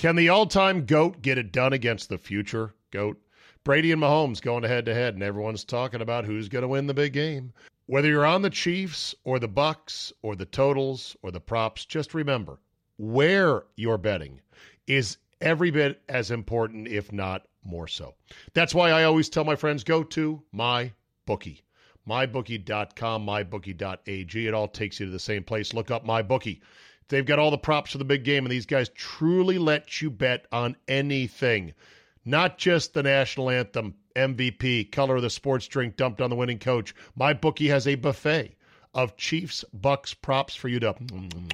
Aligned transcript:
Can 0.00 0.16
the 0.16 0.30
all 0.30 0.46
time 0.46 0.86
GOAT 0.86 1.20
get 1.20 1.36
it 1.36 1.52
done 1.52 1.74
against 1.74 2.08
the 2.08 2.16
future 2.16 2.72
GOAT? 2.90 3.20
Brady 3.64 3.92
and 3.92 4.00
Mahomes 4.00 4.40
going 4.40 4.62
head 4.62 4.86
to 4.86 4.94
head, 4.94 5.12
and 5.12 5.22
everyone's 5.22 5.62
talking 5.62 6.00
about 6.00 6.24
who's 6.24 6.48
going 6.48 6.62
to 6.62 6.68
win 6.68 6.86
the 6.86 6.94
big 6.94 7.12
game. 7.12 7.52
Whether 7.84 8.08
you're 8.08 8.24
on 8.24 8.40
the 8.40 8.48
Chiefs 8.48 9.14
or 9.24 9.38
the 9.38 9.46
Bucks 9.46 10.10
or 10.22 10.36
the 10.36 10.46
totals 10.46 11.18
or 11.20 11.30
the 11.30 11.38
props, 11.38 11.84
just 11.84 12.14
remember 12.14 12.60
where 12.96 13.64
you're 13.76 13.98
betting 13.98 14.40
is 14.86 15.18
every 15.42 15.70
bit 15.70 16.00
as 16.08 16.30
important, 16.30 16.88
if 16.88 17.12
not 17.12 17.46
more 17.62 17.86
so. 17.86 18.14
That's 18.54 18.74
why 18.74 18.92
I 18.92 19.04
always 19.04 19.28
tell 19.28 19.44
my 19.44 19.54
friends 19.54 19.84
go 19.84 20.02
to 20.02 20.42
my 20.50 20.92
bookie. 21.26 21.62
MyBookie.com, 22.08 23.26
MyBookie.ag. 23.26 24.46
It 24.46 24.54
all 24.54 24.68
takes 24.68 24.98
you 24.98 25.04
to 25.04 25.12
the 25.12 25.18
same 25.18 25.44
place. 25.44 25.74
Look 25.74 25.90
up 25.90 26.06
MyBookie. 26.06 26.62
They've 27.10 27.26
got 27.26 27.38
all 27.38 27.50
the 27.50 27.58
props 27.58 27.92
for 27.92 27.98
the 27.98 28.04
big 28.04 28.24
game, 28.24 28.44
and 28.44 28.52
these 28.52 28.66
guys 28.66 28.88
truly 28.88 29.58
let 29.58 30.00
you 30.00 30.10
bet 30.10 30.46
on 30.50 30.76
anything, 30.88 31.74
not 32.24 32.56
just 32.56 32.94
the 32.94 33.02
national 33.02 33.50
anthem, 33.50 33.96
MVP, 34.14 34.90
color 34.92 35.16
of 35.16 35.22
the 35.22 35.30
sports 35.30 35.66
drink 35.66 35.96
dumped 35.96 36.20
on 36.20 36.30
the 36.30 36.36
winning 36.36 36.60
coach. 36.60 36.94
My 37.16 37.32
bookie 37.32 37.68
has 37.68 37.86
a 37.86 37.96
buffet 37.96 38.54
of 38.94 39.16
Chiefs 39.16 39.64
Bucks 39.72 40.14
props 40.14 40.54
for 40.54 40.68
you 40.68 40.78
to 40.80 40.94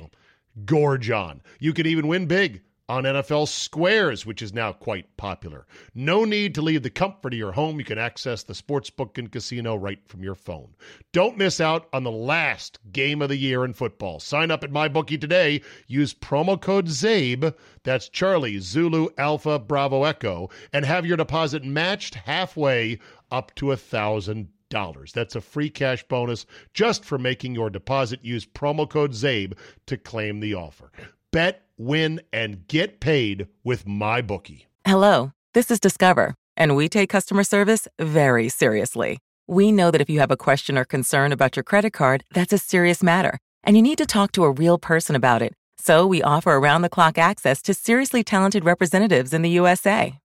gorge 0.65 1.11
on. 1.11 1.41
You 1.59 1.73
could 1.73 1.87
even 1.87 2.07
win 2.07 2.27
big 2.27 2.63
on 2.89 3.03
NFL 3.03 3.49
Squares, 3.49 4.25
which 4.25 4.41
is 4.41 4.55
now 4.55 4.73
quite 4.73 5.17
popular. 5.17 5.67
No 5.95 6.25
need 6.25 6.55
to 6.55 6.63
leave 6.63 6.83
the 6.83 6.91
comfort 6.91 7.33
of 7.33 7.39
your 7.39 7.53
home. 7.53 7.79
You 7.79 7.85
can 7.85 7.99
access 7.99 8.45
the 8.45 8.53
sportsbook 8.53 9.19
and 9.19 9.31
casino 9.31 9.75
right 9.75 9.99
from 10.07 10.23
your 10.23 10.37
phone. 10.37 10.75
Don't 11.13 11.37
miss 11.37 11.61
out 11.61 11.89
on 11.93 12.05
the 12.05 12.13
last 12.13 12.79
game 12.93 13.23
of 13.23 13.29
the 13.29 13.37
year 13.37 13.65
in 13.65 13.73
football. 13.73 14.21
Sign 14.21 14.51
up 14.51 14.63
at 14.63 14.71
MyBookie 14.71 15.21
today. 15.21 15.63
Use 15.89 16.15
promo 16.15 16.61
code 16.61 16.87
ZABE, 16.87 17.55
that's 17.83 18.09
Charlie, 18.09 18.59
Zulu, 18.59 19.09
Alpha, 19.19 19.59
Bravo, 19.59 20.05
Echo, 20.05 20.49
and 20.73 20.85
have 20.85 21.05
your 21.05 21.17
deposit 21.17 21.65
matched 21.65 22.15
halfway 22.15 22.99
up 23.31 23.55
to 23.57 23.73
a 23.73 23.77
thousand 23.77 24.49
dollars. 24.69 25.13
That's 25.13 25.37
a 25.37 25.41
free 25.41 25.71
cash 25.71 26.03
bonus 26.05 26.47
just 26.75 27.05
for 27.05 27.19
making 27.19 27.55
your 27.55 27.71
deposit. 27.71 28.25
Use 28.25 28.47
promo 28.47 28.89
code 28.89 29.13
ZABE 29.13 29.55
to 29.87 29.97
claim 29.97 30.41
the 30.41 30.55
offer. 30.55 30.91
Bet 31.37 31.67
win, 31.77 32.23
and 32.33 32.67
get 32.67 32.99
paid 32.99 33.47
with 33.63 33.87
my 33.87 34.23
bookie. 34.23 34.69
Hello, 34.87 35.33
this 35.53 35.71
is 35.71 35.79
Discover, 35.79 36.35
and 36.57 36.75
we 36.75 36.89
take 36.89 37.11
customer 37.11 37.45
service 37.45 37.87
very 37.99 38.49
seriously. 38.49 39.19
We 39.47 39.71
know 39.71 39.91
that 39.91 40.01
if 40.01 40.09
you 40.09 40.19
have 40.21 40.31
a 40.31 40.39
question 40.39 40.79
or 40.79 40.87
concern 40.87 41.33
about 41.33 41.55
your 41.55 41.63
credit 41.63 41.93
card, 41.93 42.25
that's 42.33 42.55
a 42.55 42.59
serious 42.73 43.03
matter, 43.03 43.37
and 43.63 43.77
you 43.77 43.83
need 43.83 43.99
to 43.99 44.07
talk 44.07 44.33
to 44.33 44.45
a 44.45 44.51
real 44.51 44.79
person 44.79 45.15
about 45.15 45.43
it. 45.43 45.53
So 45.77 46.07
we 46.07 46.23
offer 46.23 46.53
around 46.53 46.81
the 46.81 46.89
clock 46.89 47.19
access 47.19 47.61
to 47.65 47.75
seriously 47.75 48.25
talented 48.25 48.65
representatives 48.65 49.35
in 49.35 49.43
the 49.43 49.51
USA. 49.51 50.19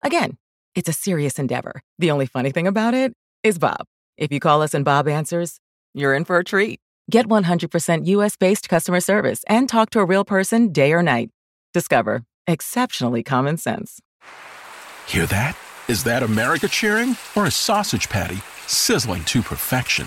Again, 0.00 0.38
it's 0.76 0.88
a 0.88 0.92
serious 0.92 1.40
endeavor. 1.40 1.82
The 1.98 2.12
only 2.12 2.26
funny 2.26 2.52
thing 2.52 2.68
about 2.68 2.94
it 2.94 3.14
is 3.42 3.58
Bob. 3.58 3.84
If 4.16 4.30
you 4.30 4.38
call 4.38 4.62
us 4.62 4.74
and 4.74 4.84
Bob 4.84 5.08
answers, 5.08 5.58
you're 5.92 6.14
in 6.14 6.24
for 6.24 6.38
a 6.38 6.44
treat. 6.44 6.78
Get 7.12 7.28
100% 7.28 8.06
US 8.06 8.36
based 8.38 8.70
customer 8.70 9.00
service 9.00 9.44
and 9.46 9.68
talk 9.68 9.90
to 9.90 10.00
a 10.00 10.04
real 10.06 10.24
person 10.24 10.72
day 10.72 10.94
or 10.94 11.02
night. 11.02 11.28
Discover 11.74 12.24
exceptionally 12.46 13.22
common 13.22 13.58
sense. 13.58 14.00
Hear 15.06 15.26
that? 15.26 15.54
Is 15.88 16.04
that 16.04 16.22
America 16.22 16.68
cheering 16.68 17.18
or 17.36 17.44
a 17.44 17.50
sausage 17.50 18.08
patty 18.08 18.38
sizzling 18.66 19.24
to 19.24 19.42
perfection? 19.42 20.06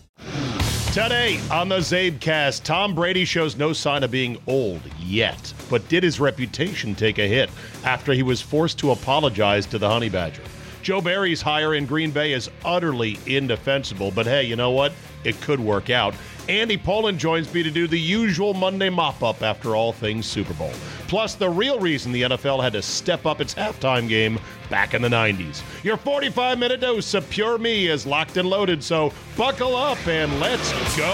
Today 0.93 1.39
on 1.49 1.69
the 1.69 1.77
Zabecast, 1.77 2.63
Tom 2.63 2.93
Brady 2.93 3.23
shows 3.23 3.55
no 3.55 3.71
sign 3.71 4.03
of 4.03 4.11
being 4.11 4.37
old 4.45 4.81
yet, 4.99 5.53
but 5.69 5.87
did 5.87 6.03
his 6.03 6.19
reputation 6.19 6.95
take 6.95 7.17
a 7.17 7.25
hit 7.25 7.49
after 7.85 8.11
he 8.11 8.23
was 8.23 8.41
forced 8.41 8.77
to 8.79 8.91
apologize 8.91 9.65
to 9.67 9.77
the 9.77 9.87
Honey 9.87 10.09
Badger? 10.09 10.41
Joe 10.83 10.99
Barry's 10.99 11.41
hire 11.41 11.75
in 11.75 11.85
Green 11.85 12.11
Bay 12.11 12.33
is 12.33 12.49
utterly 12.65 13.17
indefensible, 13.25 14.11
but 14.11 14.25
hey, 14.25 14.43
you 14.43 14.57
know 14.57 14.71
what? 14.71 14.91
It 15.23 15.39
could 15.39 15.61
work 15.61 15.89
out. 15.89 16.13
Andy 16.51 16.75
Pollin 16.75 17.17
joins 17.17 17.53
me 17.53 17.63
to 17.63 17.71
do 17.71 17.87
the 17.87 17.97
usual 17.97 18.53
Monday 18.53 18.89
mop 18.89 19.23
up 19.23 19.41
after 19.41 19.73
all 19.73 19.93
things 19.93 20.25
Super 20.25 20.53
Bowl. 20.55 20.73
Plus, 21.07 21.35
the 21.35 21.49
real 21.49 21.79
reason 21.79 22.11
the 22.11 22.23
NFL 22.23 22.61
had 22.61 22.73
to 22.73 22.81
step 22.81 23.25
up 23.25 23.39
its 23.39 23.55
halftime 23.55 24.09
game 24.09 24.37
back 24.69 24.93
in 24.93 25.01
the 25.01 25.07
90s. 25.07 25.63
Your 25.81 25.95
45 25.95 26.59
minute 26.59 26.81
dose 26.81 27.13
of 27.13 27.29
pure 27.29 27.57
me 27.57 27.87
is 27.87 28.05
locked 28.05 28.35
and 28.35 28.49
loaded, 28.49 28.83
so 28.83 29.13
buckle 29.37 29.77
up 29.77 30.05
and 30.09 30.41
let's 30.41 30.73
go. 30.97 31.05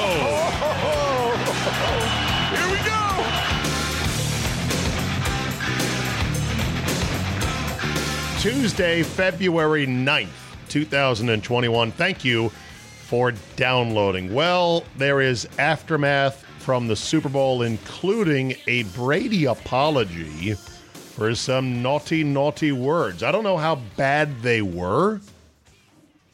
Here 2.50 2.72
we 2.72 2.78
go. 2.84 2.98
Tuesday, 8.42 9.04
February 9.04 9.86
9th, 9.86 10.30
2021. 10.70 11.92
Thank 11.92 12.26
you 12.26 12.52
for 13.08 13.32
downloading. 13.56 14.34
Well, 14.34 14.84
there 14.98 15.22
is 15.22 15.48
aftermath 15.58 16.44
from 16.60 16.90
the 16.90 16.96
Super 16.98 17.30
Bowl, 17.30 17.62
including 17.62 18.56
a 18.68 18.84
Brady 18.84 19.46
apology 19.46 20.54
for 20.54 21.34
some 21.34 21.82
naughty, 21.82 22.26
naughty 22.26 22.74
words. 22.74 23.24
I 23.24 23.32
don't 23.32 23.46
know 23.46 23.56
how 23.56 23.76
bad 23.96 24.42
they 24.42 24.62
were, 24.62 25.22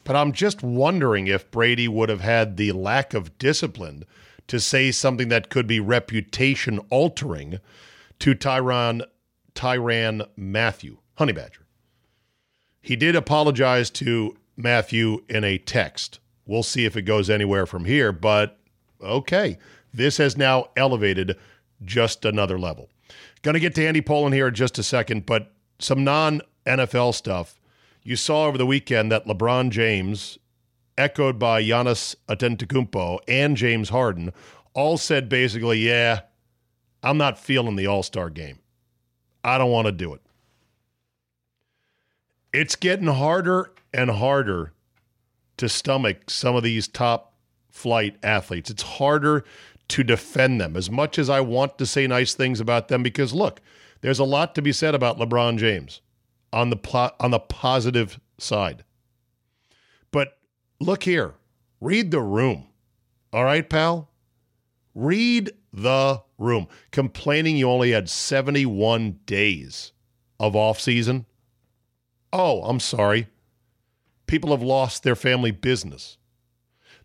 but 0.02 0.16
I'm 0.16 0.32
just 0.32 0.64
wondering 0.64 1.28
if 1.28 1.48
Brady 1.52 1.86
would 1.86 2.08
have 2.08 2.22
had 2.22 2.56
the 2.56 2.72
lack 2.72 3.14
of 3.14 3.38
discipline 3.38 4.04
to 4.48 4.58
say 4.58 4.90
something 4.90 5.28
that 5.28 5.50
could 5.50 5.68
be 5.68 5.78
reputation 5.78 6.80
altering 6.90 7.60
to 8.18 8.34
Tyrann 8.34 9.02
Tyrann 9.54 10.26
Mathieu, 10.36 10.96
Honey 11.18 11.32
Badger. 11.32 11.66
He 12.82 12.96
did 12.96 13.14
apologize 13.14 13.90
to 13.90 14.36
Mathieu 14.56 15.20
in 15.28 15.44
a 15.44 15.56
text. 15.56 16.18
We'll 16.46 16.62
see 16.62 16.84
if 16.84 16.96
it 16.96 17.02
goes 17.02 17.30
anywhere 17.30 17.66
from 17.66 17.84
here, 17.84 18.12
but 18.12 18.58
okay. 19.02 19.58
This 19.92 20.18
has 20.18 20.36
now 20.36 20.66
elevated 20.76 21.36
just 21.84 22.24
another 22.24 22.58
level. 22.58 22.90
Going 23.42 23.54
to 23.54 23.60
get 23.60 23.74
to 23.76 23.86
Andy 23.86 24.00
Pollin 24.00 24.32
here 24.32 24.48
in 24.48 24.54
just 24.54 24.78
a 24.78 24.82
second, 24.82 25.26
but 25.26 25.52
some 25.78 26.04
non 26.04 26.42
NFL 26.66 27.14
stuff. 27.14 27.60
You 28.02 28.16
saw 28.16 28.46
over 28.46 28.58
the 28.58 28.66
weekend 28.66 29.10
that 29.12 29.26
LeBron 29.26 29.70
James, 29.70 30.38
echoed 30.98 31.38
by 31.38 31.62
Giannis 31.62 32.14
Antetokounmpo 32.28 33.20
and 33.26 33.56
James 33.56 33.88
Harden, 33.88 34.32
all 34.74 34.98
said 34.98 35.28
basically, 35.28 35.78
"Yeah, 35.78 36.22
I'm 37.02 37.16
not 37.16 37.38
feeling 37.38 37.76
the 37.76 37.86
All 37.86 38.02
Star 38.02 38.28
game. 38.28 38.58
I 39.42 39.56
don't 39.56 39.70
want 39.70 39.86
to 39.86 39.92
do 39.92 40.12
it." 40.12 40.20
It's 42.52 42.76
getting 42.76 43.06
harder 43.06 43.72
and 43.92 44.10
harder 44.10 44.73
to 45.56 45.68
stomach 45.68 46.30
some 46.30 46.56
of 46.56 46.62
these 46.62 46.88
top 46.88 47.34
flight 47.70 48.16
athletes. 48.22 48.70
It's 48.70 48.82
harder 48.82 49.44
to 49.88 50.02
defend 50.02 50.60
them 50.60 50.76
as 50.76 50.90
much 50.90 51.18
as 51.18 51.28
I 51.28 51.40
want 51.40 51.78
to 51.78 51.86
say 51.86 52.06
nice 52.06 52.34
things 52.34 52.60
about 52.60 52.88
them 52.88 53.02
because 53.02 53.32
look, 53.32 53.60
there's 54.00 54.18
a 54.18 54.24
lot 54.24 54.54
to 54.54 54.62
be 54.62 54.72
said 54.72 54.94
about 54.94 55.18
LeBron 55.18 55.58
James 55.58 56.00
on 56.52 56.70
the 56.70 56.76
pl- 56.76 57.12
on 57.20 57.30
the 57.30 57.40
positive 57.40 58.20
side. 58.38 58.84
But 60.10 60.38
look 60.80 61.02
here, 61.02 61.34
read 61.80 62.10
the 62.10 62.20
room. 62.20 62.68
All 63.32 63.44
right, 63.44 63.68
pal? 63.68 64.10
Read 64.94 65.50
the 65.72 66.22
room. 66.38 66.68
Complaining 66.92 67.56
you 67.56 67.68
only 67.68 67.90
had 67.90 68.08
71 68.08 69.18
days 69.26 69.92
of 70.38 70.54
off 70.54 70.80
season. 70.80 71.26
Oh, 72.32 72.62
I'm 72.62 72.80
sorry. 72.80 73.28
People 74.26 74.50
have 74.50 74.62
lost 74.62 75.02
their 75.02 75.16
family 75.16 75.50
business. 75.50 76.18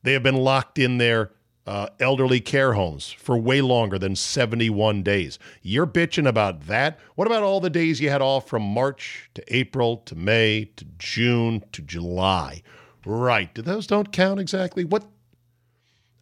They 0.03 0.13
have 0.13 0.23
been 0.23 0.37
locked 0.37 0.79
in 0.79 0.97
their 0.97 1.31
uh, 1.69 1.87
elderly 1.99 2.39
care 2.39 2.73
homes 2.73 3.11
for 3.11 3.37
way 3.37 3.61
longer 3.61 3.99
than 3.99 4.15
71 4.15 5.03
days. 5.03 5.37
You're 5.61 5.85
bitching 5.85 6.27
about 6.27 6.67
that. 6.67 6.99
What 7.15 7.27
about 7.27 7.43
all 7.43 7.59
the 7.59 7.69
days 7.69 8.01
you 8.01 8.09
had 8.09 8.23
off 8.23 8.47
from 8.47 8.63
March 8.63 9.29
to 9.35 9.55
April 9.55 9.97
to 9.97 10.15
May 10.15 10.71
to 10.77 10.85
June 10.97 11.63
to 11.73 11.81
July? 11.81 12.63
Right. 13.05 13.53
Those 13.53 13.85
don't 13.85 14.11
count 14.11 14.39
exactly. 14.39 14.83
What? 14.83 15.05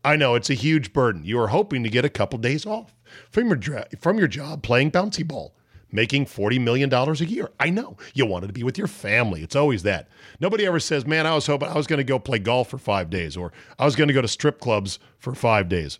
I 0.04 0.16
know 0.16 0.36
it's 0.36 0.50
a 0.50 0.54
huge 0.54 0.92
burden. 0.92 1.24
You 1.24 1.40
are 1.40 1.48
hoping 1.48 1.84
to 1.84 1.90
get 1.90 2.06
a 2.06 2.10
couple 2.10 2.40
days 2.40 2.66
off 2.66 2.94
from 3.30 3.48
your 3.48 3.86
from 4.00 4.18
your 4.18 4.28
job 4.28 4.64
playing 4.64 4.92
bouncy 4.92 5.26
ball. 5.26 5.56
Making 5.92 6.26
$40 6.26 6.62
million 6.62 6.94
a 6.94 7.14
year. 7.26 7.50
I 7.60 7.70
know. 7.70 7.98
You 8.14 8.26
wanted 8.26 8.48
to 8.48 8.54
be 8.54 8.64
with 8.64 8.78
your 8.78 8.88
family. 8.88 9.42
It's 9.42 9.56
always 9.56 9.84
that. 9.84 10.10
Nobody 10.40 10.66
ever 10.66 10.80
says, 10.80 11.06
man, 11.06 11.26
I 11.26 11.36
was 11.36 11.48
hoping 11.48 11.70
I 11.70 11.76
was 11.76 11.88
going 11.88 11.98
to 11.98 12.04
go 12.04 12.20
play 12.20 12.40
golf 12.40 12.70
for 12.70 12.78
five 12.78 13.10
days 13.10 13.38
or 13.38 13.52
I 13.80 13.86
was 13.86 13.96
going 13.96 14.08
to 14.08 14.14
go 14.14 14.22
to 14.22 14.28
strip 14.28 14.60
clubs 14.60 15.00
for 15.18 15.34
five 15.34 15.70
days. 15.70 16.00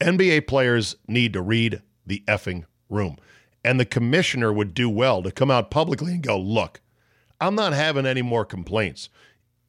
NBA 0.00 0.46
players 0.46 0.96
need 1.06 1.32
to 1.34 1.42
read 1.42 1.82
the 2.06 2.24
effing 2.26 2.64
room. 2.88 3.16
And 3.64 3.78
the 3.78 3.84
commissioner 3.84 4.52
would 4.52 4.74
do 4.74 4.90
well 4.90 5.22
to 5.22 5.30
come 5.30 5.50
out 5.50 5.70
publicly 5.70 6.12
and 6.14 6.22
go, 6.22 6.38
look, 6.38 6.80
I'm 7.40 7.54
not 7.54 7.72
having 7.72 8.06
any 8.06 8.22
more 8.22 8.44
complaints. 8.44 9.08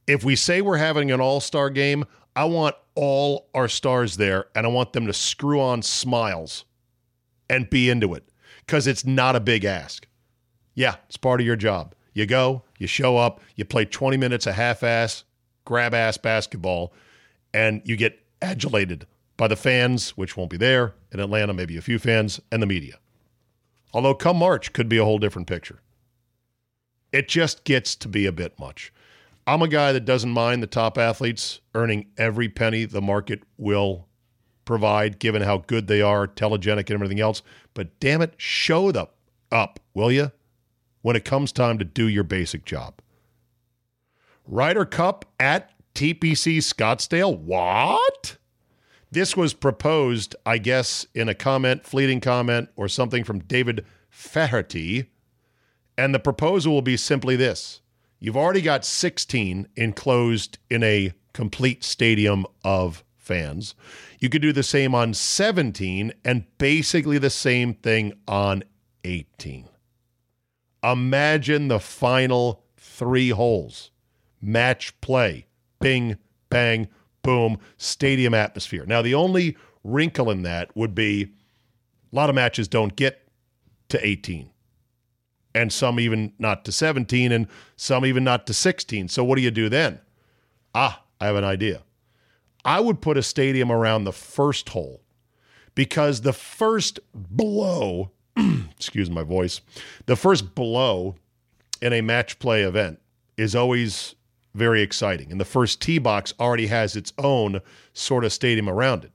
If 0.08 0.24
we 0.24 0.36
say 0.36 0.62
we're 0.62 0.78
having 0.78 1.12
an 1.12 1.22
all 1.22 1.40
star 1.40 1.70
game, 1.70 2.06
I 2.36 2.46
want 2.46 2.76
all 2.96 3.50
our 3.54 3.68
stars 3.68 4.18
there 4.18 4.46
and 4.56 4.66
I 4.66 4.70
want 4.70 4.94
them 4.94 5.06
to 5.06 5.14
screw 5.14 5.62
on 5.62 5.82
smiles 5.82 6.66
and 7.50 7.70
be 7.70 7.90
into 7.90 8.14
it 8.14 8.30
because 8.66 8.88
it's 8.88 9.06
not 9.06 9.36
a 9.36 9.40
big 9.40 9.66
ask. 9.66 10.08
Yeah, 10.76 10.96
it's 11.08 11.18
part 11.18 11.42
of 11.42 11.48
your 11.48 11.56
job. 11.56 11.96
You 12.14 12.26
go, 12.26 12.64
you 12.78 12.88
show 12.88 13.18
up, 13.18 13.42
you 13.56 13.66
play 13.66 13.86
20 13.86 14.18
minutes 14.18 14.46
of 14.48 14.56
half 14.56 14.84
ass, 14.84 15.24
grab 15.66 15.94
ass 15.94 16.18
basketball, 16.18 16.94
and 17.54 17.82
you 17.86 17.96
get 17.96 18.20
adulated 18.42 19.08
by 19.38 19.48
the 19.48 19.56
fans, 19.56 20.12
which 20.12 20.38
won't 20.38 20.50
be 20.50 20.58
there 20.58 20.94
in 21.12 21.20
Atlanta, 21.20 21.54
maybe 21.54 21.78
a 21.78 21.82
few 21.82 21.98
fans, 21.98 22.40
and 22.52 22.62
the 22.62 22.68
media. 22.68 23.00
Although 23.94 24.16
come 24.16 24.38
March 24.38 24.74
could 24.74 24.90
be 24.90 24.98
a 24.98 25.06
whole 25.06 25.20
different 25.20 25.48
picture. 25.48 25.80
It 27.12 27.28
just 27.28 27.64
gets 27.64 27.96
to 27.98 28.08
be 28.08 28.26
a 28.26 28.32
bit 28.32 28.60
much. 28.60 28.92
I'm 29.46 29.62
a 29.62 29.68
guy 29.68 29.92
that 29.92 30.06
doesn't 30.06 30.32
mind 30.32 30.64
the 30.64 30.68
top 30.68 30.98
athletes 30.98 31.60
earning 31.76 32.08
every 32.18 32.50
penny 32.50 32.86
the 32.86 33.02
market 33.02 33.44
will 33.58 34.08
provide, 34.66 35.20
given 35.20 35.42
how 35.42 35.58
good 35.60 35.88
they 35.88 36.02
are, 36.02 36.28
telegenic, 36.28 36.90
and 36.90 36.92
everything 36.92 37.20
else. 37.20 37.42
But 37.74 38.00
damn 38.00 38.22
it, 38.22 38.34
show 38.38 38.92
them 38.92 39.08
up, 39.52 39.80
will 39.94 40.12
you? 40.12 40.32
When 41.02 41.16
it 41.16 41.26
comes 41.26 41.52
time 41.52 41.78
to 41.80 41.86
do 41.86 42.08
your 42.08 42.24
basic 42.24 42.66
job. 42.66 43.02
Ryder 44.46 44.86
Cup 44.86 45.26
at 45.40 45.72
TPC 45.96 46.58
Scottsdale. 46.58 47.38
What? 47.38 48.38
This 49.12 49.38
was 49.38 49.54
proposed, 49.54 50.36
I 50.46 50.58
guess, 50.58 51.06
in 51.14 51.30
a 51.30 51.36
comment, 51.36 51.86
fleeting 51.86 52.20
comment, 52.20 52.70
or 52.76 52.88
something 52.88 53.24
from 53.24 53.40
David 53.40 53.86
Feherty. 54.10 55.12
And 55.98 56.16
the 56.16 56.20
proposal 56.20 56.74
will 56.74 56.82
be 56.82 56.98
simply 56.98 57.36
this 57.36 57.82
You've 58.20 58.38
already 58.38 58.62
got 58.62 58.86
16 58.86 59.68
enclosed 59.76 60.58
in 60.70 60.82
a 60.82 61.14
complete 61.34 61.84
stadium 61.84 62.46
of 62.64 63.04
fans. 63.24 63.76
You 64.20 64.30
could 64.30 64.42
do 64.42 64.54
the 64.54 64.64
same 64.64 64.94
on 64.94 65.14
17 65.14 66.14
and 66.24 66.46
basically 66.58 67.18
the 67.18 67.30
same 67.30 67.74
thing 67.74 68.14
on 68.28 68.64
18. 69.04 69.68
Imagine 70.84 71.68
the 71.70 71.80
final 71.80 72.64
three 72.78 73.30
holes 73.30 73.92
match 74.42 75.00
play, 75.00 75.48
bing, 75.80 76.18
bang, 76.50 76.90
boom, 77.22 77.58
stadium 77.78 78.34
atmosphere. 78.34 78.86
Now, 78.86 79.02
the 79.02 79.16
only 79.16 79.58
wrinkle 79.84 80.30
in 80.30 80.44
that 80.44 80.76
would 80.76 80.94
be 80.94 81.24
a 82.12 82.16
lot 82.16 82.30
of 82.30 82.36
matches 82.36 82.68
don't 82.68 82.96
get 82.96 83.28
to 83.90 84.06
18 84.06 84.50
and 85.56 85.72
some 85.72 86.00
even 86.00 86.34
not 86.40 86.66
to 86.66 86.72
17, 86.72 87.32
and 87.32 87.48
some 87.76 88.06
even 88.06 88.24
not 88.24 88.48
to 88.48 88.54
16. 88.54 89.08
So 89.08 89.24
what 89.24 89.36
do 89.36 89.42
you 89.42 89.52
do 89.52 89.70
then? 89.70 90.00
Ah, 90.74 91.04
I 91.20 91.28
have 91.28 91.36
an 91.36 91.44
idea. 91.44 91.84
I 92.66 92.80
would 92.80 93.02
put 93.02 93.18
a 93.18 93.24
stadium 93.24 93.72
around 93.72 94.04
the 94.04 94.14
first 94.14 94.70
hole 94.70 95.02
because 95.76 96.22
the 96.22 96.34
first 96.34 97.00
blow, 97.14 98.12
excuse 98.72 99.10
my 99.10 99.24
voice, 99.24 99.62
the 100.06 100.16
first 100.16 100.56
blow 100.56 101.16
in 101.82 101.94
a 101.94 102.02
match 102.02 102.40
play 102.40 102.64
event 102.64 103.00
is 103.38 103.56
always 103.56 104.16
very 104.54 104.82
exciting. 104.82 105.32
And 105.32 105.40
the 105.40 105.46
first 105.46 105.82
tee 105.82 105.98
box 105.98 106.34
already 106.40 106.68
has 106.68 106.96
its 106.96 107.12
own 107.18 107.60
sort 107.94 108.24
of 108.24 108.32
stadium 108.32 108.70
around 108.70 109.04
it. 109.04 109.12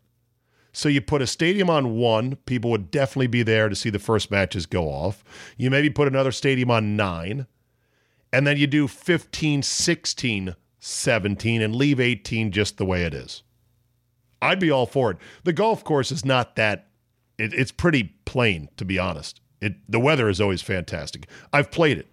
So 0.73 0.89
you 0.89 1.01
put 1.01 1.23
a 1.23 1.27
stadium 1.27 1.71
on 1.71 1.97
one, 1.97 2.37
people 2.47 2.71
would 2.71 2.91
definitely 2.91 3.27
be 3.29 3.43
there 3.43 3.69
to 3.69 3.75
see 3.75 3.91
the 3.91 3.99
first 3.99 4.31
matches 4.31 4.67
go 4.67 4.85
off. 4.85 5.25
You 5.57 5.71
maybe 5.71 5.91
put 5.91 6.09
another 6.09 6.31
stadium 6.31 6.71
on 6.71 6.95
nine, 6.95 7.47
and 8.33 8.47
then 8.47 8.59
you 8.59 8.67
do 8.67 8.87
15, 8.87 9.63
16, 9.63 10.55
17, 10.89 11.63
and 11.63 11.75
leave 11.75 12.01
18 12.01 12.51
just 12.51 12.77
the 12.77 12.85
way 12.85 13.05
it 13.05 13.15
is. 13.15 13.43
I'd 14.41 14.61
be 14.61 14.71
all 14.71 14.87
for 14.87 15.11
it. 15.11 15.17
The 15.45 15.53
golf 15.53 15.85
course 15.85 16.13
is 16.13 16.25
not 16.25 16.57
that, 16.57 16.87
it, 17.39 17.53
it's 17.53 17.73
pretty 17.73 18.15
plain, 18.25 18.69
to 18.77 18.85
be 18.85 18.99
honest. 18.99 19.41
It, 19.61 19.75
the 19.89 20.01
weather 20.01 20.29
is 20.29 20.41
always 20.41 20.63
fantastic. 20.63 21.27
I've 21.53 21.71
played 21.71 21.99
it. 21.99 22.09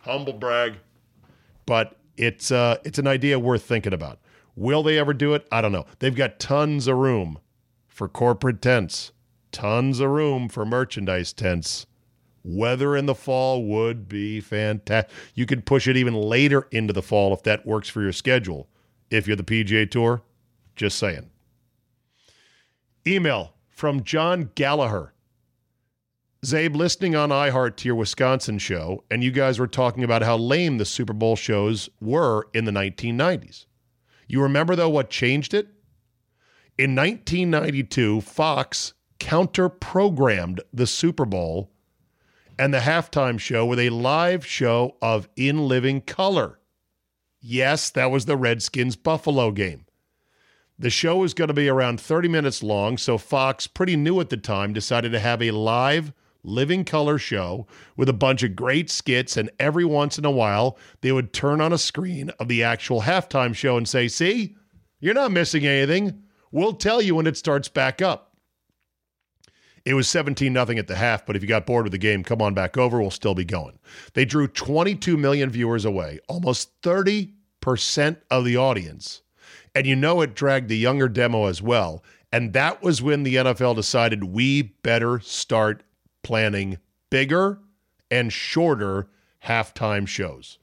Humble 0.00 0.32
brag, 0.32 0.74
but 1.66 1.96
it's 2.16 2.50
uh, 2.50 2.78
it's 2.84 2.98
an 2.98 3.06
idea 3.06 3.38
worth 3.38 3.62
thinking 3.62 3.92
about. 3.92 4.18
Will 4.56 4.82
they 4.82 4.98
ever 4.98 5.14
do 5.14 5.34
it? 5.34 5.46
I 5.52 5.60
don't 5.60 5.72
know. 5.72 5.86
They've 6.00 6.14
got 6.14 6.40
tons 6.40 6.86
of 6.86 6.96
room 6.96 7.38
for 7.86 8.08
corporate 8.08 8.60
tents, 8.60 9.12
tons 9.52 10.00
of 10.00 10.10
room 10.10 10.48
for 10.48 10.64
merchandise 10.64 11.32
tents. 11.32 11.86
Weather 12.42 12.96
in 12.96 13.06
the 13.06 13.14
fall 13.14 13.64
would 13.64 14.08
be 14.08 14.40
fantastic. 14.40 15.12
You 15.34 15.46
could 15.46 15.66
push 15.66 15.86
it 15.86 15.96
even 15.96 16.14
later 16.14 16.66
into 16.70 16.92
the 16.92 17.02
fall 17.02 17.34
if 17.34 17.42
that 17.42 17.66
works 17.66 17.88
for 17.88 18.00
your 18.02 18.12
schedule. 18.12 18.68
If 19.10 19.26
you're 19.26 19.36
the 19.36 19.42
PGA 19.42 19.90
Tour, 19.90 20.22
just 20.76 20.98
saying. 20.98 21.30
Email 23.06 23.54
from 23.68 24.04
John 24.04 24.50
Gallagher. 24.54 25.12
Zabe, 26.44 26.74
listening 26.74 27.14
on 27.14 27.28
iHeart 27.28 27.76
to 27.76 27.88
your 27.88 27.96
Wisconsin 27.96 28.58
show, 28.58 29.04
and 29.10 29.22
you 29.22 29.30
guys 29.30 29.58
were 29.58 29.66
talking 29.66 30.02
about 30.04 30.22
how 30.22 30.38
lame 30.38 30.78
the 30.78 30.86
Super 30.86 31.12
Bowl 31.12 31.36
shows 31.36 31.90
were 32.00 32.48
in 32.54 32.64
the 32.64 32.70
1990s. 32.70 33.66
You 34.26 34.40
remember, 34.42 34.74
though, 34.74 34.88
what 34.88 35.10
changed 35.10 35.52
it? 35.52 35.68
In 36.78 36.94
1992, 36.94 38.22
Fox 38.22 38.94
counter 39.18 39.68
programmed 39.68 40.62
the 40.72 40.86
Super 40.86 41.26
Bowl 41.26 41.70
and 42.60 42.74
the 42.74 42.78
halftime 42.80 43.40
show 43.40 43.64
with 43.64 43.78
a 43.78 43.88
live 43.88 44.44
show 44.44 44.94
of 45.00 45.30
In 45.34 45.66
Living 45.66 46.02
Color. 46.02 46.60
Yes, 47.40 47.88
that 47.88 48.10
was 48.10 48.26
the 48.26 48.36
Redskins 48.36 48.96
Buffalo 48.96 49.50
game. 49.50 49.86
The 50.78 50.90
show 50.90 51.16
was 51.16 51.32
going 51.32 51.48
to 51.48 51.54
be 51.54 51.70
around 51.70 52.02
30 52.02 52.28
minutes 52.28 52.62
long, 52.62 52.98
so 52.98 53.16
Fox, 53.16 53.66
pretty 53.66 53.96
new 53.96 54.20
at 54.20 54.28
the 54.28 54.36
time, 54.36 54.74
decided 54.74 55.10
to 55.12 55.20
have 55.20 55.40
a 55.40 55.52
live 55.52 56.12
living 56.42 56.84
color 56.84 57.16
show 57.16 57.66
with 57.96 58.10
a 58.10 58.12
bunch 58.12 58.42
of 58.42 58.56
great 58.56 58.90
skits, 58.90 59.38
and 59.38 59.48
every 59.58 59.86
once 59.86 60.18
in 60.18 60.26
a 60.26 60.30
while, 60.30 60.76
they 61.00 61.12
would 61.12 61.32
turn 61.32 61.62
on 61.62 61.72
a 61.72 61.78
screen 61.78 62.28
of 62.38 62.48
the 62.48 62.62
actual 62.62 63.00
halftime 63.00 63.54
show 63.54 63.78
and 63.78 63.88
say, 63.88 64.06
See, 64.06 64.54
you're 65.00 65.14
not 65.14 65.32
missing 65.32 65.66
anything. 65.66 66.24
We'll 66.52 66.74
tell 66.74 67.00
you 67.00 67.14
when 67.14 67.26
it 67.26 67.38
starts 67.38 67.68
back 67.68 68.02
up. 68.02 68.29
It 69.84 69.94
was 69.94 70.08
17 70.08 70.52
nothing 70.52 70.78
at 70.78 70.86
the 70.86 70.96
half, 70.96 71.24
but 71.24 71.36
if 71.36 71.42
you 71.42 71.48
got 71.48 71.66
bored 71.66 71.84
with 71.84 71.92
the 71.92 71.98
game, 71.98 72.22
come 72.22 72.42
on 72.42 72.54
back 72.54 72.76
over. 72.76 73.00
We'll 73.00 73.10
still 73.10 73.34
be 73.34 73.44
going. 73.44 73.78
They 74.12 74.24
drew 74.24 74.46
22 74.46 75.16
million 75.16 75.50
viewers 75.50 75.84
away, 75.84 76.20
almost 76.28 76.80
30% 76.82 77.30
of 78.30 78.44
the 78.44 78.56
audience. 78.56 79.22
And 79.74 79.86
you 79.86 79.96
know 79.96 80.20
it 80.20 80.34
dragged 80.34 80.68
the 80.68 80.76
younger 80.76 81.08
demo 81.08 81.46
as 81.46 81.62
well. 81.62 82.04
And 82.32 82.52
that 82.52 82.82
was 82.82 83.02
when 83.02 83.22
the 83.22 83.36
NFL 83.36 83.74
decided 83.74 84.24
we 84.24 84.62
better 84.62 85.18
start 85.20 85.82
planning 86.22 86.78
bigger 87.10 87.58
and 88.10 88.32
shorter 88.32 89.08
halftime 89.44 90.06
shows. 90.06 90.58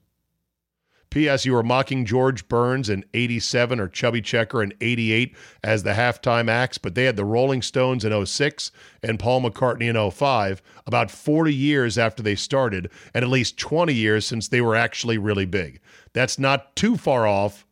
P.S. 1.17 1.47
You 1.47 1.53
were 1.53 1.63
mocking 1.63 2.05
George 2.05 2.47
Burns 2.47 2.91
in 2.91 3.03
87 3.15 3.79
or 3.79 3.87
Chubby 3.87 4.21
Checker 4.21 4.61
in 4.61 4.71
88 4.79 5.35
as 5.63 5.81
the 5.81 5.93
halftime 5.93 6.47
acts, 6.47 6.77
but 6.77 6.93
they 6.93 7.05
had 7.05 7.15
the 7.15 7.25
Rolling 7.25 7.63
Stones 7.63 8.05
in 8.05 8.23
06 8.23 8.71
and 9.01 9.17
Paul 9.17 9.41
McCartney 9.41 9.89
in 9.89 10.11
05, 10.11 10.61
about 10.85 11.09
40 11.09 11.51
years 11.51 11.97
after 11.97 12.21
they 12.21 12.35
started, 12.35 12.91
and 13.15 13.25
at 13.25 13.31
least 13.31 13.57
20 13.57 13.95
years 13.95 14.27
since 14.27 14.47
they 14.47 14.61
were 14.61 14.75
actually 14.75 15.17
really 15.17 15.47
big. 15.47 15.79
That's 16.13 16.37
not 16.37 16.75
too 16.75 16.97
far 16.97 17.25
off 17.25 17.65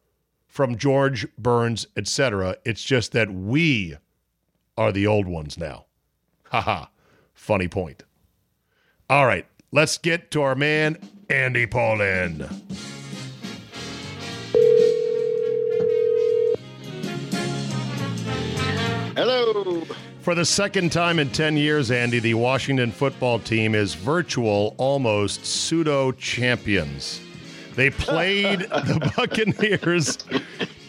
from 0.47 0.75
George 0.75 1.27
Burns, 1.37 1.85
etc. 1.95 2.57
It's 2.65 2.81
just 2.81 3.11
that 3.11 3.31
we 3.31 3.95
are 4.75 4.91
the 4.91 5.05
old 5.05 5.27
ones 5.27 5.55
now. 5.55 5.85
Haha. 6.45 6.87
Funny 7.35 7.67
point. 7.67 8.01
All 9.07 9.27
right, 9.27 9.45
let's 9.71 9.99
get 9.99 10.31
to 10.31 10.41
our 10.41 10.55
man, 10.55 10.97
Andy 11.29 11.67
Pollin. 11.67 12.49
Hello. 19.15 19.81
For 20.19 20.35
the 20.35 20.43
second 20.43 20.91
time 20.91 21.19
in 21.19 21.29
10 21.29 21.55
years, 21.55 21.89
Andy, 21.89 22.19
the 22.19 22.33
Washington 22.33 22.91
football 22.91 23.39
team 23.39 23.73
is 23.73 23.93
virtual, 23.93 24.75
almost 24.77 25.45
pseudo 25.45 26.11
champions. 26.11 27.21
They 27.75 27.91
played 27.91 28.59
the 28.69 29.13
Buccaneers 29.15 30.17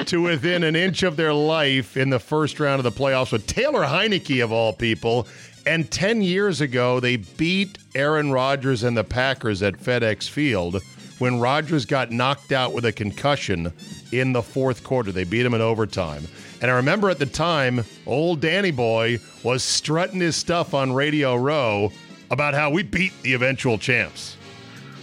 to 0.06 0.22
within 0.22 0.64
an 0.64 0.74
inch 0.74 1.04
of 1.04 1.16
their 1.16 1.32
life 1.32 1.96
in 1.96 2.10
the 2.10 2.18
first 2.18 2.58
round 2.58 2.80
of 2.80 2.84
the 2.84 2.90
playoffs 2.90 3.30
with 3.30 3.46
Taylor 3.46 3.84
Heinicke, 3.84 4.42
of 4.42 4.50
all 4.50 4.72
people, 4.72 5.28
And 5.64 5.88
10 5.88 6.20
years 6.20 6.60
ago, 6.60 6.98
they 6.98 7.16
beat 7.16 7.78
Aaron 7.94 8.32
Rodgers 8.32 8.82
and 8.82 8.96
the 8.96 9.04
Packers 9.04 9.62
at 9.62 9.74
FedEx 9.74 10.28
Field 10.28 10.82
when 11.18 11.38
Rodgers 11.38 11.86
got 11.86 12.10
knocked 12.10 12.50
out 12.50 12.72
with 12.72 12.84
a 12.84 12.92
concussion 12.92 13.72
in 14.12 14.32
the 14.32 14.42
fourth 14.42 14.82
quarter. 14.82 15.12
They 15.12 15.24
beat 15.24 15.46
him 15.46 15.54
in 15.54 15.60
overtime. 15.60 16.26
And 16.60 16.70
I 16.70 16.74
remember 16.74 17.10
at 17.10 17.18
the 17.18 17.26
time, 17.26 17.84
old 18.06 18.40
Danny 18.40 18.70
Boy 18.70 19.18
was 19.42 19.62
strutting 19.62 20.20
his 20.20 20.36
stuff 20.36 20.74
on 20.74 20.92
Radio 20.92 21.36
Row 21.36 21.92
about 22.30 22.54
how 22.54 22.70
we 22.70 22.82
beat 22.82 23.12
the 23.22 23.34
eventual 23.34 23.78
champs. 23.78 24.36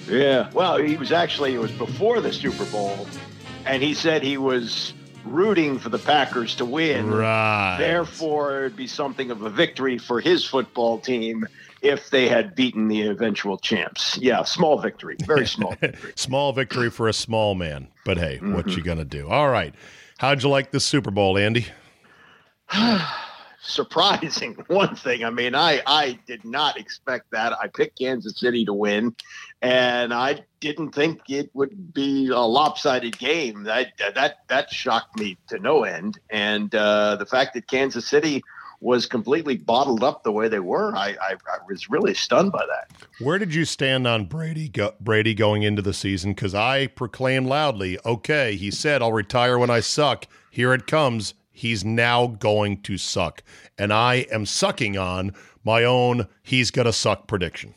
Yeah. 0.08 0.50
Well, 0.54 0.78
he 0.78 0.98
was 0.98 1.12
actually, 1.12 1.54
it 1.54 1.60
was 1.60 1.72
before 1.72 2.22
the 2.22 2.34
Super 2.34 2.66
Bowl, 2.66 3.08
and 3.66 3.82
he 3.82 3.94
said 3.94 4.24
he 4.24 4.38
was 4.38 4.94
rooting 5.26 5.80
for 5.80 5.90
the 5.90 6.00
Packers 6.00 6.56
to 6.56 6.66
win. 6.66 7.10
Right. 7.10 7.78
Therefore, 7.80 8.66
it'd 8.66 8.76
be 8.76 8.88
something 8.88 9.32
of 9.32 9.44
a 9.44 9.50
victory 9.50 9.98
for 9.98 10.20
his 10.20 10.44
football 10.44 11.00
team 11.00 11.48
if 11.82 12.10
they 12.10 12.28
had 12.28 12.56
beaten 12.56 12.88
the 12.88 13.08
eventual 13.08 13.58
champs. 13.58 14.18
Yeah, 14.18 14.44
small 14.44 14.80
victory, 14.80 15.18
very 15.26 15.46
small 15.46 15.76
victory. 15.80 16.14
small 16.16 16.54
victory 16.54 16.90
for 16.90 17.08
a 17.08 17.14
small 17.14 17.56
man. 17.56 17.88
But 18.06 18.18
hey, 18.18 18.38
mm-hmm. 18.38 18.54
what 18.54 18.76
you 18.76 18.84
gonna 18.84 19.06
do? 19.06 19.28
All 19.30 19.50
right. 19.50 19.74
How'd 20.24 20.42
you 20.42 20.48
like 20.48 20.72
the 20.72 20.80
Super 20.80 21.12
Bowl, 21.12 21.38
Andy? 21.38 21.66
surprising 23.62 24.54
one 24.68 24.96
thing. 24.96 25.26
I 25.26 25.30
mean, 25.30 25.54
I 25.54 25.82
I 25.86 26.18
did 26.26 26.46
not 26.46 26.80
expect 26.80 27.32
that. 27.32 27.52
I 27.62 27.68
picked 27.68 28.00
Kansas 28.00 28.40
City 28.40 28.64
to 28.64 28.74
win, 28.74 29.18
and 29.62 30.14
I 30.14 30.46
didn't 30.62 30.96
think 30.96 31.20
it 31.28 31.50
would 31.54 31.94
be 31.94 32.30
a 32.30 32.40
lopsided 32.40 33.18
game. 33.18 33.64
That 33.64 33.88
that 34.16 34.48
that 34.48 34.72
shocked 34.72 35.20
me 35.20 35.38
to 35.50 35.60
no 35.60 35.84
end. 35.84 36.18
And 36.30 36.74
uh, 36.74 37.18
the 37.18 37.26
fact 37.26 37.54
that 37.56 37.68
Kansas 37.68 38.08
City 38.08 38.44
was 38.84 39.06
completely 39.06 39.58
bottled 39.58 40.04
up 40.04 40.24
the 40.24 40.32
way 40.32 40.48
they 40.48 40.60
were, 40.60 40.96
I, 40.96 41.16
I, 41.22 41.34
I 41.34 41.58
was 41.68 41.90
really 41.90 42.14
stunned 42.14 42.52
by 42.52 42.66
that. 42.68 42.92
Where 43.20 43.40
did 43.40 43.56
you 43.56 43.66
stand 43.66 44.06
on 44.06 44.26
Brady 44.26 44.68
go, 44.68 44.94
Brady 45.00 45.34
going 45.34 45.64
into 45.64 45.82
the 45.82 45.94
season? 45.94 46.34
Because 46.34 46.54
I 46.54 46.88
proclaimed 46.88 47.48
loudly, 47.48 47.98
okay, 48.06 48.56
he 48.56 48.70
said, 48.70 49.02
I'll 49.02 49.14
retire 49.14 49.58
when 49.58 49.70
I 49.70 49.80
suck. 49.80 50.28
Here 50.52 50.74
it 50.74 50.86
comes 50.86 51.34
he's 51.54 51.86
now 51.86 52.28
going 52.28 52.82
to 52.82 52.98
suck. 52.98 53.44
And 53.78 53.94
I 53.94 54.26
am 54.32 54.46
sucking 54.46 54.98
on 54.98 55.34
my 55.64 55.84
own 55.84 56.28
he's 56.42 56.72
to 56.86 56.94
suck 56.94 57.28
prediction. 57.28 57.76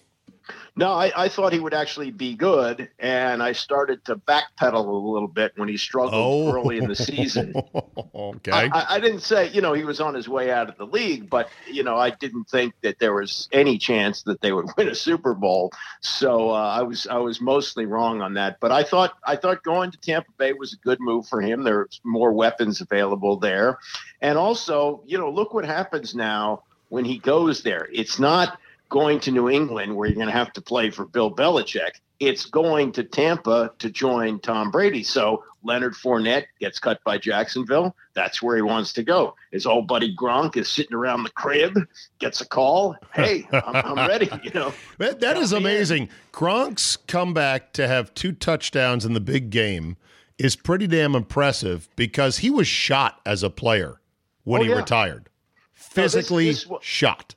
No, 0.78 0.92
I, 0.92 1.10
I, 1.16 1.28
thought 1.30 1.54
he 1.54 1.58
would 1.58 1.72
actually 1.72 2.10
be 2.10 2.34
good, 2.34 2.90
and 2.98 3.42
I 3.42 3.52
started 3.52 4.04
to 4.04 4.16
backpedal 4.16 4.74
a 4.74 5.10
little 5.10 5.26
bit 5.26 5.52
when 5.56 5.70
he 5.70 5.78
struggled 5.78 6.12
oh. 6.14 6.52
early 6.52 6.76
in 6.76 6.86
the 6.86 6.94
season. 6.94 7.54
okay, 8.14 8.50
I, 8.52 8.96
I, 8.96 9.00
didn't 9.00 9.20
say 9.20 9.48
you 9.48 9.62
know 9.62 9.72
he 9.72 9.84
was 9.84 10.02
on 10.02 10.12
his 10.12 10.28
way 10.28 10.50
out 10.50 10.68
of 10.68 10.76
the 10.76 10.84
league, 10.84 11.30
but 11.30 11.48
you 11.66 11.82
know 11.82 11.96
I 11.96 12.10
didn't 12.10 12.50
think 12.50 12.74
that 12.82 12.98
there 12.98 13.14
was 13.14 13.48
any 13.52 13.78
chance 13.78 14.22
that 14.24 14.42
they 14.42 14.52
would 14.52 14.66
win 14.76 14.88
a 14.88 14.94
Super 14.94 15.32
Bowl. 15.32 15.72
So 16.00 16.50
uh, 16.50 16.52
I 16.52 16.82
was 16.82 17.06
I 17.06 17.16
was 17.16 17.40
mostly 17.40 17.86
wrong 17.86 18.20
on 18.20 18.34
that. 18.34 18.60
But 18.60 18.70
I 18.70 18.82
thought 18.82 19.16
I 19.24 19.36
thought 19.36 19.62
going 19.62 19.90
to 19.92 19.98
Tampa 19.98 20.30
Bay 20.36 20.52
was 20.52 20.74
a 20.74 20.78
good 20.78 21.00
move 21.00 21.26
for 21.26 21.40
him. 21.40 21.62
There's 21.62 22.02
more 22.04 22.32
weapons 22.32 22.82
available 22.82 23.38
there, 23.38 23.78
and 24.20 24.36
also 24.36 25.02
you 25.06 25.16
know 25.16 25.30
look 25.30 25.54
what 25.54 25.64
happens 25.64 26.14
now 26.14 26.64
when 26.90 27.06
he 27.06 27.16
goes 27.16 27.62
there. 27.62 27.88
It's 27.90 28.18
not 28.18 28.58
going 28.88 29.20
to 29.20 29.30
New 29.30 29.48
England 29.48 29.94
where 29.94 30.08
you're 30.08 30.14
going 30.14 30.28
to 30.28 30.32
have 30.32 30.52
to 30.54 30.60
play 30.60 30.90
for 30.90 31.06
Bill 31.06 31.34
Belichick. 31.34 31.92
It's 32.18 32.46
going 32.46 32.92
to 32.92 33.04
Tampa 33.04 33.72
to 33.78 33.90
join 33.90 34.40
Tom 34.40 34.70
Brady. 34.70 35.02
So 35.02 35.44
Leonard 35.62 35.94
Fournette 35.94 36.44
gets 36.60 36.78
cut 36.78 37.02
by 37.04 37.18
Jacksonville. 37.18 37.94
That's 38.14 38.40
where 38.40 38.56
he 38.56 38.62
wants 38.62 38.92
to 38.94 39.02
go. 39.02 39.34
His 39.50 39.66
old 39.66 39.86
buddy 39.86 40.14
Gronk 40.16 40.56
is 40.56 40.68
sitting 40.68 40.94
around 40.94 41.24
the 41.24 41.30
crib, 41.30 41.76
gets 42.18 42.40
a 42.40 42.46
call. 42.46 42.96
Hey, 43.12 43.46
I'm, 43.52 43.98
I'm 43.98 44.08
ready. 44.08 44.30
You 44.42 44.50
know 44.52 44.72
that, 44.98 45.20
that 45.20 45.36
is 45.36 45.52
amazing. 45.52 46.04
In. 46.04 46.08
Gronk's 46.32 46.96
comeback 46.96 47.72
to 47.72 47.88
have 47.88 48.14
two 48.14 48.32
touchdowns 48.32 49.04
in 49.04 49.12
the 49.12 49.20
big 49.20 49.50
game 49.50 49.96
is 50.38 50.54
pretty 50.54 50.86
damn 50.86 51.14
impressive 51.14 51.88
because 51.96 52.38
he 52.38 52.50
was 52.50 52.68
shot 52.68 53.20
as 53.26 53.42
a 53.42 53.50
player 53.50 54.00
when 54.44 54.60
oh, 54.60 54.64
he 54.64 54.70
yeah. 54.70 54.76
retired, 54.76 55.28
physically 55.72 56.46
no, 56.46 56.52
this, 56.52 56.64
this, 56.64 56.78
shot 56.82 57.34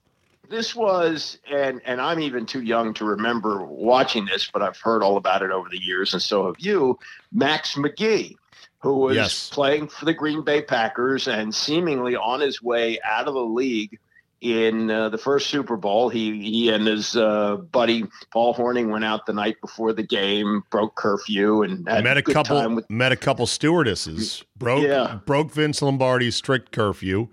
this 0.50 0.76
was 0.76 1.40
and 1.50 1.82
and 1.86 2.02
I'm 2.02 2.20
even 2.20 2.46
too 2.46 2.62
young 2.62 2.94
to 2.96 3.06
remember 3.06 3.64
watching 3.64 4.26
this, 4.26 4.50
but 4.52 4.62
I've 4.62 4.78
heard 4.78 5.04
all 5.04 5.18
about 5.18 5.42
it 5.42 5.52
over 5.52 5.70
the 5.70 5.82
years, 5.82 6.14
and 6.14 6.22
so 6.22 6.48
have 6.48 6.56
you. 6.60 6.98
Max 7.32 7.76
McGee, 7.76 8.36
who 8.80 8.96
was 8.96 9.16
yes. 9.16 9.50
playing 9.50 9.88
for 9.88 10.06
the 10.06 10.14
Green 10.14 10.44
Bay 10.44 10.62
Packers 10.62 11.28
and 11.28 11.54
seemingly 11.54 12.16
on 12.16 12.42
his 12.42 12.62
way 12.62 13.00
out 13.02 13.28
of 13.28 13.34
the 13.34 13.40
league 13.40 14.00
in 14.42 14.90
uh, 14.90 15.10
the 15.10 15.18
first 15.18 15.48
Super 15.48 15.78
Bowl. 15.78 16.10
He 16.10 16.42
he 16.42 16.70
and 16.70 16.88
his 16.88 17.16
uh, 17.16 17.58
buddy 17.58 18.06
Paul 18.32 18.56
Hornung 18.56 18.90
went 18.90 19.06
out 19.06 19.26
the 19.26 19.34
night 19.34 19.60
before 19.62 19.94
the 19.94 20.04
game, 20.04 20.64
broke 20.70 20.96
curfew, 20.96 21.62
and 21.64 21.84
met 21.84 22.18
a, 22.18 22.20
a 22.20 22.22
couple 22.24 22.76
with- 22.76 22.90
met 22.90 23.12
a 23.12 23.18
couple 23.18 23.46
stewardesses. 23.46 24.44
Broke 24.58 24.84
yeah. 24.84 25.20
broke 25.26 25.52
Vince 25.52 25.82
Lombardi's 25.82 26.36
strict 26.36 26.72
curfew 26.72 27.30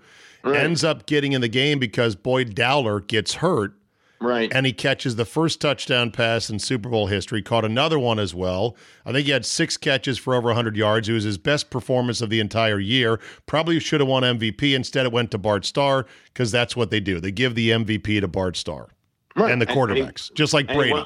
right. 0.47 0.63
ends 0.63 0.83
up 0.83 1.05
getting 1.05 1.33
in 1.33 1.41
the 1.41 1.47
game 1.47 1.79
because 1.79 2.15
Boyd 2.15 2.55
Dowler 2.55 2.99
gets 2.99 3.35
hurt. 3.35 3.73
Right. 4.19 4.51
And 4.51 4.65
he 4.65 4.73
catches 4.73 5.15
the 5.15 5.25
first 5.25 5.61
touchdown 5.61 6.09
pass 6.09 6.49
in 6.49 6.57
Super 6.57 6.89
Bowl 6.89 7.05
history, 7.05 7.43
caught 7.43 7.63
another 7.63 7.99
one 7.99 8.17
as 8.17 8.33
well. 8.33 8.75
I 9.05 9.11
think 9.11 9.27
he 9.27 9.31
had 9.31 9.45
six 9.45 9.77
catches 9.77 10.17
for 10.17 10.33
over 10.33 10.47
100 10.47 10.75
yards. 10.75 11.07
It 11.07 11.13
was 11.13 11.23
his 11.23 11.37
best 11.37 11.69
performance 11.69 12.19
of 12.21 12.31
the 12.31 12.39
entire 12.39 12.79
year. 12.79 13.19
Probably 13.45 13.79
should 13.79 13.99
have 13.99 14.09
won 14.09 14.23
MVP. 14.23 14.73
Instead, 14.73 15.05
it 15.05 15.11
went 15.11 15.29
to 15.31 15.37
Bart 15.37 15.65
Starr 15.65 16.07
because 16.33 16.51
that's 16.51 16.75
what 16.75 16.89
they 16.89 16.99
do. 16.99 17.19
They 17.19 17.31
give 17.31 17.53
the 17.53 17.69
MVP 17.69 18.21
to 18.21 18.27
Bart 18.27 18.57
Starr 18.57 18.89
right. 19.37 19.51
and 19.51 19.61
the 19.61 19.67
quarterbacks, 19.67 20.29
and 20.29 20.29
he, 20.29 20.33
just 20.35 20.53
like 20.53 20.67
Brady. 20.67 21.05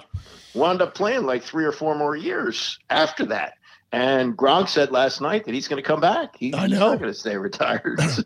Wound 0.53 0.81
up 0.81 0.95
playing 0.95 1.25
like 1.25 1.43
three 1.43 1.65
or 1.65 1.71
four 1.71 1.95
more 1.95 2.15
years 2.15 2.79
after 2.89 3.25
that. 3.27 3.53
And 3.93 4.37
Gronk 4.37 4.69
said 4.69 4.91
last 4.91 5.21
night 5.21 5.45
that 5.45 5.53
he's 5.53 5.67
going 5.67 5.81
to 5.81 5.87
come 5.87 5.99
back. 5.99 6.35
He, 6.37 6.53
I 6.53 6.67
know. 6.67 6.67
He's 6.67 6.79
not 6.79 6.99
going 6.99 7.11
to 7.11 7.19
stay 7.19 7.37
retired. 7.37 7.99
So. 8.09 8.23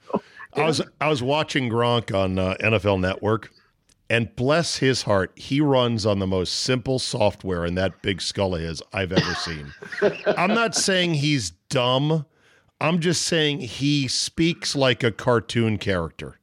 I 0.56 0.66
was 0.66 0.82
I 1.02 1.10
was 1.10 1.22
watching 1.22 1.70
Gronk 1.70 2.16
on 2.16 2.40
uh, 2.40 2.56
NFL 2.62 3.00
Network, 3.00 3.52
and 4.10 4.36
bless 4.36 4.78
his 4.78 5.04
heart, 5.04 5.32
he 5.36 5.62
runs 5.62 6.06
on 6.06 6.20
the 6.20 6.28
most 6.28 6.62
simple 6.62 7.00
software 7.00 7.66
in 7.66 7.76
that 7.76 8.02
big 8.02 8.22
skull 8.22 8.56
of 8.56 8.62
his 8.62 8.82
I've 8.94 9.12
ever 9.12 9.34
seen. 9.36 9.74
I'm 10.38 10.54
not 10.54 10.76
saying 10.76 11.16
he's 11.16 11.52
dumb. 11.70 12.26
I'm 12.80 13.00
just 13.00 13.24
saying 13.24 13.62
he 13.62 14.08
speaks 14.08 14.76
like 14.76 15.04
a 15.04 15.12
cartoon 15.12 15.78
character. 15.78 16.40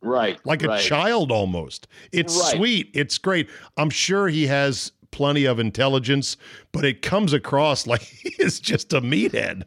Right. 0.00 0.38
Like 0.44 0.62
a 0.62 0.78
child 0.78 1.30
almost. 1.30 1.86
It's 2.12 2.36
right. 2.38 2.56
sweet. 2.56 2.90
It's 2.94 3.16
great. 3.16 3.48
I'm 3.76 3.90
sure 3.90 4.28
he 4.28 4.46
has 4.46 4.92
plenty 5.10 5.44
of 5.44 5.58
intelligence, 5.58 6.36
but 6.72 6.84
it 6.84 7.00
comes 7.00 7.32
across 7.32 7.86
like 7.86 8.02
he 8.02 8.34
is 8.38 8.60
just 8.60 8.92
a 8.92 9.00
meathead. 9.00 9.64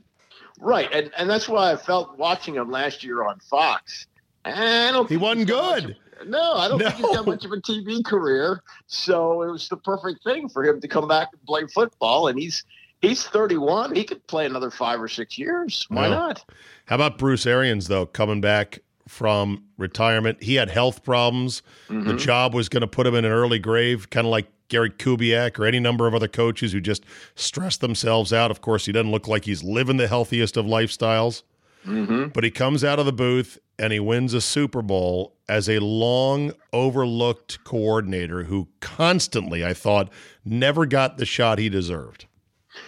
Right, 0.60 0.90
and 0.92 1.12
and 1.18 1.30
that's 1.30 1.48
why 1.48 1.72
I 1.72 1.76
felt 1.76 2.18
watching 2.18 2.56
him 2.56 2.72
last 2.72 3.04
year 3.04 3.24
on 3.24 3.40
Fox. 3.40 4.08
I 4.44 4.92
don't. 4.92 5.10
He 5.10 5.18
wasn't 5.18 5.48
good. 5.48 5.98
Of, 6.22 6.28
no, 6.28 6.54
I 6.54 6.68
don't 6.68 6.80
no. 6.80 6.90
think 6.90 7.06
he's 7.06 7.16
got 7.16 7.28
much 7.28 7.46
of 7.46 7.52
a 7.52 7.58
TV 7.58 8.04
career. 8.04 8.64
So 8.88 9.44
it 9.44 9.52
was 9.52 9.70
the 9.70 9.78
perfect 9.78 10.24
thing 10.24 10.50
for 10.50 10.64
him 10.64 10.82
to 10.82 10.88
come 10.88 11.08
back 11.08 11.30
and 11.32 11.44
play 11.46 11.68
football. 11.68 12.28
And 12.28 12.40
he's 12.40 12.64
he's 13.02 13.24
31. 13.24 13.96
He 13.96 14.04
could 14.04 14.26
play 14.28 14.46
another 14.46 14.72
five 14.72 15.02
or 15.02 15.08
six 15.08 15.38
years. 15.38 15.86
Why 15.90 16.10
not? 16.10 16.44
How 16.86 16.96
about 16.96 17.18
Bruce 17.18 17.46
Arians 17.46 17.88
though, 17.88 18.06
coming 18.06 18.42
back 18.42 18.80
from 19.08 19.66
retirement? 19.78 20.42
He 20.42 20.56
had 20.56 20.70
health 20.70 21.04
problems. 21.04 21.62
Mm-hmm. 21.90 22.08
The 22.08 22.16
job 22.16 22.54
was 22.54 22.70
going 22.70 22.82
to 22.82 22.88
put 22.88 23.06
him 23.06 23.16
in 23.16 23.26
an 23.26 23.32
early 23.32 23.60
grave, 23.60 24.10
kind 24.10 24.26
of 24.26 24.32
like 24.32 24.48
Gary 24.70 24.90
Kubiak 24.90 25.58
or 25.60 25.66
any 25.66 25.80
number 25.80 26.08
of 26.08 26.14
other 26.14 26.28
coaches 26.28 26.74
who 26.74 26.82
just 26.82 27.06
stress 27.36 27.78
themselves 27.78 28.34
out. 28.34 28.52
Of 28.52 28.62
course, 28.62 28.86
he 28.86 28.92
doesn't 28.92 29.12
look 29.12 29.28
like 29.28 29.46
he's 29.46 29.64
living 29.64 29.98
the 29.98 30.08
healthiest 30.08 30.58
of 30.58 30.66
lifestyles. 30.66 31.44
Mm-hmm. 31.86 32.28
But 32.28 32.44
he 32.44 32.52
comes 32.52 32.84
out 32.84 33.00
of 33.00 33.06
the 33.06 33.14
booth 33.14 33.58
and 33.80 33.94
he 33.94 34.00
wins 34.00 34.34
a 34.34 34.42
Super 34.42 34.82
Bowl 34.82 35.36
as 35.48 35.70
a 35.70 35.80
long 35.80 36.52
overlooked 36.74 37.64
coordinator 37.64 38.44
who 38.44 38.68
constantly, 38.82 39.66
I 39.66 39.74
thought, 39.74 40.10
never 40.44 40.86
got 40.86 41.18
the 41.18 41.26
shot 41.26 41.60
he 41.60 41.70
deserved. 41.70 42.26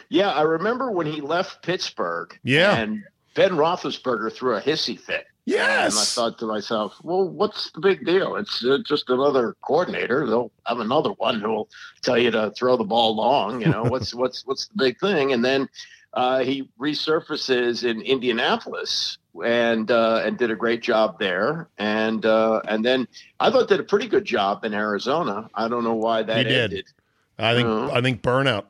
Yeah, 0.09 0.31
I 0.31 0.41
remember 0.41 0.91
when 0.91 1.07
he 1.07 1.21
left 1.21 1.63
Pittsburgh. 1.63 2.38
Yeah. 2.43 2.75
And 2.75 3.03
Ben 3.36 3.51
Roethlisberger 3.51 4.33
threw 4.33 4.55
a 4.55 4.62
hissy 4.62 5.00
fit. 5.00 5.27
Yes. 5.50 5.94
And 5.94 6.01
I 6.01 6.06
thought 6.06 6.39
to 6.39 6.46
myself, 6.46 6.96
well, 7.03 7.27
what's 7.27 7.72
the 7.72 7.79
big 7.79 8.06
deal? 8.06 8.36
It's 8.36 8.63
uh, 8.63 8.77
just 8.86 9.10
another 9.10 9.56
coordinator. 9.62 10.27
They'll 10.27 10.51
have 10.65 10.79
another 10.79 11.12
one 11.13 11.39
who'll 11.39 11.70
tell 12.01 12.18
you 12.18 12.29
to 12.32 12.51
throw 12.51 12.77
the 12.77 12.84
ball 12.84 13.15
long. 13.15 13.62
You 13.62 13.70
know, 13.70 13.84
what's 13.84 14.13
what's 14.22 14.46
what's 14.46 14.68
the 14.68 14.75
big 14.77 15.00
thing? 15.00 15.34
And 15.34 15.44
then 15.44 15.68
uh, 16.13 16.39
he 16.39 16.70
resurfaces 16.79 17.84
in 17.84 18.01
Indianapolis 18.01 19.18
and 19.44 19.89
uh, 19.89 20.22
and 20.24 20.38
did 20.38 20.51
a 20.51 20.56
great 20.56 20.82
job 20.82 21.18
there. 21.20 21.68
And 21.77 22.25
uh, 22.25 22.62
and 22.68 22.86
then 22.86 23.08
I 23.39 23.50
thought 23.50 23.68
did 23.68 23.79
a 23.79 23.84
pretty 23.84 24.08
good 24.08 24.25
job 24.25 24.65
in 24.65 24.74
Arizona. 24.74 25.50
I 25.56 25.68
don't 25.68 25.84
know 25.84 25.96
why 25.96 26.24
that 26.24 26.46
he 26.46 26.53
ended. 26.53 26.70
Did. 26.70 26.86
I 27.39 27.56
think 27.56 27.68
uh-huh. 27.68 27.91
I 27.94 28.01
think 28.01 28.22
burnout 28.22 28.65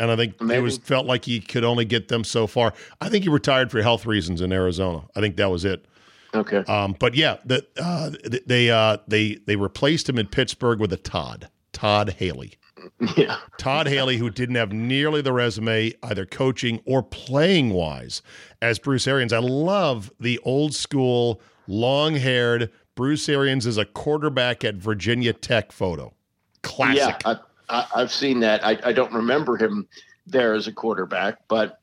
and 0.00 0.10
I 0.10 0.16
think 0.16 0.40
Maybe. 0.40 0.58
it 0.58 0.62
was 0.62 0.78
felt 0.78 1.06
like 1.06 1.26
he 1.26 1.40
could 1.40 1.62
only 1.62 1.84
get 1.84 2.08
them 2.08 2.24
so 2.24 2.46
far. 2.46 2.72
I 3.00 3.10
think 3.10 3.24
he 3.24 3.30
retired 3.30 3.70
for 3.70 3.82
health 3.82 4.06
reasons 4.06 4.40
in 4.40 4.50
Arizona. 4.50 5.02
I 5.14 5.20
think 5.20 5.36
that 5.36 5.50
was 5.50 5.64
it. 5.66 5.84
Okay. 6.34 6.58
Um, 6.68 6.94
but 6.98 7.14
yeah, 7.14 7.38
the, 7.44 7.66
uh, 7.80 8.10
they 8.46 8.70
uh, 8.70 8.98
they 9.08 9.36
they 9.46 9.56
replaced 9.56 10.08
him 10.08 10.18
in 10.18 10.26
Pittsburgh 10.26 10.78
with 10.78 10.92
a 10.92 10.96
Todd 10.96 11.48
Todd 11.72 12.10
Haley. 12.18 12.54
Yeah. 13.16 13.36
Todd 13.58 13.88
Haley, 13.88 14.16
who 14.16 14.30
didn't 14.30 14.54
have 14.54 14.72
nearly 14.72 15.20
the 15.20 15.34
resume, 15.34 15.92
either 16.02 16.24
coaching 16.24 16.80
or 16.86 17.02
playing 17.02 17.70
wise, 17.70 18.22
as 18.62 18.78
Bruce 18.78 19.06
Arians. 19.06 19.34
I 19.34 19.38
love 19.38 20.10
the 20.18 20.38
old 20.44 20.74
school, 20.74 21.42
long 21.66 22.14
haired 22.14 22.70
Bruce 22.94 23.28
Arians 23.28 23.66
as 23.66 23.76
a 23.76 23.84
quarterback 23.84 24.64
at 24.64 24.76
Virginia 24.76 25.32
Tech 25.34 25.72
photo. 25.72 26.14
Classic. 26.62 26.98
Yeah, 26.98 27.16
I, 27.24 27.38
I, 27.68 27.86
I've 27.96 28.12
seen 28.12 28.40
that. 28.40 28.64
I, 28.64 28.78
I 28.84 28.92
don't 28.92 29.12
remember 29.12 29.56
him 29.56 29.86
there 30.26 30.54
as 30.54 30.66
a 30.66 30.72
quarterback, 30.72 31.38
but 31.48 31.79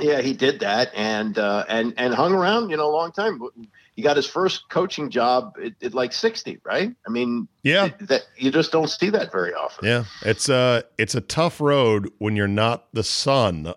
yeah, 0.00 0.20
he 0.20 0.32
did 0.32 0.60
that 0.60 0.90
and 0.94 1.38
uh, 1.38 1.64
and 1.68 1.94
and 1.96 2.14
hung 2.14 2.32
around, 2.32 2.70
you 2.70 2.76
know, 2.76 2.88
a 2.88 2.92
long 2.94 3.12
time. 3.12 3.40
He 3.96 4.02
got 4.02 4.16
his 4.16 4.26
first 4.26 4.68
coaching 4.70 5.08
job 5.10 5.56
at, 5.64 5.72
at 5.82 5.94
like 5.94 6.12
sixty, 6.12 6.58
right? 6.64 6.94
I 7.06 7.10
mean, 7.10 7.46
Yeah. 7.62 7.90
that 8.00 8.22
you 8.36 8.50
just 8.50 8.72
don't 8.72 8.88
see 8.90 9.08
that 9.10 9.30
very 9.30 9.54
often. 9.54 9.86
Yeah, 9.88 10.04
it's 10.22 10.48
a 10.48 10.84
it's 10.98 11.14
a 11.14 11.20
tough 11.20 11.60
road 11.60 12.10
when 12.18 12.34
you're 12.36 12.48
not 12.48 12.86
the 12.92 13.04
son 13.04 13.72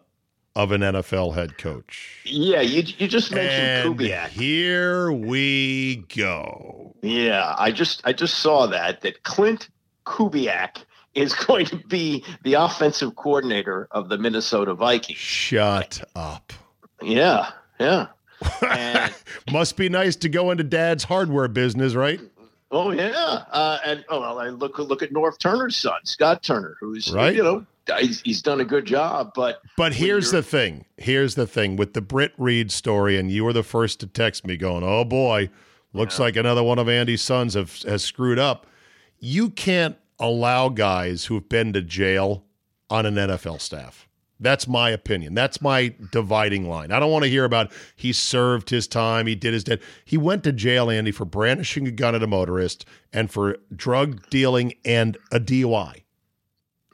of 0.56 0.72
an 0.72 0.82
NFL 0.82 1.36
head 1.36 1.60
coach. 1.60 2.22
Yeah, 2.26 2.62
you 2.62 2.82
you 2.98 3.08
just 3.08 3.32
mentioned 3.32 3.68
And 3.92 4.00
Kubiak. 4.00 4.30
here 4.30 5.12
we 5.12 5.98
go. 6.16 6.96
Yeah, 7.04 7.54
I 7.60 7.72
just 7.72 8.02
I 8.06 8.14
just 8.14 8.40
saw 8.40 8.66
that 8.66 9.02
that 9.02 9.22
Klint 9.22 9.70
Kubiak 10.08 10.78
is 11.18 11.34
going 11.48 11.66
to 11.66 11.78
be 11.88 12.24
the 12.44 12.54
offensive 12.54 13.16
coordinator 13.16 13.88
of 13.92 14.10
the 14.10 14.18
Minnesota 14.18 14.74
Vikings. 14.74 15.18
Shut 15.18 16.02
up. 16.16 16.54
Yeah, 17.02 17.52
yeah. 17.80 18.08
And 18.62 19.14
Must 19.52 19.76
be 19.76 19.90
nice 19.90 20.16
to 20.18 20.30
go 20.30 20.52
into 20.52 20.64
dad's 20.64 21.04
hardware 21.04 21.48
business, 21.48 21.96
right? 21.96 22.20
oh 22.70 22.92
yeah, 22.92 23.44
uh, 23.52 23.80
and 23.86 24.04
oh 24.10 24.20
well, 24.20 24.40
I 24.40 24.50
look 24.50 24.78
look 24.78 25.02
at 25.02 25.12
Norv 25.12 25.40
Turner's 25.40 25.78
son, 25.78 26.00
Scott 26.04 26.44
Turner, 26.44 26.76
who's 26.80 27.12
Right. 27.12 27.34
you 27.36 27.42
know 27.42 27.66
he's, 28.00 28.22
he's 28.22 28.42
done 28.42 28.60
a 28.60 28.66
good 28.66 28.86
job, 28.86 29.32
but 29.36 29.62
But 29.78 29.94
here's 29.94 30.32
the 30.32 30.44
thing. 30.44 30.86
Here's 30.98 31.36
the 31.36 31.48
thing 31.48 31.78
with 31.78 31.94
the 31.94 32.02
Britt 32.02 32.34
Reid 32.38 32.72
story, 32.72 33.18
and 33.18 33.32
you 33.32 33.44
were 33.46 33.54
the 33.54 33.64
first 33.64 34.00
to 34.02 34.08
text 34.08 34.46
me 34.46 34.58
going, 34.58 34.84
"Oh 34.84 35.06
boy, 35.06 35.50
looks 35.94 36.20
like 36.20 36.36
another 36.36 36.64
one 36.64 36.78
of 36.80 36.90
Andy's 36.90 37.22
sons 37.22 37.54
have 37.54 37.82
has 37.84 38.04
screwed 38.04 38.40
up." 38.40 38.68
You 39.20 39.50
can't 39.50 39.96
allow 40.20 40.70
guys 40.70 41.26
who've 41.26 41.48
been 41.48 41.74
to 41.74 41.82
jail 41.82 42.44
on 42.90 43.06
an 43.06 43.16
NFL 43.16 43.62
staff. 43.62 44.08
That's 44.40 44.68
my 44.68 44.92
opinion. 44.92 45.34
That's 45.34 45.62
my 45.62 45.96
dividing 46.12 46.70
line. 46.70 46.92
I 46.92 47.00
don't 47.00 47.12
want 47.12 47.24
to 47.24 47.30
hear 47.30 47.44
about 47.44 47.72
he 47.96 48.14
served 48.14 48.70
his 48.70 48.88
time, 48.88 49.26
he 49.26 49.34
did 49.34 49.54
his 49.54 49.64
dead. 49.64 49.82
He 50.06 50.18
went 50.18 50.44
to 50.44 50.52
jail, 50.52 50.92
Andy, 50.92 51.12
for 51.12 51.26
brandishing 51.26 51.88
a 51.88 51.92
gun 51.92 52.14
at 52.14 52.22
a 52.22 52.28
motorist 52.28 52.86
and 53.12 53.32
for 53.32 53.58
drug 53.76 54.30
dealing 54.30 54.74
and 54.86 55.18
a 55.32 55.40
DUI. 55.40 56.04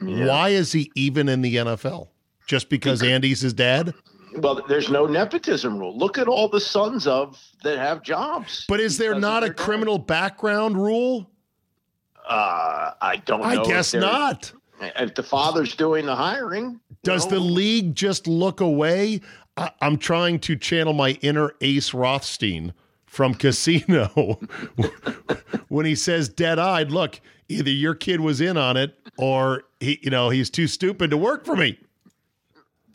Yeah. 0.02 0.26
Why 0.26 0.50
is 0.50 0.72
he 0.72 0.92
even 0.96 1.28
in 1.28 1.42
the 1.42 1.56
NFL? 1.56 2.08
Just 2.48 2.70
because 2.70 3.04
Andy's 3.04 3.42
his 3.42 3.54
dad? 3.54 3.94
well, 4.38 4.62
there's 4.68 4.90
no 4.90 5.06
nepotism 5.06 5.78
rule. 5.78 5.98
Look 5.98 6.18
at 6.18 6.28
all 6.28 6.48
the 6.48 6.60
sons 6.60 7.08
of 7.08 7.40
that 7.64 7.78
have 7.78 8.04
jobs. 8.04 8.66
But 8.68 8.80
is 8.80 8.98
there 8.98 9.16
not 9.16 9.44
a 9.44 9.48
their 9.48 9.54
dad. 9.54 9.64
criminal 9.64 9.98
background 9.98 10.78
rule? 10.78 11.30
Uh, 12.28 12.92
I 13.02 13.18
don't 13.26 13.42
know. 13.42 13.46
I 13.48 13.64
guess 13.64 13.94
not. 13.94 14.52
If 14.82 15.16
the 15.16 15.24
father's 15.24 15.76
doing 15.76 16.06
the 16.06 16.16
hiring, 16.16 16.80
Does 17.04 17.28
the 17.28 17.40
league 17.40 17.96
just 17.96 18.28
look 18.28 18.60
away? 18.62 19.22
I- 19.58 19.72
I'm 19.82 19.98
trying 19.98 20.40
to 20.40 20.56
channel 20.56 20.94
my 20.94 21.12
inner 21.22 21.54
Ace 21.62 21.94
Rothstein 21.94 22.74
from 23.06 23.34
Casino 23.36 24.40
when 25.70 25.86
he 25.86 25.96
says 25.96 26.28
dead-eyed, 26.30 26.92
look, 26.92 27.22
either 27.50 27.70
your 27.70 27.94
kid 27.96 28.20
was 28.20 28.42
in 28.42 28.58
on 28.58 28.76
it 28.78 28.98
or 29.18 29.64
he, 29.80 30.00
you 30.02 30.10
know, 30.10 30.30
he's 30.30 30.50
too 30.50 30.68
stupid 30.68 31.12
to 31.12 31.18
work 31.18 31.46
for 31.46 31.56
me. 31.56 31.80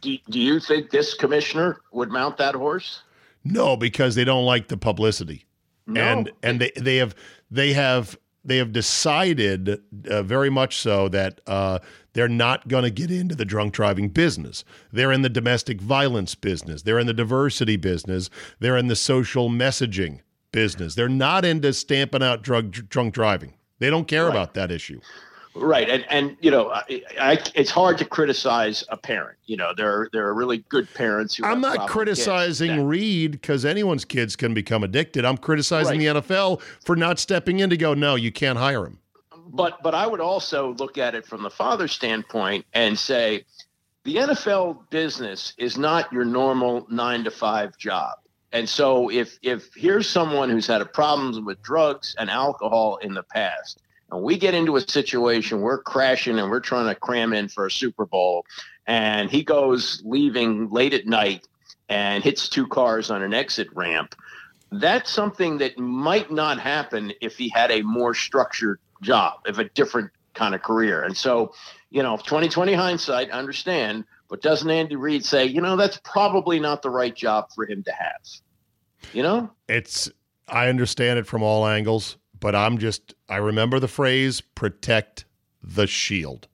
Do, 0.01 0.17
do 0.31 0.39
you 0.41 0.61
think 0.61 0.91
this 0.91 1.15
commissioner 1.15 1.81
would 1.93 2.11
mount 2.11 2.37
that 2.39 2.55
horse? 2.55 3.03
No, 3.45 3.77
because 3.77 4.15
they 4.15 4.25
don't 4.25 4.45
like 4.45 4.69
the 4.69 4.77
publicity. 4.77 5.45
No. 5.87 6.01
and 6.03 6.31
and 6.43 6.61
they 6.61 6.71
they 6.77 6.97
have 6.97 7.15
they 7.51 7.73
have 7.73 8.19
they 8.49 8.57
have 8.57 8.73
decided 8.73 9.81
uh, 10.11 10.23
very 10.23 10.51
much 10.51 10.77
so 10.77 11.09
that 11.09 11.41
uh, 11.47 11.79
they're 12.15 12.29
not 12.29 12.67
going 12.69 12.85
to 12.85 12.91
get 12.91 13.11
into 13.11 13.35
the 13.35 13.45
drunk 13.45 13.73
driving 13.75 14.09
business. 14.09 14.65
They're 14.93 15.13
in 15.13 15.23
the 15.23 15.29
domestic 15.29 15.81
violence 15.81 16.35
business. 16.35 16.83
They're 16.83 16.99
in 16.99 17.07
the 17.07 17.15
diversity 17.15 17.77
business. 17.77 18.31
They're 18.59 18.77
in 18.77 18.89
the 18.89 18.97
social 18.97 19.49
messaging 19.51 20.21
business. 20.53 20.95
They're 20.95 21.09
not 21.09 21.45
into 21.45 21.73
stamping 21.73 22.23
out 22.23 22.43
drug 22.43 22.73
drunk 22.73 23.15
driving. 23.15 23.55
They 23.79 23.91
don't 23.91 24.09
care 24.09 24.25
Right. 24.25 24.31
about 24.31 24.55
that 24.55 24.71
issue. 24.73 25.01
Right, 25.61 25.89
and 25.89 26.05
and 26.11 26.37
you 26.41 26.51
know, 26.51 26.71
I, 26.71 27.03
I, 27.21 27.39
it's 27.55 27.71
hard 27.71 27.99
to 27.99 28.05
criticize 28.05 28.85
a 28.89 28.97
parent. 28.97 29.39
You 29.47 29.57
know, 29.57 29.73
there 29.77 29.91
are, 29.91 30.11
there 30.13 30.27
are 30.27 30.35
really 30.35 30.59
good 30.69 30.93
parents 30.95 31.37
who. 31.37 31.45
I'm 31.45 31.61
not 31.61 31.89
criticizing 31.89 32.71
kids. 32.71 32.83
Reid 32.83 33.31
because 33.33 33.65
anyone's 33.65 34.05
kids 34.05 34.37
can 34.37 34.55
become 34.55 34.83
addicted. 34.85 35.25
I'm 35.25 35.39
criticizing 35.39 36.01
Right. 36.01 36.15
the 36.15 36.21
NFL 36.23 36.61
for 36.85 36.97
not 36.97 37.19
stepping 37.19 37.61
in 37.61 37.71
to 37.71 37.77
go, 37.77 37.95
no, 37.95 38.15
you 38.15 38.31
can't 38.33 38.59
hire 38.59 38.87
him. 38.87 38.99
but 39.49 39.83
but 39.83 39.95
I 39.95 40.07
would 40.07 40.21
also 40.21 40.75
look 40.75 40.99
at 40.99 41.15
it 41.15 41.27
from 41.27 41.43
the 41.43 41.51
father's 41.51 41.93
standpoint 41.93 42.65
and 42.75 42.99
say, 42.99 43.45
the 44.05 44.17
NFL 44.17 44.89
business 44.91 45.55
is 45.59 45.77
not 45.77 46.13
your 46.13 46.25
normal 46.25 46.87
nine 46.91 47.25
to 47.25 47.31
five 47.31 47.77
job. 47.79 48.19
And 48.53 48.67
so 48.69 49.11
if 49.11 49.39
if 49.43 49.69
here's 49.75 50.09
someone 50.09 50.49
who's 50.49 50.67
had 50.67 50.81
a 50.81 50.87
problems 50.87 51.39
with 51.41 51.61
drugs 51.63 52.15
and 52.19 52.31
alcohol 52.31 52.97
in 53.03 53.13
the 53.13 53.23
past, 53.23 53.83
and 54.11 54.23
we 54.23 54.39
get 54.39 54.55
into 54.55 54.77
a 54.77 54.81
situation 54.81 55.61
we're 55.61 55.83
crashing 55.83 56.39
and 56.39 56.51
we're 56.51 56.61
trying 56.61 56.87
to 56.87 56.95
cram 56.99 57.33
in 57.33 57.49
for 57.49 57.67
a 57.67 57.71
Super 57.71 58.07
Bowl, 58.07 58.45
and 58.87 59.31
he 59.31 59.43
goes 59.43 60.03
leaving 60.05 60.71
late 60.71 60.95
at 60.95 61.07
night 61.07 61.47
and 61.89 62.23
hits 62.23 62.49
two 62.49 62.67
cars 62.67 63.11
on 63.11 63.23
an 63.23 63.35
exit 63.35 63.69
ramp, 63.75 64.15
that's 64.71 65.11
something 65.11 65.59
that 65.59 65.79
might 65.79 66.31
not 66.31 66.61
happen 66.61 67.13
if 67.21 67.39
he 67.39 67.49
had 67.49 67.71
a 67.71 67.83
more 67.83 68.15
structured 68.15 68.79
job, 69.03 69.41
if 69.47 69.59
a 69.59 69.65
different 69.65 70.11
kind 70.35 70.55
of 70.55 70.63
career. 70.63 71.03
And 71.03 71.17
so, 71.17 71.55
you 71.91 72.03
know, 72.03 72.17
2020 72.17 72.75
hindsight, 72.75 73.31
understand, 73.31 74.05
but 74.29 74.43
doesn't 74.43 74.71
Andy 74.71 74.97
Reid 74.97 75.25
say, 75.25 75.47
you 75.47 75.61
know, 75.61 75.77
that's 75.77 75.99
probably 76.05 76.61
not 76.61 76.83
the 76.83 76.91
right 76.91 77.15
job 77.15 77.49
for 77.55 77.67
him 77.67 77.83
to 77.85 77.93
have? 77.93 78.21
You 79.13 79.23
know? 79.23 79.51
it's 79.69 80.11
I 80.49 80.69
understand 80.69 81.19
it 81.19 81.27
from 81.27 81.43
all 81.43 81.67
angles, 81.67 82.17
but 82.41 82.55
I'm 82.55 82.79
just 82.79 83.15
I 83.29 83.37
remember 83.37 83.81
the 83.81 83.89
phrase 83.89 84.41
protect 84.41 85.25
the 85.63 85.87
shield. 85.87 86.49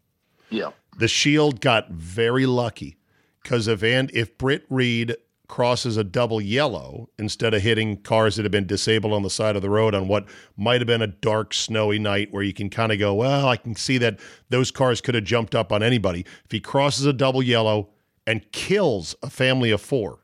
Yeah. 0.51 0.70
The 0.99 1.09
shield 1.09 1.61
got 1.61 1.90
very 1.90 2.47
lucky 2.47 2.97
because 3.42 3.66
if 3.68 3.83
and 3.83 4.11
if 4.12 4.37
Britt 4.38 4.64
Reid 4.70 5.16
crosses 5.47 5.97
a 5.97 6.05
double 6.05 6.40
yellow 6.40 7.09
instead 7.18 7.53
of 7.53 7.62
hitting 7.62 7.99
cars 7.99 8.37
that 8.37 8.44
have 8.44 8.53
been 8.53 8.66
disabled 8.66 9.12
on 9.12 9.23
the 9.23 9.31
side 9.31 9.57
of 9.57 9.62
the 9.62 9.68
road 9.70 9.94
on 9.94 10.09
what 10.09 10.27
might 10.57 10.81
have 10.81 10.87
been 10.87 11.03
a 11.03 11.07
dark 11.07 11.53
snowy 11.53 11.99
night 11.99 12.33
where 12.33 12.42
you 12.42 12.53
can 12.55 12.70
kind 12.70 12.90
of 12.90 12.99
go, 12.99 13.14
well, 13.14 13.47
I 13.49 13.57
can 13.57 13.77
see 13.77 13.99
that 13.99 14.18
those 14.49 14.70
cars 14.70 15.01
could 15.01 15.14
have 15.14 15.25
jumped 15.25 15.55
up 15.55 15.70
on 15.70 15.83
anybody. 15.83 16.25
If 16.44 16.51
he 16.51 16.61
crosses 16.61 17.05
a 17.05 17.12
double 17.12 17.42
yellow 17.42 17.90
and 18.27 18.51
kills 18.53 19.14
a 19.23 19.29
family 19.29 19.70
of 19.70 19.83
4, 19.83 20.18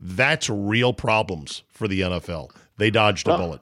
that's 0.00 0.50
real 0.50 0.92
problems 0.92 1.62
for 1.68 1.88
the 1.88 2.02
NFL. 2.02 2.50
They 2.76 2.90
dodged 2.90 3.26
a 3.26 3.30
Well, 3.30 3.38
bullet. 3.38 3.60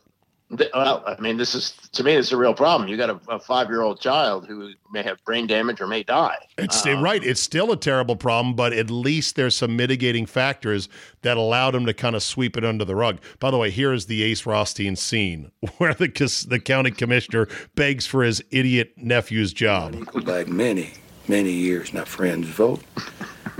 Th- 0.56 0.70
Well, 0.72 1.02
I 1.06 1.20
mean, 1.20 1.36
this 1.38 1.54
is 1.56 1.72
to 1.92 2.04
me, 2.04 2.14
this 2.14 2.26
is 2.26 2.32
a 2.32 2.36
real 2.36 2.54
problem. 2.54 2.88
You 2.88 2.96
got 2.96 3.10
a, 3.10 3.18
a 3.28 3.38
five-year-old 3.40 4.00
child 4.00 4.46
who 4.46 4.72
may 4.92 5.02
have 5.02 5.22
brain 5.24 5.46
damage 5.48 5.80
or 5.80 5.86
may 5.88 6.02
die. 6.04 6.36
It's 6.56 6.86
Um, 6.86 7.02
right. 7.02 7.22
It's 7.24 7.40
still 7.40 7.72
a 7.72 7.76
terrible 7.76 8.14
problem, 8.14 8.54
but 8.54 8.72
at 8.72 8.88
least 8.90 9.34
there's 9.34 9.56
some 9.56 9.74
mitigating 9.76 10.24
factors 10.24 10.88
that 11.22 11.36
allowed 11.36 11.74
him 11.74 11.84
to 11.86 11.92
kind 11.94 12.14
of 12.14 12.22
sweep 12.22 12.56
it 12.56 12.64
under 12.64 12.84
the 12.84 12.94
rug. 12.94 13.18
By 13.40 13.50
the 13.50 13.58
way, 13.58 13.70
here 13.70 13.92
is 13.92 14.06
the 14.06 14.22
Ace 14.22 14.46
Rothstein 14.46 14.94
scene 14.94 15.50
where 15.78 15.94
the 15.94 16.06
the 16.48 16.60
county 16.60 16.92
commissioner 16.92 17.48
begs 17.74 18.06
for 18.06 18.22
his 18.22 18.42
idiot 18.50 18.92
nephew's 18.96 19.52
job. 19.52 19.96
Go 20.06 20.20
back 20.20 20.46
many, 20.46 20.92
many 21.26 21.50
years. 21.50 21.92
Now, 21.92 22.04
friends 22.04 22.46
vote, 22.46 22.82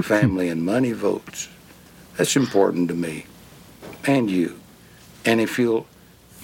family 0.02 0.48
and 0.50 0.62
money 0.64 0.92
votes. 0.92 1.48
That's 2.16 2.36
important 2.36 2.88
to 2.88 2.94
me 2.94 3.26
and 4.06 4.30
you. 4.30 4.60
And 5.24 5.40
if 5.40 5.58
you'll 5.58 5.86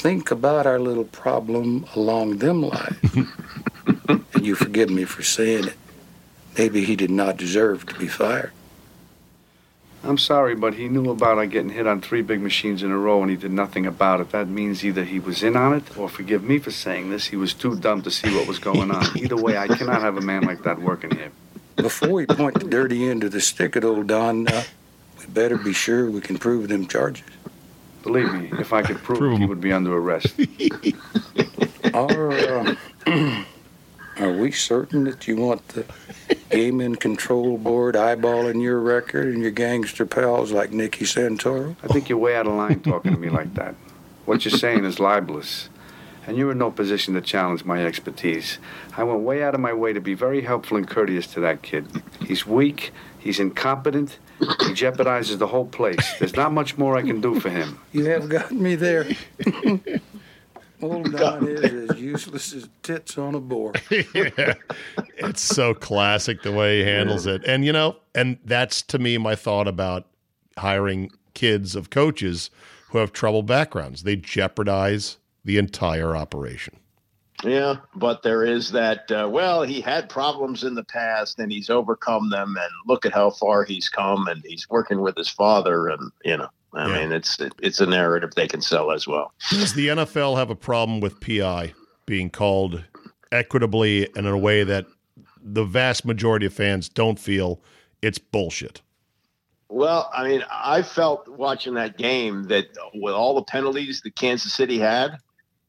think 0.02 0.32
about 0.32 0.66
our 0.66 0.80
little 0.80 1.04
problem 1.04 1.86
along 1.94 2.38
them 2.38 2.60
lines, 2.60 2.98
and 4.08 4.44
you 4.44 4.56
forgive 4.56 4.90
me 4.90 5.04
for 5.04 5.22
saying 5.22 5.68
it, 5.68 5.76
maybe 6.58 6.84
he 6.84 6.96
did 6.96 7.08
not 7.10 7.36
deserve 7.36 7.86
to 7.86 7.96
be 7.96 8.08
fired. 8.08 8.50
I'm 10.02 10.18
sorry, 10.18 10.56
but 10.56 10.74
he 10.74 10.88
knew 10.88 11.08
about 11.08 11.38
our 11.38 11.46
getting 11.46 11.70
hit 11.70 11.86
on 11.86 12.00
three 12.00 12.22
big 12.22 12.40
machines 12.40 12.82
in 12.82 12.90
a 12.90 12.98
row 12.98 13.22
and 13.22 13.30
he 13.30 13.36
did 13.36 13.52
nothing 13.52 13.86
about 13.86 14.20
it. 14.20 14.32
That 14.32 14.48
means 14.48 14.84
either 14.84 15.04
he 15.04 15.20
was 15.20 15.44
in 15.44 15.56
on 15.56 15.72
it, 15.72 15.96
or 15.96 16.08
forgive 16.08 16.42
me 16.42 16.58
for 16.58 16.72
saying 16.72 17.10
this, 17.10 17.26
he 17.26 17.36
was 17.36 17.54
too 17.54 17.76
dumb 17.76 18.02
to 18.02 18.10
see 18.10 18.34
what 18.34 18.48
was 18.48 18.58
going 18.58 18.90
on. 18.90 19.06
Either 19.16 19.36
way, 19.36 19.56
I 19.56 19.68
cannot 19.68 20.00
have 20.00 20.16
a 20.16 20.20
man 20.20 20.42
like 20.42 20.64
that 20.64 20.80
working 20.80 21.14
here. 21.14 21.30
Before 21.76 22.10
we 22.10 22.26
point 22.26 22.58
the 22.58 22.68
dirty 22.68 23.08
end 23.08 23.22
of 23.22 23.30
the 23.30 23.40
stick 23.40 23.76
at 23.76 23.84
old 23.84 24.08
Don, 24.08 24.48
uh, 24.48 24.64
we 25.20 25.26
better 25.26 25.56
be 25.56 25.72
sure 25.72 26.10
we 26.10 26.20
can 26.20 26.38
prove 26.38 26.66
them 26.66 26.88
charges. 26.88 27.22
Believe 28.02 28.32
me, 28.32 28.50
if 28.58 28.72
I 28.72 28.82
could 28.82 28.98
prove, 28.98 29.18
Prove 29.18 29.34
it, 29.34 29.40
he 29.40 29.46
would 29.46 29.60
be 29.60 29.72
under 29.72 29.96
arrest. 29.96 30.34
Are, 31.94 32.32
uh, 32.32 32.74
are 34.18 34.32
we 34.32 34.50
certain 34.50 35.04
that 35.04 35.28
you 35.28 35.36
want 35.36 35.66
the 35.68 35.84
gaming 36.50 36.96
control 36.96 37.58
board 37.58 37.94
eyeballing 37.94 38.62
your 38.62 38.80
record 38.80 39.28
and 39.28 39.42
your 39.42 39.50
gangster 39.50 40.06
pals 40.06 40.52
like 40.52 40.72
Nicky 40.72 41.04
Santoro? 41.04 41.76
I 41.82 41.88
think 41.88 42.08
you're 42.08 42.18
way 42.18 42.34
out 42.34 42.46
of 42.46 42.54
line 42.54 42.80
talking 42.80 43.12
to 43.12 43.18
me 43.18 43.28
like 43.28 43.54
that. 43.54 43.74
What 44.24 44.44
you're 44.44 44.56
saying 44.56 44.84
is 44.84 44.98
libelous, 44.98 45.68
and 46.26 46.36
you're 46.36 46.52
in 46.52 46.58
no 46.58 46.70
position 46.70 47.14
to 47.14 47.20
challenge 47.20 47.64
my 47.64 47.84
expertise. 47.84 48.58
I 48.96 49.02
went 49.04 49.20
way 49.20 49.42
out 49.42 49.54
of 49.54 49.60
my 49.60 49.72
way 49.72 49.92
to 49.92 50.00
be 50.00 50.14
very 50.14 50.42
helpful 50.42 50.76
and 50.76 50.88
courteous 50.88 51.26
to 51.28 51.40
that 51.40 51.62
kid. 51.62 52.02
He's 52.24 52.46
weak, 52.46 52.92
he's 53.22 53.38
incompetent, 53.40 54.18
he 54.38 54.46
jeopardizes 54.74 55.38
the 55.38 55.46
whole 55.46 55.66
place. 55.66 56.18
There's 56.18 56.36
not 56.36 56.52
much 56.52 56.76
more 56.76 56.96
I 56.96 57.02
can 57.02 57.20
do 57.20 57.38
for 57.40 57.50
him. 57.50 57.78
You 57.92 58.06
have 58.06 58.28
gotten 58.28 58.62
me 58.62 58.74
there. 58.74 59.06
Old 60.82 61.12
Don 61.12 61.46
is 61.46 61.90
as 61.90 62.00
useless 62.00 62.52
as 62.54 62.68
tits 62.82 63.16
on 63.18 63.34
a 63.34 63.40
board. 63.40 63.80
yeah. 63.90 64.54
It's 65.18 65.42
so 65.42 65.74
classic 65.74 66.42
the 66.42 66.52
way 66.52 66.78
he 66.78 66.84
handles 66.84 67.26
it. 67.26 67.44
And, 67.46 67.64
you 67.64 67.72
know, 67.72 67.96
and 68.14 68.38
that's 68.44 68.82
to 68.82 68.98
me 68.98 69.18
my 69.18 69.36
thought 69.36 69.68
about 69.68 70.06
hiring 70.58 71.10
kids 71.34 71.76
of 71.76 71.90
coaches 71.90 72.50
who 72.88 72.98
have 72.98 73.12
troubled 73.12 73.46
backgrounds. 73.46 74.02
They 74.02 74.16
jeopardize 74.16 75.18
the 75.44 75.58
entire 75.58 76.16
operation. 76.16 76.76
Yeah, 77.44 77.76
but 77.94 78.22
there 78.22 78.44
is 78.44 78.70
that. 78.72 79.10
Uh, 79.10 79.28
well, 79.30 79.62
he 79.62 79.80
had 79.80 80.08
problems 80.08 80.64
in 80.64 80.74
the 80.74 80.84
past, 80.84 81.38
and 81.38 81.50
he's 81.50 81.70
overcome 81.70 82.30
them. 82.30 82.56
And 82.56 82.70
look 82.86 83.04
at 83.04 83.12
how 83.12 83.30
far 83.30 83.64
he's 83.64 83.88
come, 83.88 84.28
and 84.28 84.42
he's 84.46 84.68
working 84.70 85.00
with 85.00 85.16
his 85.16 85.28
father. 85.28 85.88
And 85.88 86.12
you 86.24 86.36
know, 86.36 86.48
I 86.74 86.88
Yeah. 86.88 87.00
mean, 87.00 87.12
it's 87.12 87.40
it, 87.40 87.52
it's 87.60 87.80
a 87.80 87.86
narrative 87.86 88.34
they 88.34 88.48
can 88.48 88.60
sell 88.62 88.92
as 88.92 89.06
well. 89.06 89.32
Does 89.50 89.74
the 89.74 89.88
NFL 89.88 90.36
have 90.36 90.50
a 90.50 90.54
problem 90.56 91.00
with 91.00 91.20
PI 91.20 91.74
being 92.06 92.30
called 92.30 92.84
equitably 93.30 94.06
and 94.16 94.26
in 94.26 94.32
a 94.32 94.38
way 94.38 94.62
that 94.64 94.86
the 95.42 95.64
vast 95.64 96.04
majority 96.04 96.46
of 96.46 96.52
fans 96.52 96.88
don't 96.88 97.18
feel 97.18 97.60
it's 98.02 98.18
bullshit? 98.18 98.82
Well, 99.68 100.10
I 100.14 100.28
mean, 100.28 100.44
I 100.50 100.82
felt 100.82 101.26
watching 101.28 101.74
that 101.74 101.96
game 101.96 102.44
that 102.44 102.66
with 102.94 103.14
all 103.14 103.34
the 103.34 103.42
penalties 103.42 104.02
that 104.02 104.14
Kansas 104.14 104.52
City 104.52 104.78
had, 104.78 105.16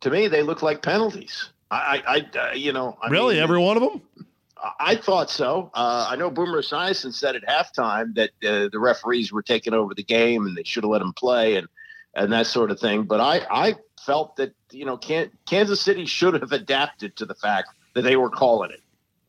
to 0.01 0.09
me, 0.09 0.27
they 0.27 0.43
looked 0.43 0.61
like 0.61 0.81
penalties. 0.81 1.49
I, 1.73 2.01
I, 2.07 2.25
I 2.35 2.39
uh, 2.39 2.53
you 2.53 2.71
know, 2.73 2.97
I 3.01 3.07
really? 3.09 3.35
mean, 3.35 3.43
Every 3.43 3.59
one 3.59 3.77
of 3.77 3.83
them? 3.83 4.01
I- 4.57 4.71
I 4.79 4.95
thought 4.95 5.29
so. 5.29 5.71
Uh, 5.73 6.07
I 6.09 6.15
know 6.15 6.29
Boomer 6.29 6.61
Esiason 6.61 7.13
said 7.13 7.35
at 7.35 7.43
halftime 7.45 8.15
that 8.15 8.29
uh, 8.45 8.69
the 8.71 8.79
referees 8.79 9.31
were 9.33 9.41
taking 9.43 9.73
over 9.73 9.93
the 9.93 10.03
game 10.03 10.45
and 10.45 10.55
they 10.55 10.63
should 10.63 10.83
have 10.83 10.91
let 10.91 11.01
him 11.01 11.13
play 11.13 11.55
and 11.57 11.67
and 12.15 12.31
that 12.31 12.45
sort 12.47 12.69
of 12.71 12.79
thing. 12.79 13.03
But 13.03 13.19
I, 13.19 13.41
I 13.49 13.75
felt 14.05 14.35
that 14.37 14.53
you 14.71 14.85
know 14.85 14.97
Can- 14.97 15.31
Kansas 15.45 15.81
City 15.81 16.05
should 16.05 16.35
have 16.35 16.51
adapted 16.51 17.15
to 17.17 17.25
the 17.25 17.35
fact 17.35 17.69
that 17.95 18.03
they 18.03 18.15
were 18.15 18.29
calling 18.29 18.71
it, 18.71 18.81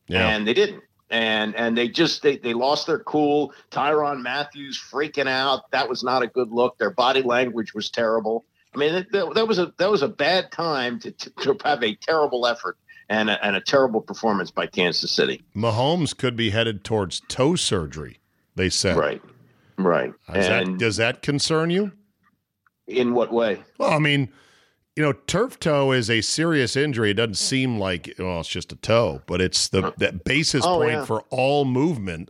Yeah. 0.07 0.27
and 0.29 0.47
they 0.47 0.53
didn't. 0.53 0.83
And 1.09 1.55
and 1.55 1.77
they 1.77 1.87
just 1.87 2.21
they, 2.23 2.37
they 2.37 2.53
lost 2.53 2.87
their 2.87 2.99
cool. 2.99 3.53
Tyrann 3.71 4.21
Matthews 4.23 4.81
freaking 4.91 5.27
out. 5.27 5.69
That 5.71 5.87
was 5.89 6.03
not 6.03 6.23
a 6.23 6.27
good 6.27 6.51
look. 6.51 6.77
Their 6.79 6.89
body 6.91 7.21
language 7.21 7.73
was 7.75 7.89
terrible. 7.91 8.43
I 8.75 8.77
mean, 8.79 8.93
that, 8.93 9.11
that, 9.11 9.33
that 9.35 9.47
was 9.47 9.59
a 9.59 9.73
that 9.77 9.89
was 9.89 10.01
a 10.01 10.07
bad 10.07 10.51
time 10.51 10.99
to, 10.99 11.11
to, 11.11 11.29
to 11.41 11.57
have 11.63 11.83
a 11.83 11.95
terrible 11.95 12.45
effort 12.45 12.77
and 13.09 13.29
a, 13.29 13.43
and 13.45 13.55
a 13.55 13.61
terrible 13.61 14.01
performance 14.01 14.51
by 14.51 14.67
Kansas 14.67 15.11
City. 15.11 15.43
Mahomes 15.55 16.15
could 16.15 16.35
be 16.35 16.49
headed 16.49 16.83
towards 16.83 17.21
toe 17.27 17.55
surgery, 17.55 18.19
they 18.55 18.69
said. 18.69 18.97
Right. 18.97 19.21
Right. 19.77 20.13
Does 20.33 20.47
that, 20.47 20.77
does 20.77 20.95
that 20.97 21.21
concern 21.21 21.69
you? 21.69 21.91
in 22.87 23.13
what 23.13 23.31
way? 23.33 23.63
Well, 23.79 23.91
I 23.91 23.97
mean, 23.99 24.29
you 24.95 25.03
know, 25.03 25.11
turf 25.11 25.59
toe 25.59 25.91
is 25.91 26.09
a 26.09 26.21
serious 26.21 26.75
injury. 26.75 27.11
It 27.11 27.15
doesn't 27.15 27.33
seem 27.35 27.79
like 27.79 28.13
well, 28.19 28.39
it's 28.41 28.49
just 28.49 28.71
a 28.71 28.75
toe, 28.75 29.21
but 29.25 29.41
it's 29.41 29.67
the 29.67 29.87
uh, 29.87 29.91
that 29.97 30.23
basis 30.23 30.63
Oh, 30.65 30.77
point 30.77 30.91
yeah. 30.93 31.05
for 31.05 31.21
all 31.29 31.65
movement. 31.65 32.29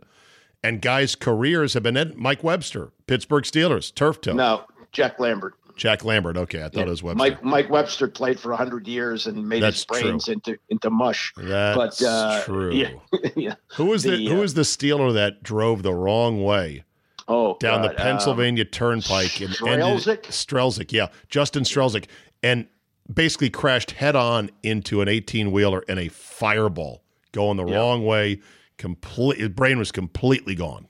And 0.64 0.82
guys' 0.82 1.14
careers 1.14 1.74
have 1.74 1.84
been 1.84 1.96
ed- 1.96 2.16
Mike 2.16 2.42
Webster, 2.42 2.90
Pittsburgh 3.06 3.44
Steelers, 3.44 3.94
turf 3.94 4.20
toe. 4.20 4.32
No, 4.32 4.64
Jack 4.90 5.20
Lambert. 5.20 5.54
Jack 5.76 6.04
Lambert. 6.04 6.36
Okay, 6.36 6.64
I 6.64 6.68
thought 6.68 6.86
it 6.86 6.90
was 6.90 7.02
Webster. 7.02 7.18
Mike 7.18 7.44
Mike 7.44 7.70
Webster 7.70 8.08
played 8.08 8.40
for 8.40 8.54
hundred 8.54 8.88
years 8.88 9.26
and 9.26 9.46
made 9.48 9.62
That's 9.62 9.76
his 9.76 9.84
brains 9.84 10.28
into 10.28 10.58
into 10.70 10.90
mush. 10.90 11.32
That's 11.36 12.00
but, 12.00 12.06
uh, 12.06 12.42
true. 12.44 12.72
Yeah. 12.72 12.90
yeah. 13.36 13.54
Who 13.76 13.86
was 13.86 14.02
the, 14.02 14.12
the, 14.16 14.26
who 14.26 14.38
uh, 14.38 14.40
was 14.40 14.54
the 14.54 14.62
Steeler 14.62 15.12
that 15.14 15.42
drove 15.42 15.82
the 15.82 15.94
wrong 15.94 16.42
way 16.42 16.84
Oh, 17.28 17.56
down 17.60 17.82
the 17.82 17.88
God, 17.88 17.96
Pennsylvania 17.98 18.64
Turnpike 18.64 19.40
and 19.40 19.50
ended 19.66 19.98
Strzelczyk? 19.98 20.22
Strzelczyk, 20.26 20.92
yeah, 20.92 21.08
Justin 21.28 21.64
Strzelczyk, 21.64 22.06
and 22.42 22.66
basically 23.12 23.50
crashed 23.50 23.92
head 23.92 24.16
on 24.16 24.50
into 24.62 25.00
an 25.02 25.08
18 25.08 25.52
wheeler 25.52 25.84
and 25.88 25.98
a 25.98 26.08
fireball 26.08 27.02
going 27.32 27.56
the 27.56 27.66
Yeah. 27.66 27.76
wrong 27.76 28.04
way. 28.04 28.40
Complete, 28.78 29.38
his 29.38 29.48
brain 29.50 29.78
was 29.78 29.90
completely 29.92 30.54
gone. 30.54 30.86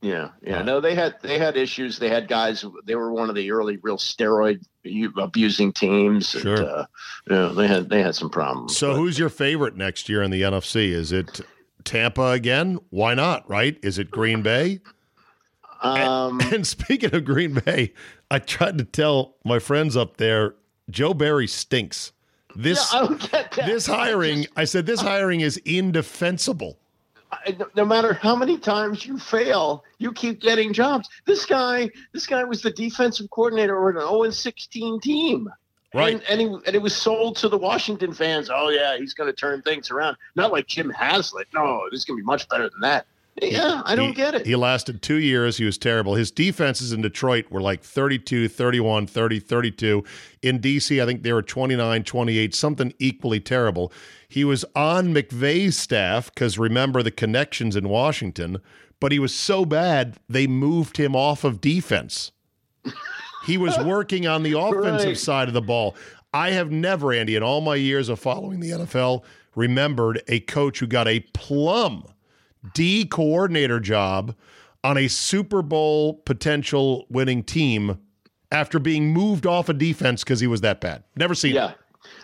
Yeah, 0.00 0.28
yeah. 0.42 0.62
No, 0.62 0.80
they 0.80 0.94
had 0.94 1.16
they 1.22 1.38
had 1.38 1.56
issues. 1.56 1.98
They 1.98 2.08
had 2.08 2.28
guys. 2.28 2.64
They 2.84 2.94
were 2.94 3.12
one 3.12 3.28
of 3.28 3.34
the 3.34 3.50
early 3.50 3.78
real 3.82 3.96
steroid 3.96 4.64
abusing 5.18 5.72
teams. 5.72 6.34
and, 6.34 6.42
Sure. 6.42 6.64
uh, 6.64 6.86
yeah, 7.28 7.52
they 7.54 7.66
had 7.66 7.88
they 7.88 8.00
had 8.02 8.14
some 8.14 8.30
problems. 8.30 8.76
So, 8.76 8.92
but- 8.92 8.96
who's 8.98 9.18
your 9.18 9.28
favorite 9.28 9.76
next 9.76 10.08
year 10.08 10.22
in 10.22 10.30
the 10.30 10.42
NFC? 10.42 10.90
Is 10.92 11.10
it 11.10 11.40
Tampa 11.82 12.28
again? 12.30 12.78
Why 12.90 13.14
not? 13.14 13.48
Right? 13.50 13.76
Is 13.82 13.98
it 13.98 14.10
Green 14.10 14.40
Bay? 14.42 14.80
um, 15.82 16.40
And 16.52 16.66
speaking 16.66 17.14
of 17.14 17.24
Green 17.24 17.54
Bay, 17.54 17.92
I 18.30 18.38
tried 18.38 18.78
to 18.78 18.84
tell 18.84 19.36
my 19.44 19.58
friends 19.58 19.96
up 19.96 20.16
there, 20.16 20.54
Joe 20.90 21.14
Barry 21.14 21.46
stinks. 21.46 22.12
This 22.56 22.92
yeah, 22.92 23.00
I 23.00 23.06
don't 23.06 23.20
get 23.32 23.50
that. 23.52 23.66
this 23.66 23.86
hiring, 23.86 24.46
I 24.56 24.64
said 24.64 24.86
this 24.86 25.00
hiring 25.00 25.40
is 25.40 25.56
indefensible. 25.58 26.78
No- 27.58 27.68
no 27.74 27.84
matter 27.84 28.14
how 28.14 28.34
many 28.34 28.58
times 28.58 29.04
you 29.04 29.18
fail, 29.18 29.84
you 29.98 30.12
keep 30.12 30.40
getting 30.40 30.72
jobs. 30.72 31.08
This 31.26 31.44
guy, 31.44 31.90
this 32.12 32.26
guy 32.26 32.44
was 32.44 32.62
the 32.62 32.70
defensive 32.70 33.30
coordinator 33.30 33.88
of 33.88 33.96
an 33.96 34.02
0 34.02 34.30
16 34.30 35.00
team. 35.00 35.48
Right. 35.94 36.14
And, 36.14 36.22
and, 36.28 36.40
he, 36.40 36.46
and 36.46 36.74
it 36.74 36.82
was 36.82 36.94
sold 36.94 37.36
to 37.36 37.48
the 37.48 37.56
Washington 37.56 38.12
fans. 38.12 38.50
Oh, 38.52 38.68
yeah, 38.68 38.98
he's 38.98 39.14
going 39.14 39.28
to 39.28 39.32
turn 39.32 39.62
things 39.62 39.90
around. 39.90 40.16
Not 40.36 40.52
like 40.52 40.66
Jim 40.66 40.90
Haslett. 40.90 41.46
No, 41.54 41.82
this 41.90 42.00
is 42.00 42.04
going 42.04 42.18
to 42.18 42.22
be 42.22 42.26
much 42.26 42.48
better 42.48 42.68
than 42.68 42.80
that. 42.80 43.06
Yeah, 43.42 43.82
I 43.84 43.94
don't 43.96 44.08
He- 44.08 44.14
get 44.14 44.34
it. 44.34 44.46
He 44.46 44.56
lasted 44.56 45.02
two 45.02 45.18
years. 45.18 45.56
He 45.58 45.64
was 45.64 45.78
terrible. 45.78 46.14
His 46.14 46.30
defenses 46.30 46.92
in 46.92 47.02
Detroit 47.02 47.46
were 47.50 47.60
like 47.60 47.82
32, 47.82 48.48
31, 48.48 49.06
30, 49.06 49.38
32. 49.40 50.04
In 50.42 50.58
D.C., 50.58 51.00
I 51.00 51.06
think 51.06 51.22
they 51.22 51.32
were 51.32 51.42
29, 51.42 52.02
28, 52.04 52.54
something 52.54 52.92
equally 52.98 53.40
terrible. 53.40 53.92
He 54.28 54.44
was 54.44 54.64
on 54.74 55.14
McVay's 55.14 55.76
staff 55.78 56.32
because 56.34 56.58
remember 56.58 57.02
the 57.02 57.10
connections 57.10 57.76
in 57.76 57.88
Washington, 57.88 58.58
but 59.00 59.12
he 59.12 59.18
was 59.18 59.34
so 59.34 59.64
bad 59.64 60.16
they 60.28 60.46
moved 60.46 60.96
him 60.96 61.14
off 61.16 61.44
of 61.44 61.60
defense. 61.60 62.32
He 63.46 63.56
was 63.56 63.78
working 63.84 64.26
on 64.26 64.42
the 64.42 64.58
offensive 64.58 65.06
Right. 65.08 65.18
side 65.18 65.48
of 65.48 65.54
the 65.54 65.62
ball. 65.62 65.94
I 66.34 66.50
have 66.50 66.70
never, 66.70 67.12
Andy, 67.12 67.36
in 67.36 67.42
all 67.42 67.60
my 67.62 67.76
years 67.76 68.08
of 68.08 68.18
following 68.20 68.60
the 68.60 68.70
NFL, 68.70 69.24
remembered 69.54 70.20
a 70.28 70.40
coach 70.40 70.78
who 70.80 70.86
got 70.86 71.08
a 71.08 71.20
plum 71.32 72.04
D 72.74 73.04
coordinator 73.04 73.80
job 73.80 74.34
on 74.84 74.96
a 74.96 75.08
Super 75.08 75.62
Bowl 75.62 76.14
potential 76.24 77.06
winning 77.10 77.42
team 77.42 77.98
after 78.50 78.78
being 78.78 79.12
moved 79.12 79.46
off 79.46 79.68
of 79.68 79.78
defense 79.78 80.24
because 80.24 80.40
he 80.40 80.46
was 80.46 80.60
that 80.62 80.80
bad. 80.80 81.04
Never 81.16 81.34
seen 81.34 81.54
Yeah. 81.54 81.70
it. 81.70 81.76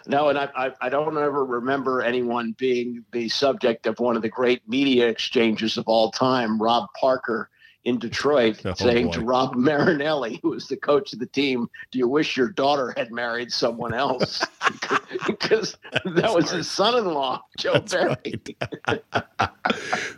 No, 0.06 0.28
and 0.28 0.38
I, 0.38 0.48
I, 0.54 0.70
I 0.82 0.88
don't 0.88 1.16
ever 1.18 1.44
remember 1.44 2.00
anyone 2.02 2.54
being 2.58 3.04
the 3.12 3.28
subject 3.28 3.86
of 3.86 3.98
one 3.98 4.16
of 4.16 4.22
the 4.22 4.28
great 4.28 4.66
media 4.68 5.08
exchanges 5.08 5.76
of 5.76 5.84
all 5.86 6.10
time, 6.10 6.60
Rob 6.60 6.86
Parker 6.98 7.50
in 7.84 7.98
Detroit, 7.98 8.60
Oh, 8.64 8.74
saying 8.74 9.06
boy. 9.06 9.12
to 9.12 9.20
Rod 9.20 9.56
Marinelli, 9.56 10.40
who 10.42 10.50
was 10.50 10.68
the 10.68 10.76
coach 10.76 11.12
of 11.12 11.18
the 11.18 11.26
team, 11.26 11.68
Do 11.90 11.98
you 11.98 12.08
wish 12.08 12.36
your 12.36 12.48
daughter 12.48 12.94
had 12.96 13.12
married 13.12 13.52
someone 13.52 13.94
else? 13.94 14.44
because 15.26 15.76
that 16.04 16.34
was 16.34 16.50
his 16.50 16.70
son 16.70 16.96
in 16.96 17.06
law, 17.06 17.42
Joe 17.58 17.80
Barry. 17.80 18.42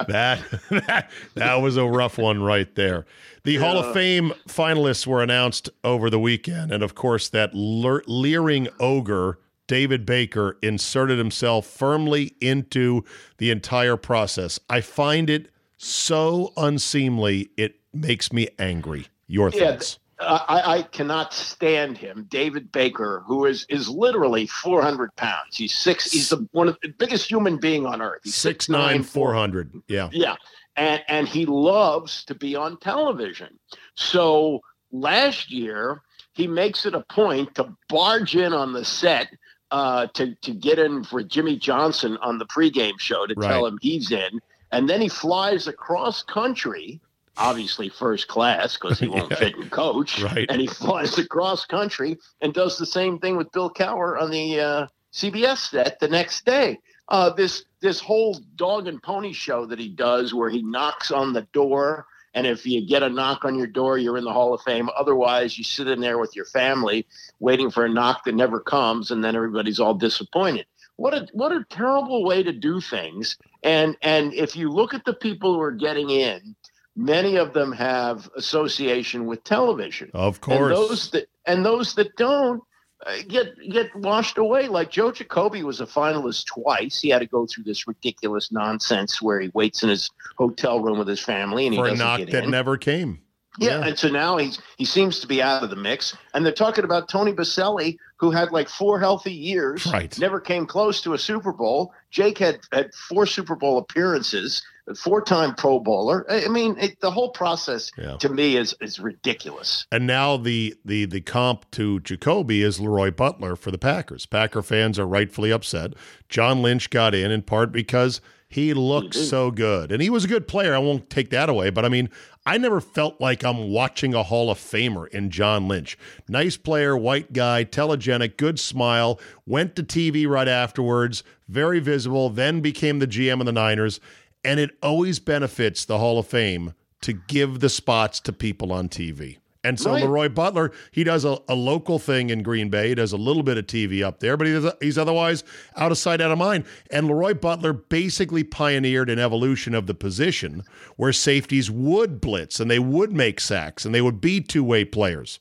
That, 0.09 0.41
that 0.71 1.11
that 1.35 1.55
was 1.57 1.77
a 1.77 1.85
rough 1.85 2.19
one 2.19 2.41
right 2.43 2.73
there. 2.75 3.07
The 3.45 3.57
Hall 3.57 3.79
of 3.79 3.93
Fame 3.93 4.33
finalists 4.49 5.07
were 5.07 5.23
announced 5.23 5.69
over 5.83 6.11
the 6.11 6.19
weekend, 6.19 6.71
and 6.71 6.83
of 6.83 6.95
course, 6.95 7.29
that 7.31 7.51
leer- 7.55 8.05
leering 8.07 8.69
ogre 8.79 9.39
David 9.67 10.07
Baker 10.07 10.59
inserted 10.63 11.19
himself 11.19 11.67
firmly 11.67 12.37
into 12.41 13.05
the 13.39 13.51
entire 13.51 13.97
process. 13.97 14.61
I 14.71 14.81
find 14.81 15.29
it 15.29 15.51
so 15.77 16.53
unseemly; 16.57 17.51
it 17.57 17.77
makes 17.93 18.33
me 18.33 18.49
angry. 18.59 19.07
Your 19.27 19.51
thoughts? 19.51 19.99
I, 20.19 20.63
I 20.79 20.83
cannot 20.83 21.35
stand 21.35 21.99
him, 21.99 22.27
David 22.31 22.73
Baker, 22.73 23.23
who 23.27 23.45
is 23.45 23.67
is 23.69 23.89
literally 23.89 24.47
400 24.47 25.15
pounds. 25.17 25.57
He's 25.57 25.75
six. 25.75 26.11
He's 26.11 26.31
the 26.31 26.49
one 26.53 26.69
of 26.69 26.79
the 26.83 26.89
biggest 26.89 27.31
human 27.31 27.59
being 27.59 27.85
on 27.85 28.01
earth. 28.01 28.23
He's 28.25 28.35
Six 28.35 28.69
nine 28.69 29.03
four 29.03 29.35
hundred. 29.35 29.73
Yeah. 29.89 30.09
Yeah, 30.13 30.37
and 30.77 31.03
and 31.09 31.29
he 31.29 31.45
loves 31.45 32.25
to 32.27 32.35
be 32.35 32.57
on 32.57 32.79
television. 32.79 33.59
So 33.95 34.61
last 34.91 35.51
year 35.51 36.01
he 36.33 36.47
makes 36.47 36.87
it 36.87 36.95
a 36.95 37.01
point 37.11 37.55
to 37.57 37.77
barge 37.89 38.37
in 38.37 38.53
on 38.55 38.73
the 38.73 38.85
set 38.87 39.29
uh, 39.71 40.07
to 40.15 40.35
to 40.37 40.53
get 40.55 40.79
in 40.79 41.05
for 41.05 41.23
Jimmy 41.23 41.59
Johnson 41.59 42.17
on 42.23 42.39
the 42.39 42.47
pregame 42.47 42.99
show 42.99 43.27
to 43.27 43.35
Right. 43.37 43.49
tell 43.49 43.67
him 43.67 43.79
he's 43.83 44.11
in, 44.13 44.41
and 44.73 44.89
then 44.89 45.01
he 45.01 45.09
flies 45.09 45.67
across 45.67 46.23
country, 46.23 47.01
obviously 47.37 47.89
first 47.89 48.29
class 48.29 48.77
because 48.77 48.99
he 48.99 49.09
won't 49.15 49.31
Yeah. 49.31 49.37
fit 49.37 49.57
in 49.57 49.69
coach, 49.71 50.23
Right. 50.23 50.47
and 50.49 50.61
he 50.61 50.67
flies 50.67 51.19
across 51.19 51.65
country 51.67 52.19
and 52.41 52.53
does 52.55 52.79
the 52.79 52.87
same 52.87 53.19
thing 53.19 53.37
with 53.37 53.51
Bill 53.53 53.71
Cowher 53.71 54.21
on 54.21 54.31
the 54.31 54.61
uh, 54.61 54.87
CBS 55.13 55.71
set 55.71 55.99
the 56.01 56.09
next 56.09 56.45
day. 56.45 56.79
Uh, 57.09 57.31
this 57.31 57.65
this 57.81 58.01
whole 58.01 58.41
dog 58.57 58.89
and 58.89 59.01
pony 59.03 59.33
show 59.33 59.65
that 59.67 59.79
he 59.79 59.89
does, 59.89 60.35
where 60.35 60.51
he 60.51 60.63
knocks 60.63 61.13
on 61.13 61.33
the 61.33 61.43
door, 61.53 62.05
and 62.35 62.47
if 62.47 62.67
you 62.67 62.85
get 62.85 63.05
a 63.05 63.09
knock 63.09 63.45
on 63.45 63.55
your 63.57 63.69
door, 63.69 63.97
you're 63.97 64.19
in 64.19 64.25
the 64.25 64.33
Hall 64.33 64.53
of 64.53 64.61
Fame. 64.63 64.89
Otherwise, 64.99 65.57
you 65.57 65.63
sit 65.63 65.87
in 65.87 66.01
there 66.01 66.19
with 66.19 66.35
your 66.35 66.47
family 66.47 67.07
waiting 67.39 67.71
for 67.71 67.85
a 67.85 67.89
knock 67.89 68.25
that 68.25 68.35
never 68.35 68.59
comes, 68.59 69.13
and 69.13 69.23
then 69.23 69.37
everybody's 69.37 69.79
all 69.79 69.95
disappointed. 69.95 70.67
What 70.97 71.15
a 71.15 71.29
what 71.33 71.53
a 71.53 71.65
terrible 71.71 72.25
way 72.25 72.43
to 72.43 72.53
do 72.53 72.81
things. 72.81 73.37
And 73.67 73.97
and 74.03 74.33
if 74.33 74.55
you 74.57 74.71
look 74.71 74.95
at 74.95 75.05
the 75.05 75.13
people 75.15 75.53
who 75.55 75.61
are 75.61 75.73
getting 75.73 76.11
in, 76.11 76.55
many 76.95 77.37
of 77.37 77.53
them 77.53 77.73
have 77.73 78.31
association 78.37 79.27
with 79.27 79.43
television. 79.45 80.11
Of 80.15 80.37
And 80.37 80.41
course. 80.43 80.75
those 80.75 81.11
that 81.11 81.29
and 81.47 81.65
those 81.67 81.95
that 81.97 82.17
don't 82.17 82.63
uh, 83.05 83.17
get 83.29 83.55
get 83.71 83.95
washed 83.97 84.39
away. 84.39 84.69
Like 84.69 84.91
Joe 84.91 85.11
Jacoby 85.11 85.63
was 85.65 85.81
a 85.81 85.87
finalist 85.87 86.47
twice. 86.47 87.01
He 87.01 87.09
had 87.11 87.19
to 87.19 87.27
go 87.27 87.47
through 87.47 87.65
this 87.65 87.87
ridiculous 87.89 88.53
nonsense 88.53 89.21
where 89.21 89.41
he 89.41 89.51
waits 89.53 89.83
in 89.83 89.89
his 89.89 90.11
hotel 90.39 90.81
room 90.81 90.99
with 90.99 91.09
his 91.09 91.21
family 91.21 91.67
and 91.67 91.75
he 91.75 91.79
for 91.81 91.87
a 91.87 91.91
doesn't 91.91 92.07
knock 92.07 92.19
get 92.21 92.31
that 92.31 92.45
in. 92.45 92.51
never 92.51 92.77
came. 92.79 93.21
Yeah, 93.59 93.81
Yeah. 93.81 93.87
and 93.89 93.99
so 93.99 94.09
now 94.09 94.37
he's 94.37 94.61
he 94.79 94.85
seems 94.85 95.19
to 95.21 95.27
be 95.27 95.43
out 95.43 95.63
of 95.65 95.71
the 95.71 95.77
mix. 95.77 96.17
And 96.35 96.45
they're 96.47 96.53
talking 96.53 96.85
about 96.85 97.09
Tony 97.09 97.33
Boselli, 97.33 97.97
who 98.19 98.31
had 98.31 98.51
like 98.51 98.69
four 98.69 98.99
healthy 98.99 99.33
years, 99.33 99.87
Right. 99.87 100.19
never 100.19 100.41
came 100.41 100.67
close 100.67 101.01
to 101.03 101.13
a 101.15 101.19
Super 101.19 101.53
Bowl. 101.53 101.93
Jake 102.11 102.39
had 102.39 102.61
had 102.73 102.95
four 102.95 103.27
Super 103.27 103.55
Bowl 103.55 103.77
appearances, 103.79 104.63
a 104.89 104.95
four-time 104.95 105.55
Pro 105.55 105.79
Bowler. 105.81 106.25
I 106.31 106.45
I 106.47 106.49
mean, 106.49 106.77
it, 106.79 107.01
the 107.01 107.11
whole 107.11 107.31
process 107.31 107.91
Yeah. 107.99 108.17
to 108.19 108.29
me 108.29 108.57
is 108.57 108.75
is 108.81 108.99
ridiculous. 108.99 109.87
And 109.93 110.07
now 110.07 110.37
the 110.37 110.75
the 110.85 111.05
the 111.05 111.21
comp 111.21 111.71
to 111.73 112.01
Jacoby 112.01 112.63
is 112.63 112.81
Leroy 112.81 113.11
Butler 113.11 113.55
for 113.57 113.71
the 113.71 113.79
Packers. 113.79 114.25
Packer 114.27 114.63
fans 114.63 114.99
are 114.99 115.07
rightfully 115.07 115.51
upset. 115.53 115.93
John 116.29 116.63
Lynch 116.63 116.89
got 116.91 117.15
in 117.15 117.31
in 117.31 117.43
part 117.43 117.71
because 117.73 118.21
he 118.57 118.73
looked 118.73 119.13
did. 119.13 119.27
so 119.27 119.51
good. 119.51 119.93
And 119.93 120.01
he 120.01 120.09
was 120.09 120.25
a 120.25 120.29
good 120.29 120.49
player. 120.49 120.75
I 120.75 120.79
won't 120.79 121.11
take 121.11 121.29
that 121.29 121.51
away, 121.51 121.69
but 121.69 121.85
I 121.85 121.91
mean, 121.91 122.09
I 122.47 122.57
never 122.57 122.81
felt 122.81 123.21
like 123.21 123.45
I'm 123.45 123.69
watching 123.71 124.15
a 124.15 124.23
Hall 124.23 124.51
of 124.51 124.57
Famer 124.57 125.07
in 125.09 125.29
John 125.29 125.69
Lynch. 125.69 125.99
Nice 126.27 126.57
player, 126.57 126.97
white 126.97 127.35
guy, 127.35 127.67
telegenic, 127.67 128.39
good 128.39 128.59
smile, 128.59 129.21
went 129.45 129.77
to 129.77 129.83
TV 129.83 130.27
right 130.27 130.49
afterwards, 130.49 131.23
very 131.47 131.81
visible, 131.81 132.31
then 132.31 132.63
became 132.63 132.99
the 132.99 133.07
GM 133.07 133.41
of 133.41 133.47
the 133.47 133.53
Niners. 133.53 134.01
And 134.43 134.59
it 134.59 134.71
always 134.83 135.19
benefits 135.19 135.85
the 135.85 135.99
Hall 135.99 136.19
of 136.19 136.27
Fame 136.27 136.73
to 137.03 137.13
give 137.13 137.61
the 137.61 137.69
spots 137.69 138.21
to 138.21 138.33
people 138.33 138.73
on 138.73 138.89
TV. 138.89 139.37
And 139.67 139.81
so 139.81 139.91
Right. 139.91 140.03
Leroy 140.05 140.29
Butler, 140.29 140.71
he 140.93 141.03
does 141.03 141.25
a, 141.25 141.39
a 141.49 141.57
local 141.57 141.99
thing 141.99 142.31
in 142.31 142.45
Green 142.45 142.69
Bay. 142.69 142.91
He 142.91 142.95
does 142.95 143.13
a 143.13 143.17
little 143.17 143.43
bit 143.43 143.59
of 143.59 143.67
TV 143.67 144.05
up 144.05 144.21
there, 144.21 144.37
but 144.37 144.47
he 144.47 144.53
does, 144.53 144.73
he's 144.81 144.97
otherwise 144.97 145.43
out 145.75 145.91
of 145.91 145.99
sight, 145.99 146.21
out 146.21 146.31
of 146.31 146.39
mind. 146.39 146.67
And 146.89 147.09
Leroy 147.09 147.35
Butler 147.35 147.73
basically 147.73 148.45
pioneered 148.45 149.11
an 149.11 149.19
evolution 149.19 149.75
of 149.75 149.89
the 149.89 149.95
position 149.95 150.63
where 150.95 151.13
safeties 151.13 151.69
would 151.69 152.21
blitz 152.21 152.61
and 152.61 152.71
they 152.71 152.79
would 152.79 153.13
make 153.13 153.41
sacks 153.41 153.85
and 153.85 153.93
they 153.93 154.01
would 154.01 154.21
be 154.21 154.41
two 154.41 154.63
way 154.63 154.85
players. 154.85 155.41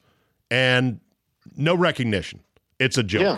And 0.49 1.01
no 1.55 1.75
recognition. 1.75 2.39
It's 2.79 2.97
a 2.97 3.03
joke. 3.03 3.21
Yeah. 3.21 3.37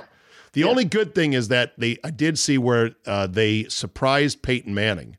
The 0.54 0.63
only 0.63 0.86
good 0.86 1.13
thing 1.13 1.34
is 1.34 1.50
that 1.50 1.73
they 1.78 1.97
I 2.04 2.10
did 2.12 2.39
see 2.39 2.58
where 2.58 2.91
uh, 3.06 3.28
they 3.28 3.65
surprised 3.65 4.41
Peyton 4.41 4.73
Manning 4.73 5.17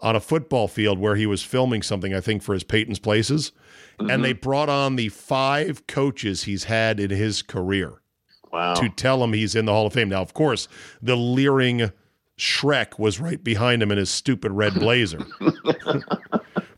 on 0.00 0.16
a 0.16 0.20
football 0.20 0.66
field 0.66 0.98
where 0.98 1.16
he 1.16 1.26
was 1.26 1.42
filming 1.42 1.82
something, 1.82 2.14
I 2.14 2.20
think, 2.20 2.42
for 2.42 2.54
his 2.54 2.64
Peyton's 2.64 2.98
Places. 2.98 3.52
And 3.98 4.24
they 4.24 4.32
mm-hmm. 4.32 4.40
brought 4.40 4.68
on 4.68 4.96
the 4.96 5.08
five 5.08 5.86
coaches 5.86 6.44
he's 6.44 6.64
had 6.64 7.00
in 7.00 7.10
his 7.10 7.42
career 7.42 8.00
Wow. 8.52 8.74
to 8.74 8.88
tell 8.88 9.22
him 9.24 9.32
he's 9.32 9.56
in 9.56 9.64
the 9.64 9.72
Hall 9.72 9.88
of 9.88 9.94
Fame. 9.94 10.10
Now, 10.10 10.22
of 10.22 10.32
course, 10.32 10.68
the 11.02 11.16
leering 11.16 11.90
Shrek 12.38 13.00
was 13.00 13.18
right 13.18 13.42
behind 13.42 13.82
him 13.82 13.90
in 13.90 13.98
his 13.98 14.10
stupid 14.10 14.52
red 14.52 14.74
blazer. 14.78 15.26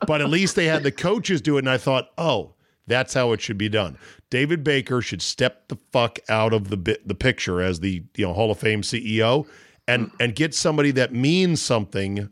but 0.06 0.22
at 0.22 0.30
least 0.30 0.56
they 0.56 0.64
had 0.64 0.84
the 0.84 0.92
coaches 0.92 1.42
do 1.42 1.56
it, 1.56 1.60
and 1.60 1.70
I 1.70 1.76
thought, 1.76 2.08
oh, 2.16 2.54
that's 2.86 3.12
how 3.12 3.32
it 3.32 3.40
should 3.42 3.58
be 3.58 3.68
done. 3.68 3.98
David 4.30 4.64
Baker 4.64 5.02
should 5.02 5.20
step 5.20 5.68
the 5.68 5.76
fuck 5.92 6.18
out 6.28 6.52
of 6.52 6.68
the 6.68 6.76
bit, 6.76 7.06
the 7.06 7.14
picture 7.14 7.60
as 7.60 7.80
the 7.80 8.04
you 8.16 8.26
know 8.26 8.32
Hall 8.32 8.50
of 8.50 8.58
Fame 8.58 8.82
CEO 8.82 9.46
and 9.88 10.10
and 10.20 10.34
get 10.34 10.54
somebody 10.54 10.90
that 10.92 11.12
means 11.12 11.60
something 11.60 12.28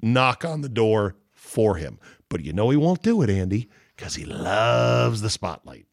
knock 0.00 0.44
on 0.44 0.60
the 0.60 0.68
door 0.68 1.16
for 1.32 1.76
him. 1.76 1.98
But 2.28 2.42
you 2.42 2.52
know 2.52 2.70
he 2.70 2.76
won't 2.76 3.02
do 3.02 3.22
it, 3.22 3.30
Andy, 3.30 3.68
because 3.96 4.14
he 4.14 4.24
loves 4.24 5.20
the 5.20 5.30
spotlight. 5.30 5.86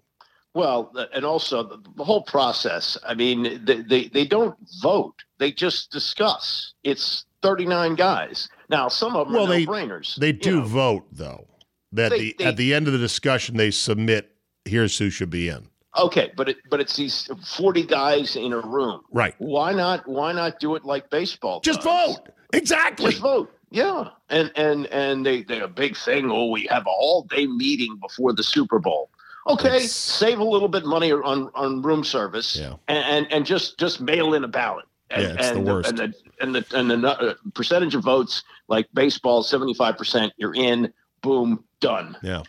Well, 0.53 0.93
and 1.13 1.25
also 1.25 1.63
the, 1.63 2.03
whole 2.03 2.21
process. 2.23 2.95
I 3.07 3.15
mean, 3.15 3.65
they, 3.65 3.81
they 3.81 4.07
they 4.09 4.25
don't 4.25 4.55
vote; 4.81 5.15
they 5.39 5.51
just 5.51 5.91
discuss. 5.91 6.73
It's 6.83 7.25
thirty 7.41 7.65
nine 7.65 7.95
guys. 7.95 8.49
Now, 8.69 8.87
some 8.87 9.15
of 9.15 9.27
them 9.27 9.35
Well, 9.35 9.45
are 9.45 9.47
they- 9.49 9.65
no 9.65 9.71
brainers. 9.71 10.15
They 10.15 10.31
do 10.31 10.61
vote 10.63 11.05
though. 11.11 11.47
That 11.91 12.09
They- 12.11 12.19
the 12.19 12.35
they- 12.37 12.45
at 12.45 12.57
the 12.57 12.73
end 12.73 12.87
of 12.87 12.93
the 12.93 12.99
discussion 12.99 13.57
they 13.57 13.71
submit 13.71 14.35
here's 14.65 14.97
who 14.97 15.09
should 15.09 15.29
be 15.31 15.49
in. 15.49 15.67
Okay, 15.97 16.31
but 16.35 16.49
it, 16.49 16.57
but 16.69 16.79
it's 16.79 16.95
these 16.95 17.29
forty 17.45 17.83
guys 17.85 18.35
in 18.35 18.53
a 18.53 18.59
room. 18.59 19.01
Right. 19.11 19.33
Why 19.39 19.73
not? 19.73 20.07
Why 20.07 20.33
not 20.33 20.59
do 20.59 20.75
it 20.75 20.85
like 20.85 21.09
baseball? 21.09 21.61
Just 21.61 21.81
does? 21.81 22.17
vote. 22.17 22.29
Exactly. 22.53 23.11
Just 23.11 23.21
vote. 23.23 23.51
Yeah, 23.73 24.09
and 24.29 24.51
and 24.55 24.85
and 24.87 25.25
they 25.25 25.41
they 25.43 25.59
a 25.61 25.67
big 25.67 25.97
thing. 25.97 26.29
Oh, 26.29 26.49
we 26.51 26.67
have 26.69 26.85
a 26.85 26.89
all 26.89 27.23
day 27.23 27.47
meeting 27.47 27.97
before 27.99 28.31
the 28.31 28.43
Super 28.43 28.77
Bowl. 28.79 29.09
Okay, 29.47 29.75
It's- 29.77 29.91
save 29.91 30.37
a 30.39 30.43
little 30.43 30.67
bit 30.69 30.85
money 30.85 31.11
on 31.11 31.49
on 31.55 31.81
room 31.81 32.03
service. 32.03 32.55
Yeah. 32.55 32.75
and 32.87 33.03
and, 33.03 33.31
and 33.33 33.45
just 33.45 33.79
just 33.79 33.99
mail 33.99 34.35
in 34.35 34.43
a 34.43 34.47
ballot. 34.47 34.85
And, 35.09 35.23
Yeah, 35.23 35.33
it's 35.33 35.49
the 35.49 35.55
and 35.57 35.65
worst. 35.67 35.89
And 35.89 35.97
the 35.97 36.13
and 36.39 36.55
the 36.55 36.65
and 36.77 36.89
the 36.91 36.97
nu- 36.97 37.07
uh, 37.07 37.33
percentage 37.55 37.95
of 37.95 38.03
votes 38.03 38.43
like 38.67 38.87
baseball, 38.93 39.41
seventy 39.41 39.73
five 39.73 39.97
percent. 39.97 40.33
You're 40.37 40.53
in. 40.55 40.93
Boom, 41.23 41.63
done. 41.79 42.15
Yeah. 42.21 42.43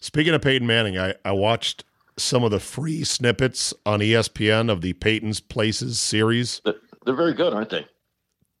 Speaking 0.00 0.32
of 0.34 0.40
Peyton 0.40 0.66
Manning, 0.66 0.96
I, 0.96 1.14
I 1.24 1.32
watched 1.32 1.84
some 2.16 2.42
of 2.44 2.50
the 2.52 2.60
free 2.60 3.02
snippets 3.04 3.74
on 3.84 3.98
ESPN 4.00 4.70
of 4.70 4.80
the 4.82 4.92
Peyton's 4.94 5.40
Places 5.40 5.98
series. 6.00 6.62
They're 6.64 6.74
they're 7.04 7.14
very 7.16 7.34
good, 7.34 7.52
aren't 7.52 7.70
they? 7.70 7.86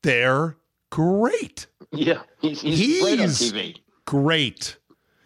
They're 0.02 0.56
great. 0.90 1.66
Yeah, 1.92 2.22
he's 2.40 2.60
he's, 2.60 3.00
great 3.02 3.12
on 3.20 3.28
He's- 3.28 3.42
TV. 3.52 3.76
Great. 4.06 4.76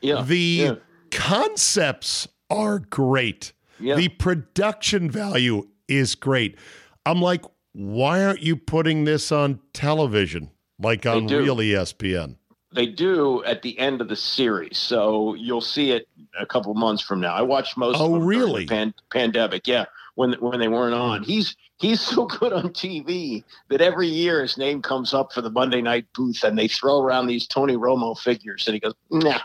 Yeah, 0.00 0.22
the 0.22 0.37
yeah. 0.37 0.74
concepts 1.11 2.29
are 2.50 2.79
great. 2.79 3.53
Yeah. 3.81 3.96
The 3.96 4.09
production 4.09 5.11
value 5.11 5.66
is 5.88 6.14
great. 6.14 6.59
I'm 7.07 7.20
like, 7.20 7.44
why 7.72 8.24
aren't 8.24 8.42
you 8.42 8.57
putting 8.57 9.05
this 9.05 9.33
on 9.33 9.61
television 9.72 10.50
like 10.79 11.07
on 11.07 11.27
real 11.27 11.57
ESPN? 11.57 12.37
They 12.72 12.87
do 12.87 13.42
at 13.44 13.62
the 13.62 13.79
end 13.79 14.00
of 14.00 14.09
the 14.09 14.16
series, 14.16 14.77
so 14.79 15.35
you'll 15.35 15.61
see 15.61 15.92
it 15.92 16.09
a 16.38 16.44
couple 16.44 16.74
months 16.74 17.03
from 17.03 17.20
now. 17.20 17.33
I 17.35 17.42
watched 17.42 17.77
most. 17.77 17.98
Oh, 18.00 18.07
of 18.07 18.12
them 18.12 18.20
during 18.22 18.38
the 18.38 18.44
really? 18.46 18.66
Pan- 18.66 18.94
pandemic, 19.12 19.66
yeah. 19.66 19.85
When 20.14 20.33
when 20.35 20.61
they 20.61 20.68
weren't 20.68 20.94
on, 20.94 21.22
he's 21.22 21.57
he's 21.79 22.00
so 22.14 22.27
good 22.27 22.53
on 22.53 22.70
TV 22.70 23.44
that 23.68 23.81
every 23.81 24.07
year 24.07 24.42
his 24.42 24.57
name 24.57 24.83
comes 24.83 25.12
up 25.14 25.33
for 25.33 25.40
the 25.40 25.50
Monday 25.50 25.83
night 25.83 26.07
booth, 26.14 26.44
and 26.44 26.59
they 26.59 26.68
throw 26.68 27.00
around 27.00 27.27
these 27.27 27.46
Tony 27.46 27.77
Romo 27.77 28.18
figures, 28.18 28.66
and 28.66 28.74
he 28.74 28.81
goes, 28.81 28.94
"Nah, 29.11 29.40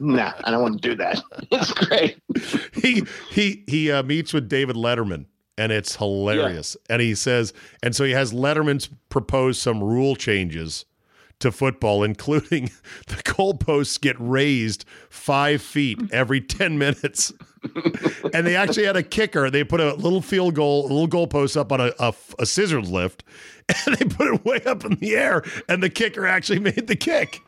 nah, 0.00 0.32
I 0.44 0.50
don't 0.50 0.62
want 0.62 0.80
to 0.80 0.88
do 0.88 0.96
that." 0.96 1.22
It's 1.50 1.72
great. 1.72 2.18
he 2.74 3.04
he 3.30 3.64
he 3.66 3.90
uh, 3.90 4.02
meets 4.02 4.32
with 4.32 4.48
David 4.48 4.76
Letterman 4.76 5.26
and 5.58 5.70
it's 5.70 5.96
hilarious. 5.96 6.78
And 6.88 7.02
he 7.02 7.14
says, 7.14 7.52
and 7.82 7.94
so 7.94 8.04
he 8.04 8.12
has 8.12 8.32
Letterman's 8.32 8.88
propose 9.10 9.58
some 9.58 9.84
rule 9.84 10.16
changes 10.16 10.86
to 11.42 11.52
football, 11.52 12.02
including 12.02 12.70
the 13.06 13.16
goalposts 13.16 14.00
get 14.00 14.16
raised 14.18 14.84
five 15.10 15.62
feet 15.62 15.98
every 16.12 16.40
ten 16.40 16.78
minutes. 16.78 17.32
and 18.34 18.46
they 18.46 18.56
actually 18.56 18.84
had 18.86 18.96
a 18.96 19.02
kicker. 19.02 19.48
They 19.50 19.62
put 19.62 19.80
a 19.80 19.94
little 19.94 20.20
field 20.22 20.54
goal, 20.56 20.82
a 20.86 20.90
little 20.92 21.08
goalpost 21.08 21.56
up 21.56 21.70
on 21.70 21.80
a, 21.80 21.92
a, 22.00 22.12
a 22.40 22.46
scissors 22.46 22.90
lift, 22.90 23.22
and 23.86 23.96
they 23.96 24.04
put 24.04 24.34
it 24.34 24.44
way 24.44 24.60
up 24.64 24.84
in 24.84 24.94
the 24.96 25.14
air. 25.16 25.42
And 25.68 25.82
the 25.82 25.90
kicker 25.90 26.26
actually 26.26 26.58
made 26.58 26.86
the 26.88 26.96
kick. 26.96 27.40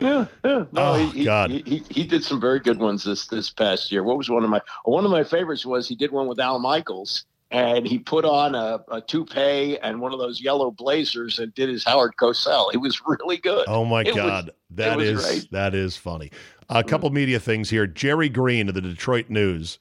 Yeah, 0.00 0.26
yeah. 0.44 0.64
No, 0.72 0.94
Oh, 0.94 1.10
he- 1.10 1.24
God. 1.24 1.50
He, 1.50 1.62
he, 1.66 1.82
he 1.90 2.04
did 2.04 2.24
some 2.24 2.40
very 2.40 2.58
good 2.58 2.78
ones 2.78 3.04
this 3.04 3.26
this 3.26 3.50
past 3.50 3.92
year. 3.92 4.02
What 4.02 4.16
was 4.16 4.30
one 4.30 4.42
of 4.44 4.50
my 4.50 4.60
one 4.84 5.04
of 5.04 5.10
my 5.10 5.22
favorites 5.24 5.66
was 5.66 5.86
he 5.86 5.94
did 5.94 6.10
one 6.10 6.26
with 6.26 6.40
Al 6.40 6.58
Michaels 6.58 7.26
and 7.50 7.86
he 7.86 7.98
put 7.98 8.24
on 8.24 8.54
a, 8.54 8.80
a 8.90 9.00
toupee 9.00 9.78
and 9.78 10.00
one 10.00 10.12
of 10.12 10.18
those 10.18 10.40
yellow 10.40 10.70
blazers 10.70 11.38
and 11.38 11.52
did 11.54 11.68
his 11.68 11.84
Howard 11.84 12.14
Cosell. 12.16 12.72
It 12.72 12.78
was 12.78 13.00
really 13.06 13.38
good. 13.38 13.64
Oh 13.68 13.84
my 13.84 14.02
It 14.02 14.14
God, 14.14 14.50
that 14.70 14.96
was 14.96 15.08
is 15.08 15.24
great. 15.24 15.50
that 15.50 15.74
is 15.74 15.96
funny. 15.96 16.30
A 16.68 16.84
couple 16.84 17.10
media 17.10 17.40
things 17.40 17.70
here. 17.70 17.86
Jerry 17.86 18.28
Green 18.28 18.68
of 18.68 18.74
the 18.74 18.80
Detroit 18.80 19.28
News 19.28 19.78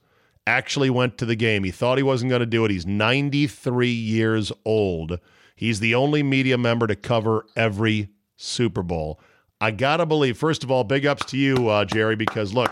actually 0.47 0.89
went 0.89 1.19
to 1.19 1.25
the 1.25 1.35
game. 1.35 1.63
He 1.63 1.69
thought 1.71 1.97
he 1.97 2.03
wasn't 2.03 2.29
going 2.29 2.39
to 2.39 2.47
do 2.47 2.65
it. 2.65 2.71
He's 2.71 2.87
93 2.87 3.89
years 3.89 4.51
old. 4.65 5.19
He's 5.55 5.79
the 5.79 5.93
only 5.93 6.23
media 6.23 6.57
member 6.57 6.87
to 6.87 6.95
cover 6.95 7.45
every 7.55 8.09
Super 8.37 8.81
Bowl. 8.81 9.19
I 9.61 9.71
got 9.71 9.97
to 9.97 10.05
believe, 10.07 10.37
first 10.37 10.63
of 10.63 10.71
all, 10.71 10.83
big 10.83 11.05
ups 11.05 11.25
to 11.25 11.37
you, 11.37 11.67
uh, 11.67 11.85
Jerry, 11.85 12.15
because 12.15 12.53
look, 12.53 12.71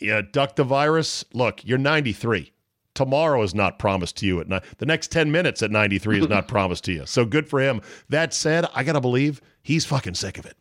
yeah, 0.00 0.22
duck 0.32 0.56
the 0.56 0.64
virus. 0.64 1.24
Look, 1.32 1.64
you're 1.64 1.78
93. 1.78 2.52
Tomorrow 2.96 3.42
is 3.42 3.54
not 3.54 3.78
promised 3.78 4.16
to 4.16 4.26
you 4.26 4.40
at 4.40 4.48
night. 4.48 4.64
The 4.78 4.86
next 4.86 5.12
10 5.12 5.30
minutes 5.30 5.62
at 5.62 5.70
93 5.70 6.20
is 6.20 6.28
not 6.28 6.48
promised 6.48 6.84
to 6.84 6.92
you. 6.92 7.06
So 7.06 7.24
good 7.24 7.48
for 7.48 7.60
him. 7.60 7.82
That 8.08 8.34
said, 8.34 8.66
I 8.74 8.82
got 8.82 8.94
to 8.94 9.00
believe 9.00 9.40
he's 9.62 9.84
fucking 9.84 10.14
sick 10.14 10.38
of 10.38 10.46
it. 10.46 10.56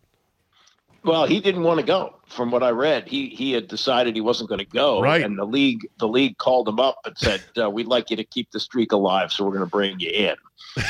Well, 1.06 1.28
he 1.28 1.40
didn't 1.40 1.64
want 1.64 1.80
to 1.80 1.86
go. 1.86 2.16
From 2.28 2.50
what 2.50 2.64
I 2.64 2.72
read, 2.72 3.08
he 3.08 3.30
he 3.30 3.52
had 3.52 3.68
decided 3.68 4.16
he 4.16 4.22
wasn't 4.22 4.50
going 4.50 4.60
to 4.60 4.66
go. 4.66 5.00
Right. 5.00 5.24
And 5.24 5.38
the 5.38 5.46
league 5.46 5.88
the 6.00 6.08
league 6.08 6.38
called 6.40 6.68
him 6.68 6.80
up 6.80 6.98
and 7.06 7.16
said, 7.16 7.44
uh, 7.62 7.70
"We'd 7.70 7.86
like 7.86 8.10
you 8.10 8.16
to 8.18 8.24
keep 8.24 8.50
the 8.50 8.60
streak 8.60 8.92
alive, 8.92 9.32
so 9.32 9.46
we're 9.46 9.52
going 9.52 9.62
to 9.62 9.70
bring 9.70 10.00
you 10.00 10.10
in." 10.10 10.36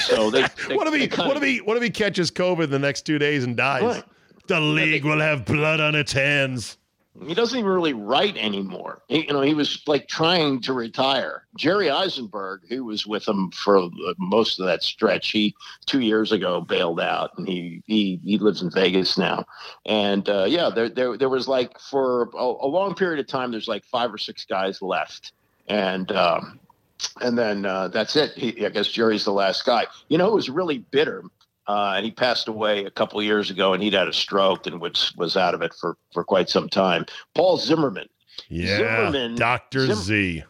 So 0.05 0.31
they, 0.31 0.43
they 0.69 0.75
what 0.77 0.87
if 0.87 0.93
he 0.93 1.21
what 1.21 1.35
if 1.35 1.43
he 1.43 1.57
what 1.57 1.75
if 1.75 1.83
he 1.83 1.89
catches 1.89 2.31
COVID 2.31 2.63
in 2.63 2.69
the 2.69 2.79
next 2.79 3.05
two 3.05 3.19
days 3.19 3.43
and 3.43 3.57
dies? 3.57 3.83
Right. 3.83 4.03
The 4.47 4.61
league 4.61 5.03
will 5.03 5.19
have 5.19 5.43
blood 5.43 5.81
on 5.81 5.95
its 5.95 6.13
hands. 6.13 6.77
He 7.23 7.33
doesn't 7.33 7.57
even 7.57 7.71
really 7.71 7.93
write 7.93 8.35
anymore. 8.35 9.01
He, 9.07 9.25
you 9.25 9.33
know, 9.33 9.41
he 9.41 9.53
was 9.53 9.81
like 9.87 10.07
trying 10.07 10.61
to 10.61 10.73
retire. 10.73 11.45
Jerry 11.55 11.87
Izenberg, 11.87 12.67
who 12.67 12.83
was 12.83 13.07
with 13.07 13.27
him 13.27 13.51
for 13.51 13.89
most 14.17 14.59
of 14.59 14.65
that 14.65 14.83
stretch, 14.83 15.31
he 15.31 15.55
two 15.85 16.01
years 16.01 16.33
ago 16.33 16.59
bailed 16.59 16.99
out, 16.99 17.31
and 17.37 17.47
he 17.47 17.81
he 17.85 18.19
he 18.23 18.37
lives 18.37 18.61
in 18.61 18.69
Vegas 18.69 19.17
now. 19.17 19.45
And 19.85 20.27
uh, 20.27 20.45
yeah, 20.45 20.69
there 20.69 20.89
there 20.89 21.17
there 21.17 21.29
was 21.29 21.47
like 21.47 21.79
for 21.79 22.29
a, 22.37 22.43
a 22.43 22.67
long 22.67 22.95
period 22.95 23.19
of 23.19 23.27
time, 23.27 23.51
there's 23.51 23.67
like 23.67 23.85
five 23.85 24.13
or 24.13 24.17
six 24.17 24.45
guys 24.45 24.81
left, 24.81 25.31
and. 25.67 26.11
Um, 26.11 26.59
and 27.21 27.37
then 27.37 27.65
uh, 27.65 27.89
that's 27.89 28.15
it. 28.15 28.31
He, 28.31 28.65
I 28.65 28.69
guess 28.69 28.87
Jerry's 28.87 29.25
the 29.25 29.33
last 29.33 29.65
guy. 29.65 29.85
You 30.07 30.17
know, 30.17 30.27
it 30.27 30.33
was 30.33 30.49
really 30.49 30.79
bitter. 30.79 31.23
Uh, 31.67 31.93
and 31.95 32.05
he 32.05 32.11
passed 32.11 32.47
away 32.47 32.85
a 32.85 32.91
couple 32.91 33.21
years 33.23 33.49
ago, 33.49 33.73
and 33.73 33.81
he'd 33.81 33.93
had 33.93 34.07
a 34.07 34.13
stroke 34.13 34.67
and 34.67 34.79
was 34.79 35.13
was 35.17 35.35
out 35.35 35.53
of 35.53 35.61
it 35.61 35.73
for 35.73 35.97
for 36.13 36.23
quite 36.23 36.49
some 36.49 36.69
time. 36.69 37.05
Paul 37.33 37.57
Zimmerman, 37.57 38.07
Yeah, 38.49 38.77
Zimmerman- 38.77 39.35
Doctor 39.35 39.87
Zim- 39.87 39.95
Z. 39.95 40.43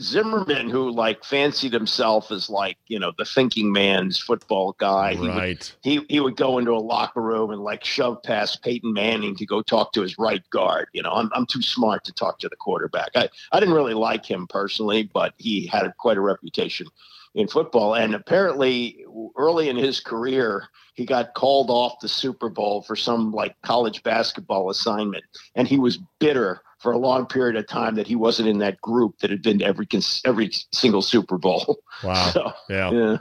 Zimmerman, 0.00 0.70
who 0.70 0.90
like 0.90 1.22
fancied 1.22 1.74
himself 1.74 2.30
as 2.32 2.48
like 2.48 2.78
you 2.86 2.98
know 2.98 3.12
the 3.18 3.26
thinking 3.26 3.70
man's 3.72 4.18
football 4.18 4.74
guy. 4.78 5.12
He 5.12 5.20
would 5.20 5.28
Right. 5.28 5.76
he 5.82 6.00
he 6.08 6.18
would 6.18 6.36
go 6.36 6.56
into 6.56 6.72
a 6.72 6.80
locker 6.80 7.20
room 7.20 7.50
and 7.50 7.60
like 7.60 7.84
shove 7.84 8.22
past 8.22 8.62
Peyton 8.62 8.92
Manning 8.94 9.36
to 9.36 9.44
go 9.44 9.60
talk 9.60 9.92
to 9.92 10.00
his 10.00 10.16
right 10.18 10.42
guard. 10.48 10.88
You 10.94 11.02
know, 11.02 11.12
I'm 11.12 11.30
I'm 11.34 11.44
too 11.44 11.60
smart 11.60 12.04
to 12.04 12.12
talk 12.12 12.38
to 12.38 12.48
the 12.48 12.56
quarterback. 12.56 13.10
I 13.14 13.28
I 13.52 13.60
didn't 13.60 13.74
really 13.74 13.92
like 13.92 14.24
him 14.24 14.46
personally, 14.46 15.02
but 15.12 15.34
he 15.36 15.66
had 15.66 15.86
quite 15.98 16.16
a 16.16 16.22
reputation 16.22 16.86
in 17.34 17.48
football. 17.48 17.94
And 17.94 18.14
apparently, 18.14 19.04
early 19.36 19.68
in 19.68 19.76
his 19.76 20.00
career, 20.00 20.68
he 20.94 21.06
got 21.06 21.34
called 21.34 21.70
off 21.70 22.00
the 22.00 22.08
Super 22.08 22.48
Bowl 22.48 22.82
for 22.82 22.96
some 22.96 23.32
like 23.32 23.54
college 23.62 24.02
basketball 24.02 24.70
assignment, 24.70 25.24
and 25.54 25.66
he 25.66 25.78
was 25.78 25.98
bitter 26.18 26.60
for 26.78 26.92
a 26.92 26.98
long 26.98 27.26
period 27.26 27.56
of 27.56 27.66
time 27.68 27.94
that 27.94 28.06
he 28.08 28.16
wasn't 28.16 28.48
in 28.48 28.58
that 28.58 28.80
group 28.80 29.16
that 29.20 29.30
had 29.30 29.40
been 29.40 29.60
to 29.60 29.64
every 29.64 29.86
every 30.24 30.50
single 30.72 31.00
Super 31.02 31.38
Bowl. 31.38 31.78
Wow. 32.02 32.30
So, 32.32 32.52
Yeah. 32.68 32.90
yeah. 32.90 33.16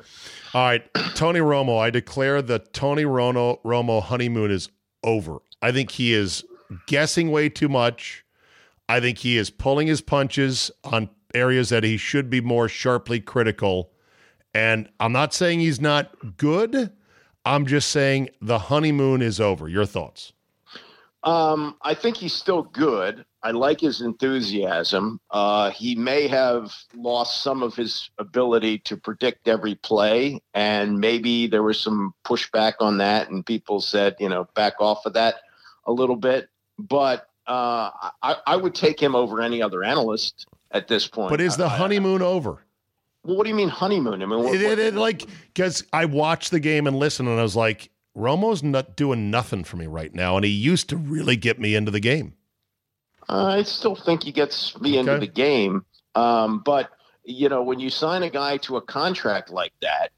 All 0.54 0.65
right, 0.65 0.93
Tony 1.15 1.39
Romo. 1.39 1.80
I 1.80 1.89
declare 1.91 2.41
the 2.41 2.60
Tony 2.60 3.04
Romo 3.04 3.62
Romo 3.63 4.02
honeymoon 4.02 4.52
is 4.52 4.69
over. 5.04 5.38
I 5.62 5.71
think 5.71 5.91
he 5.91 6.13
is 6.13 6.43
guessing 6.88 7.32
way 7.32 7.47
too 7.50 7.69
much. 7.69 8.26
I 8.89 9.00
think 9.00 9.19
he 9.19 9.38
is 9.38 9.50
pulling 9.50 9.88
his 9.88 10.02
punches 10.02 10.71
on 10.84 11.10
areas 11.34 11.69
that 11.69 11.84
he 11.84 11.95
should 11.95 12.30
be 12.30 12.41
more 12.41 12.67
sharply 12.67 13.21
critical. 13.21 13.91
And 14.53 14.89
I'm 14.99 15.11
not 15.11 15.33
saying 15.33 15.59
he's 15.59 15.79
not 15.81 16.37
good. 16.37 16.91
I'm 17.45 17.65
just 17.65 17.89
saying 17.89 18.29
the 18.41 18.59
honeymoon 18.59 19.21
is 19.21 19.39
over. 19.39 19.67
Your 19.67 19.85
thoughts? 19.85 20.33
Um, 21.23 21.75
I 21.83 21.93
think 21.93 22.17
he's 22.17 22.33
still 22.33 22.63
good. 22.63 23.25
I 23.43 23.51
like 23.51 23.79
his 23.79 24.01
enthusiasm. 24.01 25.19
Uh, 25.31 25.71
he 25.71 25.95
may 25.95 26.27
have 26.27 26.73
lost 26.95 27.41
some 27.43 27.63
of 27.63 27.75
his 27.75 28.09
ability 28.19 28.79
to 28.79 28.97
predict 28.97 29.47
every 29.47 29.75
play, 29.75 30.41
and 30.53 30.99
maybe 30.99 31.47
there 31.47 31.63
was 31.63 31.79
some 31.79 32.13
pushback 32.23 32.73
on 32.79 32.97
that, 32.99 33.29
and 33.29 33.45
people 33.45 33.81
said, 33.81 34.15
you 34.19 34.29
know, 34.29 34.47
back 34.55 34.73
off 34.79 35.05
of 35.05 35.13
that 35.13 35.35
a 35.85 35.91
little 35.91 36.15
bit. 36.15 36.49
But 36.77 37.27
uh, 37.47 37.89
I, 38.21 38.35
I 38.45 38.55
would 38.55 38.75
take 38.75 38.99
him 38.99 39.15
over 39.15 39.41
any 39.41 39.61
other 39.61 39.83
analyst 39.83 40.45
at 40.71 40.87
this 40.87 41.07
point. 41.07 41.29
But 41.29 41.41
is 41.41 41.57
the 41.57 41.65
I- 41.65 41.73
I- 41.73 41.77
honeymoon 41.77 42.21
over? 42.21 42.63
Well, 43.23 43.38
what 43.38 43.43
do 43.43 43.49
you 43.49 43.55
mean 43.55 43.69
honeymoon? 43.69 44.21
I 44.21 44.25
mean, 44.25 44.43
what, 44.43 44.55
It, 44.55 44.79
it, 44.79 44.93
like 44.95 45.25
because 45.53 45.84
I 45.93 46.05
watched 46.05 46.51
the 46.51 46.60
game 46.60 46.88
and 46.88 46.97
listened, 46.97 47.29
and 47.29 47.39
I 47.39 47.43
was 47.43 47.55
like, 47.55 47.89
Romo's 48.15 48.63
not 48.63 48.95
doing 48.95 49.29
nothing 49.29 49.63
for 49.63 49.77
me 49.77 49.88
right 49.88 50.13
now, 50.13 50.36
and 50.36 50.45
he 50.45 50.51
used 50.51 50.89
to 50.89 50.97
really 50.97 51.36
get 51.36 51.60
me 51.60 51.75
into 51.75 51.91
the 51.91 51.99
game. 51.99 52.34
I 53.29 53.63
still 53.63 53.95
think 53.95 54.23
he 54.23 54.31
gets 54.31 54.79
me 54.81 54.97
into 54.97 55.17
the 55.17 55.27
game. 55.27 55.86
Um, 56.15 56.60
but 56.60 56.89
you 57.23 57.47
know, 57.47 57.62
when 57.62 57.79
you 57.79 57.89
sign 57.89 58.23
a 58.23 58.29
guy 58.29 58.57
to 58.57 58.77
a 58.77 58.81
contract 58.81 59.49
like 59.49 59.73
that, 59.81 60.10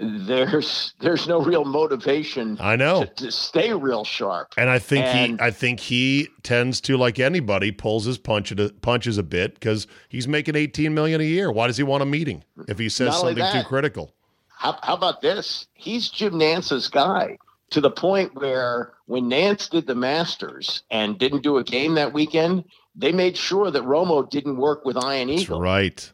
there's 0.00 0.94
there's 1.00 1.28
no 1.28 1.42
real 1.42 1.64
motivation 1.64 2.56
I 2.60 2.76
know, 2.76 3.04
to, 3.04 3.14
to 3.24 3.30
stay 3.32 3.72
real 3.72 4.04
sharp. 4.04 4.54
and 4.56 4.70
I 4.70 4.78
think 4.78 5.04
And- 5.06 5.38
he, 5.40 5.44
I 5.46 5.50
think 5.50 5.80
he 5.80 6.28
tends 6.42 6.80
to 6.82 6.96
like 6.96 7.18
anybody 7.18 7.70
pulls 7.70 8.06
his 8.06 8.18
punch 8.18 8.50
a, 8.52 8.70
punches 8.80 9.18
a 9.18 9.22
bit 9.22 9.54
because 9.54 9.86
he's 10.08 10.26
making 10.26 10.56
eighteen 10.56 10.94
million 10.94 11.20
a 11.20 11.24
year. 11.24 11.52
Why 11.52 11.66
does 11.66 11.76
he 11.76 11.82
want 11.82 12.02
a 12.02 12.06
meeting 12.06 12.44
if 12.68 12.78
he 12.78 12.88
says 12.88 13.18
something 13.18 13.44
too 13.52 13.62
critical? 13.68 14.12
How, 14.48 14.78
how 14.82 14.94
about 14.94 15.20
this? 15.22 15.66
He's 15.74 16.08
Jim 16.10 16.34
Nantz's 16.34 16.88
guy 16.88 17.38
to 17.70 17.80
the 17.80 17.90
point 17.90 18.34
where 18.34 18.92
when 19.06 19.24
Nantz 19.24 19.70
did 19.70 19.86
the 19.86 19.94
Masters 19.94 20.82
and 20.90 21.18
didn't 21.18 21.42
do 21.42 21.56
a 21.56 21.64
game 21.64 21.94
that 21.94 22.12
weekend, 22.12 22.64
they 22.94 23.10
made 23.12 23.36
sure 23.38 23.70
that 23.70 23.82
Romo 23.84 24.28
didn't 24.28 24.56
work 24.58 24.84
with 24.84 24.96
Ian 24.96 25.28
That's 25.28 25.42
Eagle. 25.42 25.60
right. 25.60 26.12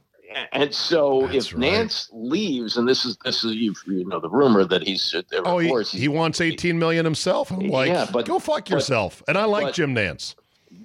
And 0.52 0.74
so, 0.74 1.28
That's 1.32 1.48
if 1.48 1.54
right. 1.54 1.62
Nantz 1.62 2.08
leaves, 2.12 2.76
and 2.76 2.88
this 2.88 3.04
is 3.04 3.16
this 3.24 3.44
is 3.44 3.54
you 3.54 3.74
know 4.06 4.20
the 4.20 4.28
rumor 4.28 4.64
that 4.64 4.82
he's 4.82 5.14
uh, 5.14 5.22
there 5.30 5.40
Oh, 5.46 5.58
he, 5.58 5.68
he 5.98 6.08
wants 6.08 6.40
eighteen 6.40 6.78
million 6.78 7.04
himself. 7.04 7.50
I'm 7.50 7.68
like, 7.68 7.88
Yeah, 7.88 8.06
but- 8.12 8.26
go 8.26 8.38
fuck 8.38 8.64
but- 8.64 8.70
yourself. 8.70 9.22
And 9.28 9.38
I 9.38 9.44
like 9.44 9.66
but- 9.66 9.74
Jim 9.74 9.94
Nantz. 9.94 10.34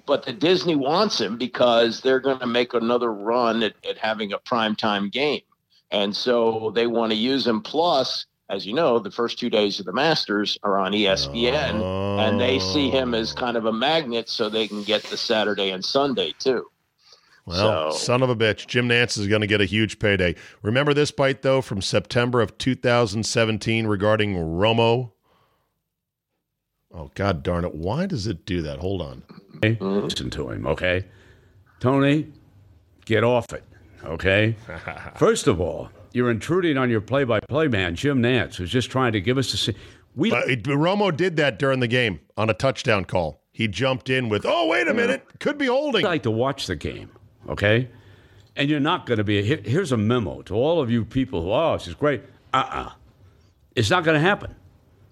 but 0.06 0.24
the 0.24 0.32
Disney 0.32 0.76
wants 0.76 1.20
him 1.20 1.36
because 1.36 2.00
they're 2.00 2.20
going 2.20 2.38
to 2.38 2.46
make 2.46 2.72
another 2.74 3.12
run 3.12 3.62
at, 3.62 3.74
at 3.88 3.98
having 3.98 4.32
a 4.32 4.38
primetime 4.38 5.10
game. 5.10 5.42
And 5.90 6.14
so 6.16 6.72
they 6.74 6.86
want 6.86 7.12
to 7.12 7.16
use 7.16 7.46
him. 7.46 7.60
Plus, 7.60 8.24
as 8.48 8.64
you 8.66 8.72
know, 8.72 8.98
the 8.98 9.10
first 9.10 9.38
two 9.38 9.50
days 9.50 9.78
of 9.80 9.86
the 9.86 9.92
Masters 9.92 10.56
are 10.62 10.78
on 10.78 10.92
ESPN, 10.92 11.82
and 12.20 12.40
they 12.40 12.58
see 12.58 12.88
him 12.90 13.14
as 13.14 13.32
kind 13.32 13.56
of 13.56 13.66
a 13.66 13.72
magnet 13.72 14.28
so 14.28 14.48
they 14.48 14.66
can 14.68 14.82
get 14.82 15.02
the 15.04 15.16
Saturday 15.16 15.70
and 15.70 15.84
Sunday 15.84 16.32
too. 16.38 16.66
Well, 17.44 17.90
So- 17.92 17.98
son 17.98 18.22
of 18.22 18.30
a 18.30 18.36
bitch, 18.36 18.66
Jim 18.68 18.88
Nantz 18.88 19.18
is 19.18 19.26
going 19.26 19.40
to 19.40 19.46
get 19.48 19.60
a 19.60 19.64
huge 19.64 19.98
payday. 19.98 20.34
Remember 20.62 20.94
this 20.94 21.10
bite 21.10 21.42
though 21.42 21.60
from 21.60 21.82
September 21.82 22.40
of 22.40 22.56
2017 22.58 23.86
regarding 23.86 24.34
Romo. 24.36 25.10
Oh 26.94 27.10
God 27.14 27.42
darn 27.42 27.64
it! 27.64 27.74
Why 27.74 28.06
does 28.06 28.26
it 28.26 28.44
do 28.44 28.60
that? 28.62 28.78
Hold 28.78 29.00
on. 29.02 29.22
Mm-hmm. 29.60 29.84
Listen 29.84 30.30
to 30.30 30.50
him, 30.50 30.66
okay? 30.66 31.06
Tony, 31.80 32.28
get 33.06 33.24
off 33.24 33.52
it, 33.52 33.64
okay? 34.04 34.56
First 35.16 35.46
of 35.46 35.60
all, 35.60 35.88
you're 36.12 36.30
intruding 36.30 36.76
on 36.76 36.90
your 36.90 37.00
play-by-play 37.00 37.68
man, 37.68 37.94
Jim 37.96 38.22
Nantz, 38.22 38.56
who's 38.56 38.70
just 38.70 38.90
trying 38.90 39.12
to 39.12 39.20
give 39.20 39.38
us 39.38 39.52
a. 39.54 39.56
se- 39.56 39.74
We 40.14 40.30
But 40.30 40.48
it- 40.50 40.62
Romo 40.64 41.16
did 41.16 41.36
that 41.36 41.58
during 41.58 41.80
the 41.80 41.88
game 41.88 42.20
on 42.36 42.50
a 42.50 42.54
touchdown 42.54 43.04
call. 43.06 43.42
He 43.50 43.68
jumped 43.68 44.10
in 44.10 44.28
with, 44.28 44.44
"Oh 44.46 44.66
wait 44.68 44.86
a 44.86 44.94
minute, 44.94 45.24
could 45.40 45.56
be 45.58 45.66
holding." 45.66 46.04
like 46.04 46.22
to 46.24 46.30
watch 46.30 46.66
the 46.66 46.76
game, 46.76 47.10
okay? 47.48 47.88
And 48.56 48.68
you're 48.68 48.80
not 48.80 49.06
going 49.06 49.18
to 49.18 49.24
be. 49.24 49.42
Here, 49.42 49.60
here's 49.64 49.92
a 49.92 49.96
memo 49.96 50.42
to 50.42 50.54
all 50.54 50.80
of 50.80 50.90
you 50.90 51.04
people 51.04 51.42
who, 51.42 51.52
oh, 51.52 51.76
this 51.76 51.88
is 51.88 51.94
great. 51.94 52.22
Uh-uh. 52.52 52.90
It's 53.74 53.90
not 53.90 54.04
going 54.04 54.14
to 54.14 54.20
happen. 54.20 54.54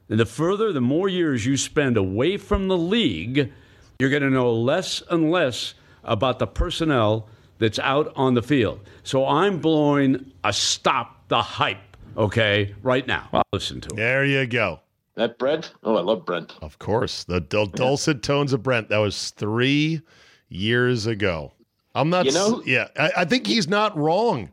And 0.09 0.19
the 0.19 0.27
further, 0.27 0.73
the 0.73 0.81
more 0.81 1.09
years 1.09 1.47
you 1.47 1.57
spend 1.57 1.97
away 1.97 2.37
from 2.37 2.69
the 2.69 2.77
league, 2.77 3.53
you're 3.99 4.11
going 4.11 4.23
to 4.23 4.31
know 4.31 4.53
less 4.53 5.03
and 5.11 5.31
less 5.31 5.75
about 6.05 6.39
the 6.39 6.47
personnel 6.47 7.29
that's 7.59 7.79
out 7.79 8.13
on 8.17 8.35
the 8.35 8.43
field. 8.43 8.81
So 9.05 9.27
I'm 9.27 9.59
blowing 9.59 10.33
a 10.45 10.53
stop 10.53 11.29
the 11.29 11.41
hype, 11.41 11.97
okay, 12.17 12.75
right 12.83 13.07
now. 13.07 13.29
Well, 13.33 13.45
listen 13.53 13.81
to 13.83 13.89
it. 13.91 13.97
There 13.97 14.25
you 14.25 14.47
go. 14.47 14.81
That 15.15 15.39
Brent? 15.39 15.75
Oh, 15.85 15.97
I 15.97 16.01
love 16.01 16.25
Brent. 16.25 16.55
Of 16.63 16.79
course, 16.79 17.25
the 17.25 17.41
dul- 17.41 17.67
dulcet 17.67 18.23
tones 18.23 18.53
of 18.53 18.63
Brent. 18.63 18.89
That 18.89 18.99
was 18.99 19.31
three 19.31 20.01
years 20.49 21.07
ago. 21.07 21.53
I'm 21.95 22.11
not. 22.11 22.27
You 22.27 22.33
know- 22.33 22.63
yeah, 22.65 22.89
I, 22.99 23.13
I 23.19 23.25
think 23.25 23.47
he's 23.47 23.69
not 23.69 23.97
wrong. 23.97 24.51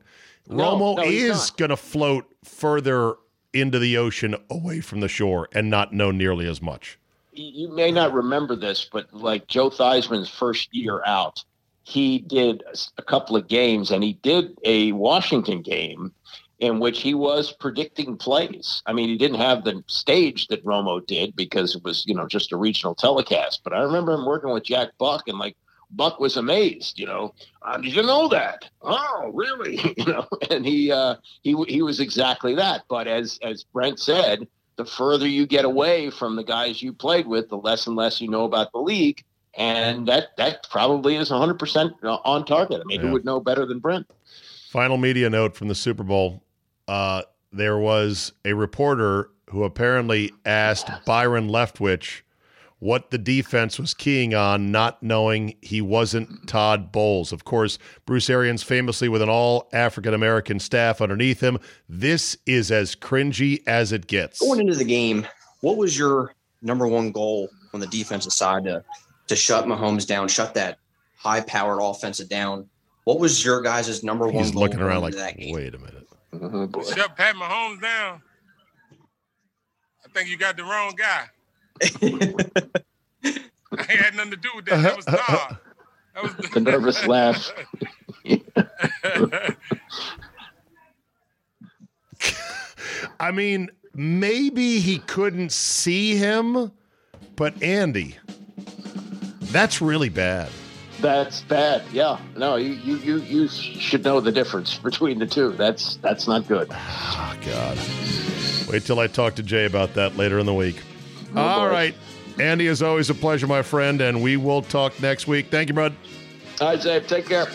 No, 0.50 0.76
Romo 0.76 0.98
no, 0.98 1.04
is 1.04 1.52
going 1.52 1.70
to 1.70 1.78
float 1.78 2.26
further 2.44 3.16
into 3.54 3.80
the 3.80 3.98
ocean, 3.98 4.36
away 4.50 4.80
from 4.82 5.02
the 5.02 5.08
shore, 5.08 5.50
and 5.54 5.70
not 5.70 5.94
know 5.94 6.12
nearly 6.12 6.48
as 6.48 6.62
much. 6.62 6.98
you 7.34 7.70
may 7.70 7.92
not 7.92 8.14
remember 8.14 8.56
this, 8.56 8.88
but 8.92 9.14
like 9.14 9.48
Joe 9.48 9.70
Theismann's 9.70 10.30
first 10.30 10.70
year 10.74 11.04
out, 11.06 11.44
he 11.84 12.20
did 12.20 12.64
a 12.98 13.02
couple 13.02 13.36
of 13.36 13.48
games, 13.48 13.92
and 13.92 14.04
he 14.04 14.14
did 14.14 14.58
a 14.64 14.92
Washington 14.94 15.62
game 15.62 16.12
in 16.60 16.80
which 16.80 17.02
he 17.02 17.14
was 17.14 17.52
predicting 17.52 18.18
plays. 18.18 18.82
I 18.86 18.94
mean, 18.94 19.10
he 19.10 19.18
didn't 19.18 19.40
have 19.40 19.64
the 19.64 19.84
stage 19.88 20.48
that 20.48 20.66
Romo 20.66 21.06
did 21.06 21.36
because 21.36 21.76
it 21.76 21.84
was, 21.84 22.04
you 22.08 22.16
know, 22.16 22.28
just 22.28 22.52
a 22.52 22.58
regional 22.58 22.96
telecast. 22.96 23.62
But 23.64 23.74
I 23.74 23.82
remember 23.82 24.14
him 24.14 24.26
working 24.26 24.50
with 24.50 24.64
Jack 24.64 24.90
Buck 24.98 25.28
and 25.28 25.38
like 25.38 25.56
Buck 25.92 26.20
was 26.20 26.38
amazed, 26.38 27.00
you 27.00 27.06
know. 27.06 27.34
Uh, 27.62 27.78
did 27.78 27.96
you 27.96 28.04
know 28.04 28.28
that? 28.28 28.70
Oh, 28.82 29.32
really? 29.34 29.80
you 29.98 30.06
know, 30.06 30.28
and 30.50 30.66
he 30.66 30.92
uh, 30.92 31.16
he 31.44 31.56
he 31.68 31.82
was 31.82 32.00
exactly 32.00 32.56
that. 32.56 32.84
But 32.90 33.08
as 33.08 33.40
as 33.42 33.64
Brent 33.64 34.00
said, 34.00 34.48
the 34.76 34.86
further 34.86 35.28
you 35.28 35.46
get 35.46 35.66
away 35.66 36.10
from 36.10 36.36
the 36.36 36.44
guys 36.44 36.82
you 36.82 36.94
played 36.94 37.28
with, 37.28 37.50
the 37.50 37.58
less 37.58 37.88
and 37.88 37.96
less 37.96 38.22
you 38.22 38.28
know 38.28 38.44
about 38.44 38.72
the 38.72 38.80
league. 38.80 39.24
And 39.56 40.08
that 40.08 40.38
that 40.38 40.70
probably 40.70 41.16
is 41.16 41.32
100% 41.32 41.92
on 42.04 42.46
target. 42.46 42.80
I 42.80 42.84
mean, 42.86 43.00
yeah. 43.00 43.08
who 43.08 43.14
would 43.14 43.26
know 43.26 43.40
better 43.40 43.66
than 43.66 43.80
Brent? 43.80 44.06
Final 44.70 44.98
media 44.98 45.30
note 45.30 45.56
from 45.56 45.68
the 45.68 45.74
Super 45.74 46.04
Bowl 46.04 46.44
uh, 46.88 47.24
there 47.52 47.78
was 47.78 48.34
a 48.46 48.54
reporter 48.54 49.30
who 49.50 49.64
apparently 49.64 50.32
asked 50.46 50.90
Byron 51.06 51.50
Leftwich 51.50 52.22
what 52.80 53.10
the 53.10 53.18
defense 53.18 53.80
was 53.80 53.94
keying 53.94 54.36
on, 54.36 54.72
not 54.72 55.02
knowing 55.02 55.56
he 55.62 55.82
wasn't 55.82 56.48
Todd 56.48 56.92
Bowles. 56.92 57.32
Of 57.32 57.44
course, 57.44 57.80
Bruce 58.06 58.30
Arians 58.30 58.62
famously 58.64 59.10
with 59.10 59.22
an 59.22 59.30
all 59.30 59.68
African 59.74 60.14
American 60.14 60.60
staff 60.60 61.02
underneath 61.02 61.42
him. 61.42 61.58
This 61.90 62.38
is 62.46 62.72
as 62.72 62.96
cringy 62.96 63.64
as 63.66 63.92
it 63.92 64.08
gets. 64.08 64.40
Going 64.40 64.60
into 64.60 64.76
the 64.76 64.86
game, 64.86 65.26
what 65.62 65.78
was 65.78 65.98
your 65.98 66.34
number 66.62 66.88
one 66.88 67.12
goal 67.12 67.50
on 67.74 67.80
the 67.80 67.88
defensive 67.88 68.34
side 68.34 68.66
to 68.66 68.84
to 69.28 69.36
shut 69.36 69.66
Mahomes 69.66 70.06
down, 70.08 70.28
shut 70.28 70.54
that 70.54 70.78
high 71.18 71.42
powered 71.42 71.80
offensive 71.82 72.30
down? 72.30 72.70
What 73.06 73.20
was 73.20 73.44
your 73.44 73.62
guys' 73.62 74.04
number 74.04 74.26
one 74.28 74.44
He's 74.44 74.52
goal? 74.52 74.64
looking 74.64 74.82
around 74.82 75.02
like, 75.02 75.16
wait 75.16 75.74
a 75.74 75.78
minute. 75.78 76.08
Oh, 76.34 76.70
Shut 76.94 77.16
Pat 77.16 77.36
Mahomes 77.36 77.82
down. 77.82 78.22
I 80.06 80.10
think 80.14 80.30
you 80.30 80.38
got 80.38 80.58
the 80.58 80.64
wrong 80.64 80.94
guy. 80.96 81.26
I 83.72 83.94
had 83.94 84.16
nothing 84.16 84.32
to 84.32 84.38
do 84.38 84.50
with 84.56 84.66
that. 84.66 84.84
That 84.84 84.96
was 84.96 85.06
Todd. 85.06 85.58
That 86.14 86.24
was 86.24 86.36
the, 86.36 86.48
the 86.54 86.60
nervous 86.60 87.06
laugh. 87.06 87.52
I 93.20 93.32
mean, 93.32 93.70
maybe 93.94 94.80
he 94.80 95.00
couldn't 95.00 95.52
see 95.52 96.16
him, 96.16 96.72
but 97.36 97.62
Andy, 97.62 98.16
that's 99.42 99.82
really 99.82 100.10
bad. 100.10 100.50
That's 101.00 101.42
bad. 101.42 101.84
Yeah. 101.92 102.20
No, 102.36 102.56
you, 102.56 102.74
you 102.74 102.98
you 102.98 103.18
you 103.18 103.48
should 103.48 104.04
know 104.04 104.20
the 104.20 104.32
difference 104.32 104.78
between 104.78 105.20
the 105.20 105.28
two. 105.28 105.52
That's 105.52 105.98
that's 105.98 106.28
not 106.28 106.48
good. 106.48 106.70
Oh, 106.72 107.36
God. 107.46 107.78
Wait 108.68 108.84
till 108.84 109.00
I 109.00 109.08
talk 109.08 109.36
to 109.36 109.44
Jay 109.44 109.66
about 109.66 109.94
that 109.94 110.18
later 110.18 110.40
in 110.40 110.46
the 110.46 110.54
week. 110.54 110.82
Oh, 111.36 111.42
All 111.42 111.66
boy. 111.66 111.72
right, 111.72 111.96
Andy, 112.40 112.68
as 112.68 112.82
always, 112.82 113.10
a 113.10 113.14
pleasure, 113.14 113.48
my 113.48 113.62
friend, 113.62 114.02
and 114.02 114.22
we 114.22 114.38
will 114.38 114.62
talk 114.62 115.00
next 115.02 115.28
week. 115.28 115.48
Thank 115.50 115.70
you, 115.70 115.76
bud. 115.76 115.96
All 116.62 116.70
right, 116.70 116.82
Zay. 116.82 117.00
Take 117.02 117.28
care. 117.28 117.48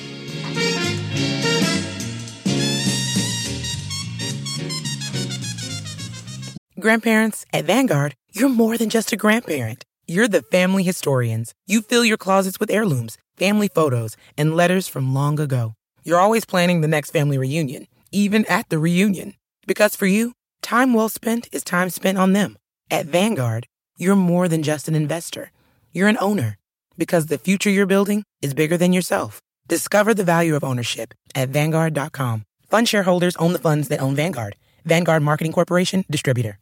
Grandparents, 6.81 7.47
at 7.53 7.65
Vanguard, 7.65 8.15
you're 8.33 8.49
more 8.49 8.77
than 8.77 8.89
just 8.91 9.13
a 9.13 9.17
grandparent. 9.17 9.85
You're 10.09 10.27
the 10.27 10.43
family 10.43 10.83
historians. 10.83 11.55
You 11.67 11.81
fill 11.83 12.05
your 12.05 12.17
closets 12.17 12.59
with 12.59 12.71
heirlooms 12.71 13.19
family 13.37 13.69
photos, 13.69 14.17
and 14.39 14.55
letters 14.55 14.87
from 14.89 15.15
long 15.15 15.41
ago. 15.41 15.75
You're 16.05 16.21
always 16.21 16.45
planning 16.45 16.81
the 16.81 16.89
next 16.89 17.11
family 17.11 17.39
reunion, 17.39 17.87
even 18.13 18.45
at 18.47 18.69
the 18.69 18.79
reunion. 18.79 19.35
Because 19.67 19.97
for 19.97 20.07
you, 20.07 20.33
time 20.63 20.95
well 20.95 21.09
spent 21.09 21.49
is 21.53 21.65
time 21.65 21.91
spent 21.91 22.19
on 22.19 22.33
them. 22.33 22.57
At 22.93 23.07
Vanguard, 23.07 23.67
you're 23.99 24.15
more 24.15 24.47
than 24.47 24.63
just 24.63 24.87
an 24.87 24.95
investor. 24.95 25.51
You're 25.93 26.07
an 26.07 26.19
owner. 26.21 26.59
Because 26.97 27.27
the 27.27 27.39
future 27.39 27.71
you're 27.71 27.87
building 27.87 28.23
is 28.41 28.55
bigger 28.55 28.77
than 28.77 28.93
yourself. 28.93 29.41
Discover 29.67 30.15
the 30.15 30.25
value 30.25 30.55
of 30.55 30.63
ownership 30.63 31.13
at 31.35 31.49
Vanguard.com. 31.49 32.45
Fund 32.69 32.89
shareholders 32.89 33.35
own 33.37 33.55
the 33.55 33.59
funds 33.59 33.89
that 33.89 34.01
own 34.01 34.15
Vanguard. 34.15 34.57
Vanguard 34.85 35.23
Marketing 35.25 35.53
Corporation, 35.53 36.05
distributor. 36.09 36.59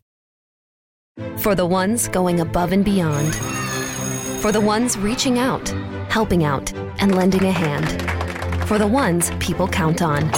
For 1.38 1.54
the 1.54 1.66
ones 1.66 2.08
going 2.08 2.40
above 2.40 2.72
and 2.72 2.84
beyond. 2.84 3.34
For 4.40 4.52
the 4.52 4.60
ones 4.60 4.96
reaching 4.96 5.38
out 5.38 5.68
helping 6.10 6.44
out, 6.44 6.72
and 7.00 7.14
lending 7.14 7.44
a 7.44 7.52
hand. 7.52 7.88
For 8.68 8.78
the 8.78 8.86
ones 8.86 9.30
people 9.38 9.68
count 9.68 10.02
on. 10.02 10.30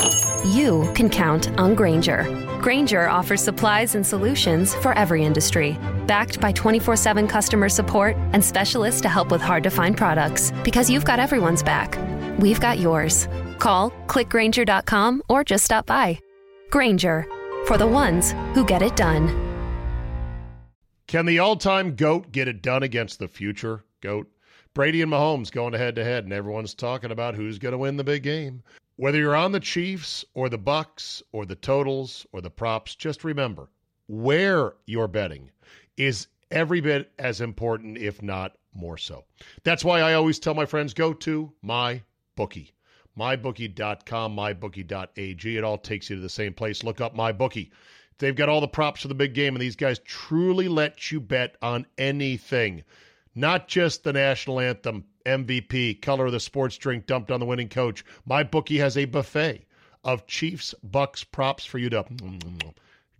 You 0.45 0.91
can 0.95 1.09
count 1.09 1.49
on 1.59 1.75
Grainger. 1.75 2.25
Grainger 2.63 3.09
offers 3.09 3.43
supplies 3.43 3.97
and 3.97 4.07
solutions 4.07 4.73
for 4.73 4.93
every 4.93 5.25
industry, 5.25 5.77
backed 6.07 6.41
by 6.41 6.53
24 6.53 6.95
7 6.95 7.27
customer 7.27 7.69
support 7.69 8.17
and 8.33 8.45
specialists 8.45 9.01
to 9.01 9.09
help 9.09 9.33
with 9.33 9.43
hard 9.43 9.65
to 9.65 9.71
find 9.71 9.97
products. 9.97 10.53
Because 10.63 10.89
you've 10.89 11.05
got 11.05 11.19
everyone's 11.19 11.65
back. 11.65 11.99
We've 12.39 12.61
got 12.61 12.79
yours. 12.79 13.27
Call, 13.59 13.91
clickgrainger.com, 14.07 15.23
or 15.29 15.43
just 15.43 15.65
stop 15.65 15.87
by. 15.87 16.21
Grainger, 16.71 17.27
for 17.67 17.77
the 17.77 17.87
ones 17.89 18.33
who 18.55 18.65
get 18.65 18.81
it 18.81 18.95
done. 18.95 19.27
Can 21.09 21.27
the 21.27 21.41
all 21.41 21.57
time 21.57 21.97
GOAT 21.97 22.31
get 22.31 22.47
it 22.47 22.63
done 22.63 22.85
against 22.85 23.19
the 23.19 23.27
future 23.27 23.83
GOAT? 24.03 24.29
Brady 24.73 25.03
and 25.03 25.11
Mahomes 25.11 25.51
going 25.51 25.73
head 25.73 25.97
to 25.97 26.05
head, 26.05 26.25
and 26.25 26.33
everyone's 26.33 26.75
talking 26.75 27.11
about 27.11 27.35
who's 27.35 27.59
going 27.59 27.73
to 27.73 27.79
win 27.79 27.97
the 27.97 28.05
big 28.05 28.23
game. 28.23 28.63
Whether 29.03 29.19
you're 29.19 29.35
on 29.35 29.51
the 29.51 29.59
Chiefs 29.59 30.25
or 30.33 30.49
the 30.49 30.59
Bucks 30.59 31.25
or 31.33 31.45
the 31.45 31.57
totals 31.57 32.25
or 32.31 32.41
the 32.41 32.51
props, 32.51 32.95
just 32.95 33.25
remember 33.25 33.69
where 34.07 34.75
you're 34.87 35.09
betting 35.09 35.51
is 35.97 36.29
every 36.53 36.81
bit 36.81 37.11
as 37.19 37.41
important, 37.41 37.99
if 37.99 38.23
not 38.23 38.57
more 38.73 38.97
so. 38.97 39.25
That's 39.65 39.85
why 39.85 40.03
I 40.03 40.15
always 40.15 40.39
tell 40.39 40.55
my 40.55 40.67
friends 40.67 40.95
go 40.95 41.13
to 41.15 41.51
my 41.63 42.03
bookie. 42.37 42.71
MyBookie.com, 43.19 44.37
MyBookie.ag. 44.37 45.57
It 45.57 45.65
all 45.65 45.79
takes 45.79 46.09
you 46.09 46.15
to 46.15 46.23
the 46.23 46.29
same 46.29 46.55
place. 46.55 46.85
Look 46.85 47.01
up 47.01 47.17
MyBookie. 47.17 47.73
They've 48.19 48.37
got 48.37 48.49
all 48.49 48.61
the 48.61 48.69
props 48.69 49.03
for 49.03 49.09
the 49.09 49.17
big 49.17 49.35
game, 49.35 49.57
and 49.57 49.61
these 49.61 49.75
guys 49.75 49.99
truly 50.05 50.69
let 50.69 51.11
you 51.11 51.19
bet 51.19 51.57
on 51.61 51.87
anything 51.99 52.85
not 53.35 53.69
just 53.69 54.05
the 54.05 54.13
national 54.13 54.61
anthem, 54.61 55.05
MVP, 55.25 56.01
color 56.03 56.27
of 56.27 56.33
the 56.33 56.41
sports 56.41 56.77
drink 56.77 57.07
dumped 57.07 57.31
on 57.31 57.41
the 57.41 57.47
winning 57.47 57.69
coach. 57.69 58.05
My 58.25 58.43
bookie 58.43 58.79
has 58.79 58.97
a 58.97 59.05
buffet 59.05 59.67
of 60.05 60.27
Chiefs 60.27 60.75
Bucks 60.83 61.25
props 61.25 61.65
for 61.65 61.79
you 61.79 61.91
to 61.91 62.03
mm, 62.05 62.19
mm, 62.19 62.39
mm, 62.39 62.75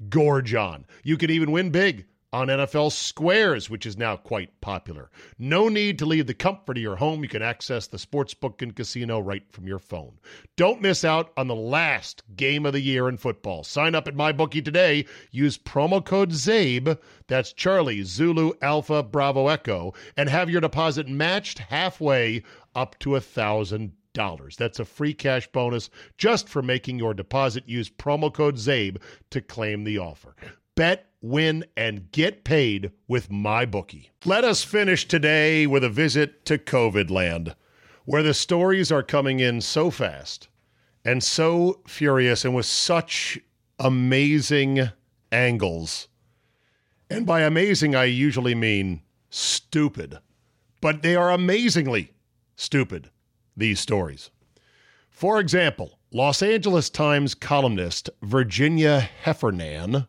gorge 0.09 0.55
on. 0.55 0.85
You 1.03 1.17
could 1.17 1.31
even 1.31 1.53
win 1.53 1.71
big 1.71 2.07
on 2.33 2.49
NFL 2.49 2.93
Squares, 2.93 3.69
which 3.69 3.85
is 3.85 3.99
now 3.99 4.17
quite 4.17 4.61
popular. 4.61 5.11
No 5.39 5.69
need 5.69 5.99
to 5.99 6.07
leave 6.07 6.27
the 6.27 6.35
comfort 6.35 6.79
of 6.79 6.83
your 6.83 6.97
home. 6.97 7.23
You 7.23 7.29
can 7.29 7.43
access 7.43 7.87
the 7.87 7.99
sportsbook 7.99 8.63
and 8.63 8.75
casino 8.75 9.21
right 9.21 9.45
from 9.53 9.67
your 9.67 9.79
phone. 9.79 10.19
Don't 10.57 10.81
miss 10.81 11.05
out 11.05 11.33
on 11.37 11.49
the 11.49 11.55
last 11.55 12.23
game 12.35 12.65
of 12.65 12.73
the 12.73 12.81
year 12.81 13.09
in 13.09 13.19
football. 13.19 13.65
Sign 13.65 13.95
up 13.95 14.09
at 14.09 14.15
MyBookie 14.15 14.65
today. 14.65 15.05
Use 15.31 15.59
promo 15.59 16.03
code 16.05 16.31
ZABE, 16.31 16.99
that's 17.27 17.53
Charlie, 17.53 18.03
Zulu, 18.03 18.53
Alpha, 18.63 19.03
Bravo, 19.03 19.49
Echo, 19.49 19.93
and 20.17 20.29
have 20.29 20.49
your 20.49 20.61
deposit 20.61 21.09
matched 21.09 21.59
halfway 21.59 22.43
up 22.75 22.99
to 23.01 23.17
a 23.17 23.21
thousand 23.21 23.93
dollars. 24.15 24.57
That's 24.57 24.81
a 24.81 24.85
free 24.85 25.15
cash 25.15 25.47
bonus 25.53 25.91
just 26.19 26.49
for 26.49 26.63
making 26.63 26.99
your 26.99 27.15
deposit. 27.15 27.65
Use 27.67 27.91
promo 27.91 28.33
code 28.33 28.57
ZABE 28.57 28.99
to 29.31 29.41
claim 29.41 29.85
the 29.85 29.99
offer. 29.99 30.35
Bet, 30.75 31.12
win, 31.23 31.65
and 31.77 32.11
get 32.13 32.45
paid 32.45 32.91
with 33.09 33.31
my 33.31 33.65
bookie. 33.65 34.11
Let 34.25 34.45
us 34.45 34.65
finish 34.65 35.07
today 35.07 35.67
with 35.67 35.85
a 35.85 35.89
visit 35.89 36.45
to 36.47 36.59
COVID 36.59 37.11
land, 37.11 37.55
where 38.05 38.23
the 38.23 38.35
stories 38.35 38.91
are 38.91 39.03
coming 39.03 39.41
in 39.41 39.61
so 39.61 39.91
fast 39.91 40.49
and 41.05 41.23
so 41.23 41.81
furious 41.87 42.45
and 42.45 42.55
with 42.55 42.67
such 42.67 43.39
amazing 43.79 44.91
angles. 45.31 46.09
And 47.09 47.27
by 47.27 47.43
amazing, 47.43 47.95
I 47.95 48.05
usually 48.05 48.55
mean 48.55 49.03
stupid. 49.31 50.19
But 50.81 51.03
they 51.03 51.15
are 51.15 51.31
amazingly 51.31 52.13
stupid, 52.57 53.11
these 53.57 53.81
stories. 53.81 54.31
For 55.11 55.39
example, 55.39 55.99
Los 56.13 56.43
Angeles 56.43 56.91
Times 56.91 57.35
columnist 57.35 58.11
Virginia 58.23 59.01
Heffernan 59.01 60.07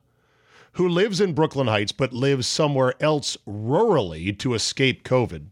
who 0.74 0.88
lives 0.88 1.22
in 1.22 1.34
Brooklyn 1.34 1.68
Heights 1.68 1.92
but 1.92 2.14
lives 2.14 2.48
somewhere 2.48 2.94
else 3.00 3.38
rurally 3.48 4.38
to 4.40 4.54
escape 4.54 5.04
COVID. 5.04 5.48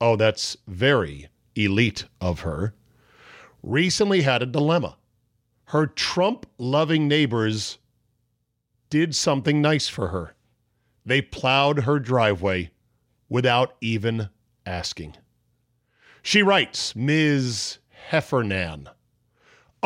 Oh, 0.00 0.16
that's 0.16 0.56
very 0.66 1.28
elite 1.54 2.04
of 2.20 2.40
her. 2.40 2.74
Recently 3.62 4.22
had 4.22 4.42
a 4.42 4.46
dilemma. 4.46 4.96
Her 5.66 5.86
Trump 5.86 6.46
loving 6.58 7.08
neighbors 7.08 7.78
did 8.90 9.14
something 9.14 9.62
nice 9.62 9.88
for 9.88 10.08
her. 10.08 10.34
They 11.06 11.22
plowed 11.22 11.80
her 11.80 11.98
driveway 11.98 12.70
without 13.28 13.76
even 13.80 14.28
asking. 14.66 15.16
She 16.22 16.42
writes, 16.42 16.94
Ms. 16.96 17.78
Heffernan. 18.08 18.88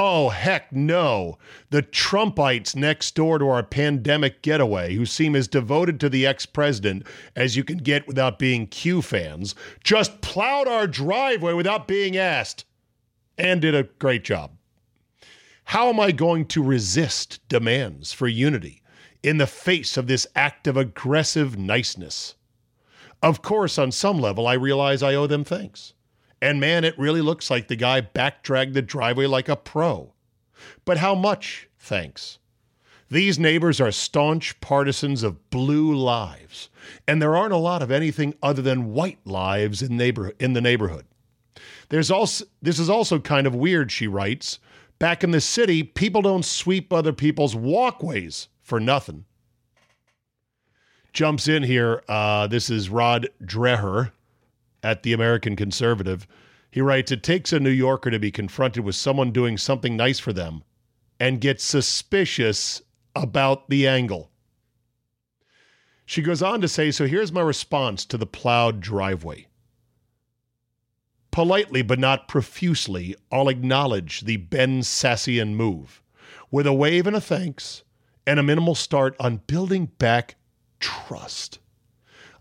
Oh, 0.00 0.28
heck 0.28 0.72
no. 0.72 1.38
The 1.70 1.82
Trumpites 1.82 2.76
next 2.76 3.16
door 3.16 3.40
to 3.40 3.48
our 3.48 3.64
pandemic 3.64 4.42
getaway, 4.42 4.94
who 4.94 5.04
seem 5.04 5.34
as 5.34 5.48
devoted 5.48 5.98
to 5.98 6.08
the 6.08 6.24
ex 6.24 6.46
president 6.46 7.04
as 7.34 7.56
you 7.56 7.64
can 7.64 7.78
get 7.78 8.06
without 8.06 8.38
being 8.38 8.68
Q 8.68 9.02
fans, 9.02 9.56
just 9.82 10.20
plowed 10.20 10.68
our 10.68 10.86
driveway 10.86 11.52
without 11.52 11.88
being 11.88 12.16
asked 12.16 12.64
and 13.36 13.60
did 13.60 13.74
a 13.74 13.88
great 13.98 14.22
job. 14.22 14.52
How 15.64 15.88
am 15.88 15.98
I 15.98 16.12
going 16.12 16.46
to 16.46 16.62
resist 16.62 17.40
demands 17.48 18.12
for 18.12 18.28
unity 18.28 18.82
in 19.24 19.38
the 19.38 19.48
face 19.48 19.96
of 19.96 20.06
this 20.06 20.28
act 20.36 20.68
of 20.68 20.76
aggressive 20.76 21.58
niceness? 21.58 22.36
Of 23.20 23.42
course, 23.42 23.78
on 23.78 23.90
some 23.90 24.20
level, 24.20 24.46
I 24.46 24.52
realize 24.52 25.02
I 25.02 25.16
owe 25.16 25.26
them 25.26 25.42
thanks. 25.42 25.92
And 26.40 26.60
man, 26.60 26.84
it 26.84 26.98
really 26.98 27.20
looks 27.20 27.50
like 27.50 27.68
the 27.68 27.76
guy 27.76 28.00
backdragged 28.00 28.74
the 28.74 28.82
driveway 28.82 29.26
like 29.26 29.48
a 29.48 29.56
pro. 29.56 30.12
But 30.84 30.98
how 30.98 31.14
much 31.14 31.68
thanks? 31.78 32.38
These 33.10 33.38
neighbors 33.38 33.80
are 33.80 33.90
staunch 33.90 34.60
partisans 34.60 35.22
of 35.22 35.48
blue 35.50 35.94
lives, 35.94 36.68
and 37.06 37.22
there 37.22 37.36
aren't 37.36 37.54
a 37.54 37.58
lot 37.58 37.82
of 37.82 37.90
anything 37.90 38.34
other 38.42 38.60
than 38.60 38.92
white 38.92 39.18
lives 39.24 39.80
in, 39.80 39.96
neighbor, 39.96 40.32
in 40.38 40.52
the 40.52 40.60
neighborhood. 40.60 41.06
There's 41.88 42.10
also 42.10 42.44
this 42.60 42.78
is 42.78 42.90
also 42.90 43.18
kind 43.18 43.46
of 43.46 43.54
weird, 43.54 43.90
she 43.90 44.06
writes. 44.06 44.58
Back 44.98 45.24
in 45.24 45.30
the 45.30 45.40
city, 45.40 45.82
people 45.82 46.22
don't 46.22 46.44
sweep 46.44 46.92
other 46.92 47.12
people's 47.12 47.56
walkways 47.56 48.48
for 48.62 48.78
nothing. 48.78 49.24
Jumps 51.12 51.48
in 51.48 51.62
here. 51.62 52.02
Uh, 52.08 52.46
this 52.46 52.68
is 52.68 52.90
Rod 52.90 53.28
Dreher 53.42 54.10
at 54.82 55.02
the 55.02 55.12
American 55.12 55.56
Conservative. 55.56 56.26
He 56.70 56.80
writes 56.80 57.10
It 57.10 57.22
takes 57.22 57.52
a 57.52 57.60
New 57.60 57.70
Yorker 57.70 58.10
to 58.10 58.18
be 58.18 58.30
confronted 58.30 58.84
with 58.84 58.94
someone 58.94 59.32
doing 59.32 59.56
something 59.58 59.96
nice 59.96 60.18
for 60.18 60.32
them 60.32 60.64
and 61.18 61.40
get 61.40 61.60
suspicious 61.60 62.82
about 63.14 63.68
the 63.68 63.86
angle. 63.86 64.30
She 66.06 66.22
goes 66.22 66.42
on 66.42 66.60
to 66.60 66.68
say 66.68 66.90
So 66.90 67.06
here's 67.06 67.32
my 67.32 67.40
response 67.40 68.04
to 68.06 68.16
the 68.16 68.26
plowed 68.26 68.80
driveway. 68.80 69.46
Politely 71.30 71.82
but 71.82 71.98
not 71.98 72.28
profusely, 72.28 73.14
I'll 73.30 73.48
acknowledge 73.48 74.22
the 74.22 74.38
Ben 74.38 74.80
Sassian 74.80 75.54
move 75.54 76.02
with 76.50 76.66
a 76.66 76.72
wave 76.72 77.06
and 77.06 77.14
a 77.14 77.20
thanks 77.20 77.82
and 78.26 78.38
a 78.38 78.42
minimal 78.42 78.74
start 78.74 79.16
on 79.20 79.42
building 79.46 79.86
back 79.98 80.36
trust. 80.80 81.58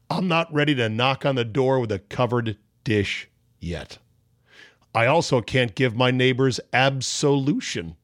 I'm 0.10 0.28
not 0.28 0.54
ready 0.54 0.74
to 0.76 0.88
knock 0.88 1.26
on 1.26 1.36
the 1.36 1.44
door 1.44 1.80
with 1.80 1.92
a 1.92 2.00
covered 2.00 2.58
dish 2.86 3.30
yet. 3.60 3.98
I 4.96 5.06
also 5.06 5.42
can't 5.42 5.76
give 5.76 5.96
my 5.96 6.12
neighbors 6.12 6.60
absolution. 6.72 7.98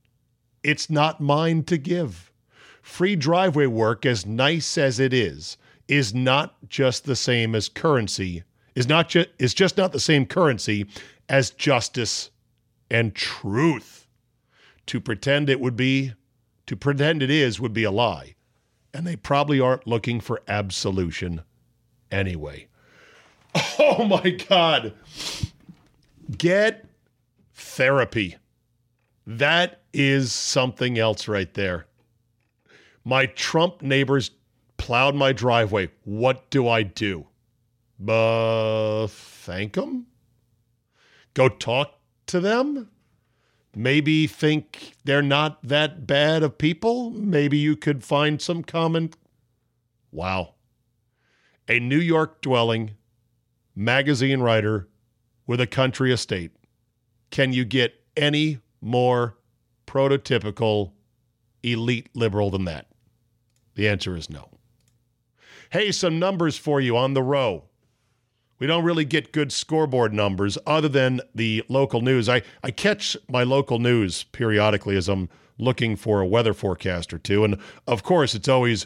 It's 0.63 0.89
not 0.89 1.21
mine 1.21 1.63
to 1.63 1.77
give. 1.77 2.31
Free 2.81 3.15
driveway 3.15 3.67
work, 3.67 4.05
as 4.05 4.25
nice 4.25 4.77
as 4.77 4.99
it 4.99 5.13
is, 5.13 5.57
is 5.87 6.13
not 6.13 6.55
just 6.67 7.05
the 7.05 7.15
same 7.15 7.55
as 7.55 7.69
currency, 7.69 8.43
is 8.75 8.87
not 8.87 9.07
just 9.07 9.29
is 9.39 9.53
just 9.53 9.77
not 9.77 9.93
the 9.93 9.99
same 9.99 10.25
currency 10.25 10.85
as 11.29 11.51
justice 11.51 12.31
and 12.91 13.15
truth. 13.15 14.07
To 14.87 14.99
pretend 14.99 15.49
it 15.49 15.61
would 15.61 15.77
be, 15.77 16.13
to 16.67 16.75
pretend 16.75 17.23
it 17.23 17.29
is 17.29 17.61
would 17.61 17.73
be 17.73 17.85
a 17.85 17.91
lie. 17.91 18.35
And 18.93 19.07
they 19.07 19.15
probably 19.15 19.61
aren't 19.61 19.87
looking 19.87 20.19
for 20.19 20.41
absolution 20.49 21.41
anyway. 22.13 22.67
Oh 23.79 24.05
my 24.05 24.29
God. 24.31 24.93
Get 26.37 26.85
therapy. 27.53 28.37
That 29.27 29.81
is 29.93 30.31
something 30.31 30.97
else 30.97 31.27
right 31.27 31.53
there. 31.53 31.85
My 33.03 33.25
Trump 33.27 33.81
neighbors 33.81 34.31
plowed 34.77 35.15
my 35.15 35.33
driveway. 35.33 35.89
What 36.03 36.49
do 36.49 36.67
I 36.67 36.83
do? 36.83 37.27
Uh, 38.07 39.07
thank 39.07 39.73
them? 39.73 40.07
Go 41.33 41.49
talk 41.49 41.99
to 42.27 42.39
them? 42.39 42.89
Maybe 43.75 44.27
think 44.27 44.93
they're 45.03 45.21
not 45.21 45.61
that 45.67 46.07
bad 46.07 46.43
of 46.43 46.57
people? 46.57 47.11
Maybe 47.11 47.57
you 47.57 47.75
could 47.75 48.03
find 48.03 48.41
some 48.41 48.63
common. 48.63 49.11
Wow 50.11 50.53
a 51.67 51.79
New 51.79 51.99
York 51.99 52.41
dwelling 52.41 52.91
magazine 53.75 54.41
writer 54.41 54.87
with 55.47 55.59
a 55.59 55.67
country 55.67 56.11
estate. 56.11 56.51
Can 57.31 57.53
you 57.53 57.65
get 57.65 57.93
any 58.15 58.59
more 58.81 59.37
prototypical 59.87 60.91
elite 61.63 62.09
liberal 62.13 62.49
than 62.51 62.65
that? 62.65 62.87
The 63.75 63.87
answer 63.87 64.15
is 64.15 64.29
no. 64.29 64.49
Hey, 65.71 65.91
some 65.91 66.19
numbers 66.19 66.57
for 66.57 66.79
you 66.79 66.95
on 66.95 67.13
the 67.13 67.23
row. 67.23 67.63
We 68.59 68.67
don't 68.67 68.83
really 68.83 69.05
get 69.05 69.33
good 69.33 69.51
scoreboard 69.51 70.13
numbers 70.13 70.57
other 70.67 70.87
than 70.87 71.19
the 71.33 71.63
local 71.67 72.01
news. 72.01 72.29
I, 72.29 72.43
I 72.63 72.71
catch 72.71 73.17
my 73.27 73.43
local 73.43 73.79
news 73.79 74.23
periodically 74.25 74.95
as 74.95 75.09
I'm 75.09 75.29
looking 75.57 75.95
for 75.95 76.21
a 76.21 76.27
weather 76.27 76.53
forecast 76.53 77.13
or 77.13 77.17
two. 77.17 77.43
And 77.43 77.57
of 77.87 78.03
course, 78.03 78.35
it's 78.35 78.47
always, 78.47 78.85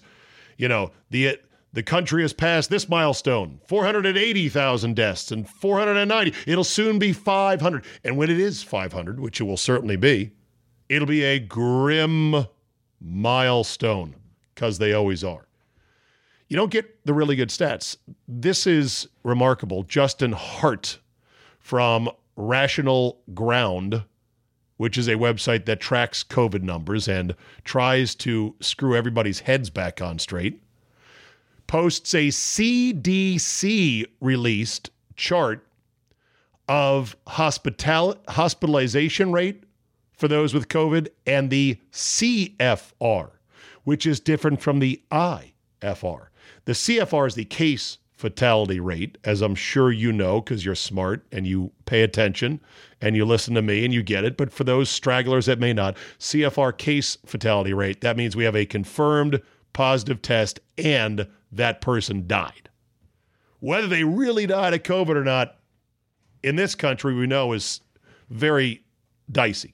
you 0.58 0.68
know, 0.68 0.92
the 1.10 1.40
the 1.78 1.84
country 1.84 2.24
has 2.24 2.34
passed 2.34 2.72
this 2.72 2.90
milestone 2.90 3.60
480,000 3.68 4.96
deaths 4.96 5.32
and 5.32 5.48
490. 5.48 6.34
It'll 6.48 6.64
soon 6.64 6.98
be 6.98 7.14
500. 7.14 7.86
And 8.04 8.18
when 8.18 8.32
it 8.32 8.40
is 8.40 8.64
500, 8.64 9.20
which 9.20 9.40
it 9.40 9.44
will 9.44 9.58
certainly 9.58 9.96
be, 9.96 10.32
it'll 10.90 11.08
be 11.08 11.24
a 11.24 11.38
grim 11.38 12.48
milestone 13.00 14.16
because 14.56 14.80
they 14.80 14.92
always 14.92 15.24
are. 15.24 15.46
You 16.48 16.58
don't 16.58 16.72
get 16.72 17.06
the 17.06 17.14
really 17.14 17.36
good 17.36 17.50
stats. 17.50 17.96
This 18.28 18.66
is 18.66 19.08
remarkable. 19.22 19.84
Justin 19.84 20.32
Hart 20.32 20.98
from 21.60 22.10
Rational 22.36 23.22
Ground, 23.36 24.04
which 24.78 24.98
is 24.98 25.08
a 25.08 25.14
website 25.14 25.68
that 25.68 25.80
tracks 25.80 26.24
COVID 26.24 26.64
numbers 26.64 27.08
and 27.08 27.36
tries 27.64 28.16
to 28.16 28.56
screw 28.62 28.96
everybody's 28.96 29.42
heads 29.42 29.70
back 29.70 30.02
on 30.02 30.18
straight 30.18 30.64
posts 31.68 32.14
a 32.14 32.30
CDC 32.30 34.06
released 34.22 34.90
chart 35.16 35.68
of 36.68 37.16
hospital 37.28 38.16
hospitalization 38.28 39.32
rate 39.32 39.64
for 40.14 40.28
those 40.28 40.54
with 40.54 40.68
COVID 40.68 41.08
and 41.26 41.50
the 41.50 41.78
CFR, 41.92 43.32
which 43.84 44.06
is 44.06 44.20
different 44.20 44.62
from 44.62 44.80
the 44.80 45.02
IFR. 45.12 46.28
The 46.66 46.74
CFR 46.74 47.28
is 47.28 47.36
the 47.36 47.46
case 47.46 48.00
fatality 48.16 48.80
rate, 48.80 49.18
as 49.24 49.42
I'm 49.42 49.54
sure 49.54 49.92
you 49.92 50.12
know 50.12 50.42
because 50.42 50.66
you're 50.66 50.76
smart 50.76 51.26
and 51.32 51.46
you 51.46 51.72
pay 51.86 52.02
attention 52.02 52.60
and 53.00 53.16
you 53.16 53.24
listen 53.26 53.54
to 53.54 53.62
me 53.62 53.86
and 53.86 53.94
you 53.94 54.02
get 54.02 54.24
it. 54.24 54.38
But 54.38 54.52
for 54.52 54.64
those 54.64 54.90
stragglers 54.90 55.46
that 55.46 55.60
may 55.60 55.72
not, 55.72 55.96
CFR 56.20 56.76
case 56.78 57.18
fatality 57.26 57.74
rate, 57.74 58.02
that 58.02 58.18
means 58.18 58.36
we 58.36 58.44
have 58.44 58.56
a 58.56 58.66
confirmed 58.66 59.40
positive 59.72 60.24
test 60.24 60.60
and 60.80 61.28
that 61.52 61.82
person 61.82 62.28
died. 62.28 62.70
Whether 63.60 63.88
they 63.88 64.04
really 64.04 64.46
died 64.46 64.74
of 64.74 64.84
COVID 64.84 65.16
or 65.16 65.24
not, 65.24 65.58
in 66.44 66.56
this 66.56 66.76
country, 66.76 67.16
we 67.16 67.28
know 67.28 67.54
is 67.54 67.82
very 68.30 68.84
dicey. 69.32 69.74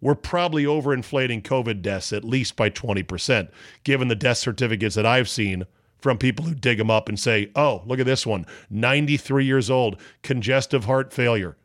We're 0.00 0.16
probably 0.16 0.64
overinflating 0.64 1.42
COVID 1.42 1.80
deaths 1.80 2.12
at 2.12 2.24
least 2.24 2.56
by 2.56 2.70
20%, 2.70 3.48
given 3.84 4.08
the 4.08 4.16
death 4.16 4.38
certificates 4.38 4.96
that 4.96 5.06
I've 5.06 5.28
seen 5.28 5.64
from 6.00 6.18
people 6.18 6.44
who 6.44 6.54
dig 6.54 6.78
them 6.78 6.90
up 6.90 7.08
and 7.08 7.18
say, 7.18 7.52
oh, 7.54 7.82
look 7.86 8.00
at 8.00 8.06
this 8.06 8.26
one 8.26 8.44
93 8.70 9.44
years 9.44 9.70
old, 9.70 10.00
congestive 10.22 10.84
heart 10.84 11.12
failure, 11.12 11.56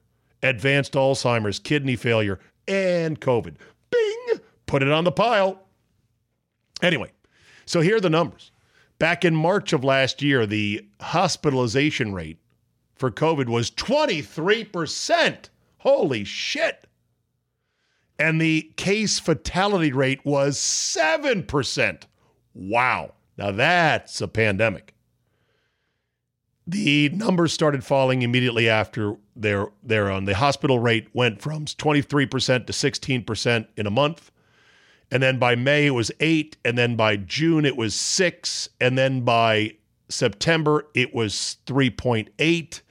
advanced 0.43 0.93
Alzheimer's, 0.93 1.57
kidney 1.57 1.95
failure, 1.95 2.39
and 2.67 3.19
COVID. 3.19 3.55
Bing! 3.89 4.39
Put 4.67 4.83
it 4.83 4.91
on 4.91 5.03
the 5.03 5.11
pile. 5.11 5.63
Anyway, 6.83 7.11
so 7.65 7.81
here 7.81 7.95
are 7.95 8.01
the 8.01 8.09
numbers. 8.09 8.51
Back 8.99 9.23
in 9.23 9.35
March 9.35 9.73
of 9.73 9.83
last 9.83 10.21
year, 10.21 10.45
the 10.45 10.85
hospitalization 11.01 12.13
rate 12.13 12.39
for 12.95 13.11
COVID 13.11 13.47
was 13.47 13.69
23%. 13.71 15.49
Holy 15.79 16.23
shit. 16.23 16.87
And 18.19 18.41
the 18.41 18.71
case 18.75 19.19
fatality 19.19 19.91
rate 19.91 20.25
was 20.25 20.57
7%. 20.57 22.03
Wow. 22.55 23.13
Now 23.37 23.51
that's 23.51 24.19
a 24.19 24.27
pandemic. 24.27 24.95
The 26.65 27.09
numbers 27.09 27.53
started 27.53 27.83
falling 27.83 28.23
immediately 28.23 28.67
after 28.67 29.15
their 29.35 29.67
their 29.83 30.11
on 30.11 30.25
the 30.25 30.35
hospital 30.35 30.79
rate 30.79 31.07
went 31.13 31.41
from 31.41 31.65
23% 31.65 32.65
to 32.65 32.73
16% 32.73 33.67
in 33.77 33.87
a 33.87 33.91
month. 33.91 34.31
And 35.11 35.23
then 35.23 35.39
by 35.39 35.55
May, 35.55 35.85
it 35.85 35.91
was 35.91 36.11
eight. 36.19 36.57
And 36.65 36.77
then 36.77 36.95
by 36.95 37.15
June, 37.15 37.65
it 37.65 37.77
was 37.77 37.95
six. 37.95 38.69
And 38.81 38.97
then 38.97 39.21
by 39.21 39.75
September, 40.09 40.87
it 40.93 41.13
was 41.13 41.57
3.8. 41.65 42.81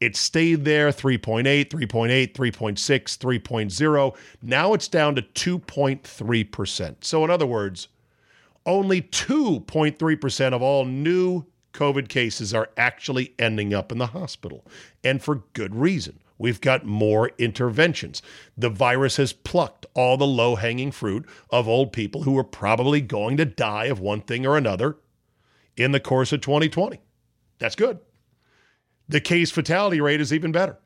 It 0.00 0.16
stayed 0.16 0.64
there 0.64 0.90
3.8, 0.90 1.68
3.8, 1.68 2.32
3.6, 2.32 3.18
3.0. 3.18 4.16
Now 4.42 4.74
it's 4.74 4.88
down 4.88 5.14
to 5.14 5.22
2.3%. 5.22 6.96
So, 7.00 7.24
in 7.24 7.30
other 7.30 7.46
words, 7.46 7.88
only 8.66 9.02
2.3% 9.02 10.52
of 10.52 10.62
all 10.62 10.84
new 10.84 11.44
COVID 11.72 12.08
cases 12.08 12.54
are 12.54 12.70
actually 12.76 13.34
ending 13.38 13.74
up 13.74 13.92
in 13.92 13.98
the 13.98 14.06
hospital, 14.06 14.64
and 15.02 15.22
for 15.22 15.42
good 15.52 15.74
reason. 15.74 16.18
We've 16.44 16.60
got 16.60 16.84
more 16.84 17.30
interventions. 17.38 18.20
The 18.54 18.68
virus 18.68 19.16
has 19.16 19.32
plucked 19.32 19.86
all 19.94 20.18
the 20.18 20.26
low 20.26 20.56
hanging 20.56 20.92
fruit 20.92 21.26
of 21.48 21.66
old 21.66 21.90
people 21.90 22.24
who 22.24 22.32
were 22.32 22.44
probably 22.44 23.00
going 23.00 23.38
to 23.38 23.46
die 23.46 23.86
of 23.86 23.98
one 23.98 24.20
thing 24.20 24.44
or 24.44 24.58
another 24.58 24.98
in 25.74 25.92
the 25.92 26.00
course 26.00 26.34
of 26.34 26.42
2020. 26.42 27.00
That's 27.58 27.74
good. 27.74 27.98
The 29.08 29.22
case 29.22 29.50
fatality 29.50 30.02
rate 30.02 30.20
is 30.20 30.34
even 30.34 30.52
better. 30.52 30.76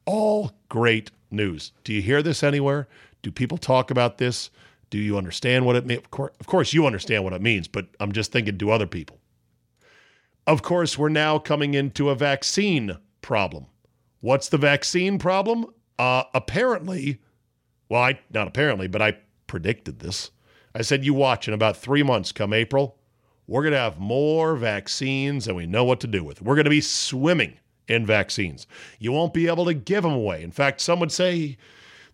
All 0.06 0.52
great 0.70 1.12
news. 1.32 1.72
Do 1.84 1.94
you 1.94 2.02
hear 2.02 2.22
this 2.22 2.44
anywhere? 2.44 2.88
Do 3.22 3.32
people 3.32 3.58
talk 3.58 3.92
about 3.92 4.18
this? 4.18 4.50
Do 4.90 4.98
you 4.98 5.18
understand 5.18 5.66
what 5.66 5.76
it 5.76 5.86
means? 5.86 6.00
Of 6.00 6.12
course, 6.12 6.34
of 6.40 6.48
course, 6.48 6.74
you 6.74 6.86
understand 6.86 7.24
what 7.24 7.34
it 7.34 7.42
means, 7.42 7.68
but 7.68 7.88
I'm 8.00 8.12
just 8.12 8.32
thinking, 8.32 8.58
do 8.58 8.70
other 8.70 8.88
people? 8.88 9.20
Of 10.48 10.62
course, 10.62 10.98
we're 10.98 11.10
now 11.10 11.40
coming 11.40 11.74
into 11.74 12.10
a 12.10 12.16
vaccine 12.16 12.98
problem. 13.22 13.66
What's 14.22 14.50
the 14.50 14.58
vaccine 14.58 15.18
problem? 15.18 15.66
Uh, 15.98 16.24
apparently, 16.34 17.20
well, 17.90 18.04
I 18.04 18.20
not 18.32 18.48
apparently, 18.48 18.88
but 18.88 19.02
I 19.02 19.18
predicted 19.48 20.00
this. 20.00 20.32
I 20.76 20.82
said, 20.82 21.06
you 21.06 21.14
watch 21.14 21.48
in 21.48 21.54
about 21.54 21.78
three 21.78 22.04
months, 22.04 22.34
come 22.34 22.52
April, 22.52 22.98
we're 23.48 23.62
going 23.62 23.72
to 23.72 23.80
have 23.80 23.98
more 23.98 24.58
vaccines 24.58 25.48
and 25.48 25.56
we 25.56 25.66
know 25.66 25.86
what 25.86 26.02
to 26.02 26.08
do 26.08 26.22
with. 26.22 26.42
We're 26.42 26.56
going 26.56 26.66
to 26.66 26.70
be 26.70 26.82
swimming 26.82 27.58
in 27.88 28.06
vaccines. 28.06 28.68
You 29.00 29.14
won't 29.14 29.34
be 29.34 29.48
able 29.48 29.66
to 29.66 29.74
give 29.74 30.04
them 30.04 30.12
away. 30.12 30.44
In 30.44 30.52
fact, 30.52 30.82
some 30.82 31.00
would 31.00 31.14
say 31.14 31.58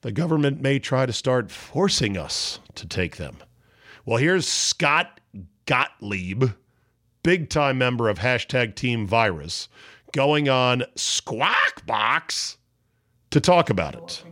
the 0.01 0.11
government 0.11 0.61
may 0.61 0.77
try 0.77 1.07
to 1.07 1.13
start 1.13 1.49
forcing 1.49 2.17
us 2.17 2.59
to 2.75 2.87
take 2.87 3.17
them. 3.17 3.37
Well, 4.05 4.17
here's 4.17 4.47
Scott 4.47 5.19
Gottlieb, 5.65 6.51
big 7.23 7.49
time 7.49 7.79
member 7.79 8.09
of 8.09 8.19
hashtag 8.19 8.75
Team 8.75 9.07
Virus, 9.07 9.69
going 10.11 10.49
on 10.49 10.83
Squawk 10.95 11.85
Box 11.87 12.57
to 13.31 13.39
talk 13.39 13.69
about 13.69 13.95
it. 13.95 14.23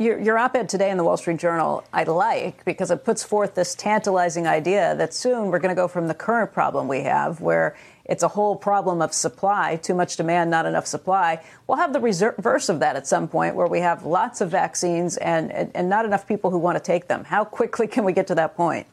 Your, 0.00 0.18
your 0.18 0.38
op 0.38 0.56
ed 0.56 0.70
today 0.70 0.90
in 0.90 0.96
the 0.96 1.04
Wall 1.04 1.18
Street 1.18 1.36
Journal, 1.36 1.84
I 1.92 2.04
like 2.04 2.64
because 2.64 2.90
it 2.90 3.04
puts 3.04 3.22
forth 3.22 3.54
this 3.54 3.74
tantalizing 3.74 4.46
idea 4.46 4.94
that 4.96 5.12
soon 5.12 5.48
we're 5.48 5.58
going 5.58 5.76
to 5.76 5.78
go 5.78 5.88
from 5.88 6.08
the 6.08 6.14
current 6.14 6.54
problem 6.54 6.88
we 6.88 7.02
have, 7.02 7.42
where 7.42 7.76
it's 8.06 8.22
a 8.22 8.28
whole 8.28 8.56
problem 8.56 9.02
of 9.02 9.12
supply, 9.12 9.76
too 9.76 9.92
much 9.92 10.16
demand, 10.16 10.50
not 10.50 10.64
enough 10.64 10.86
supply. 10.86 11.44
We'll 11.66 11.76
have 11.76 11.92
the 11.92 12.00
reverse 12.00 12.70
of 12.70 12.80
that 12.80 12.96
at 12.96 13.06
some 13.06 13.28
point, 13.28 13.54
where 13.54 13.66
we 13.66 13.80
have 13.80 14.06
lots 14.06 14.40
of 14.40 14.50
vaccines 14.50 15.18
and, 15.18 15.52
and, 15.52 15.70
and 15.74 15.90
not 15.90 16.06
enough 16.06 16.26
people 16.26 16.48
who 16.48 16.56
want 16.56 16.78
to 16.78 16.82
take 16.82 17.08
them. 17.08 17.24
How 17.24 17.44
quickly 17.44 17.86
can 17.86 18.04
we 18.04 18.14
get 18.14 18.26
to 18.28 18.34
that 18.36 18.56
point? 18.56 18.86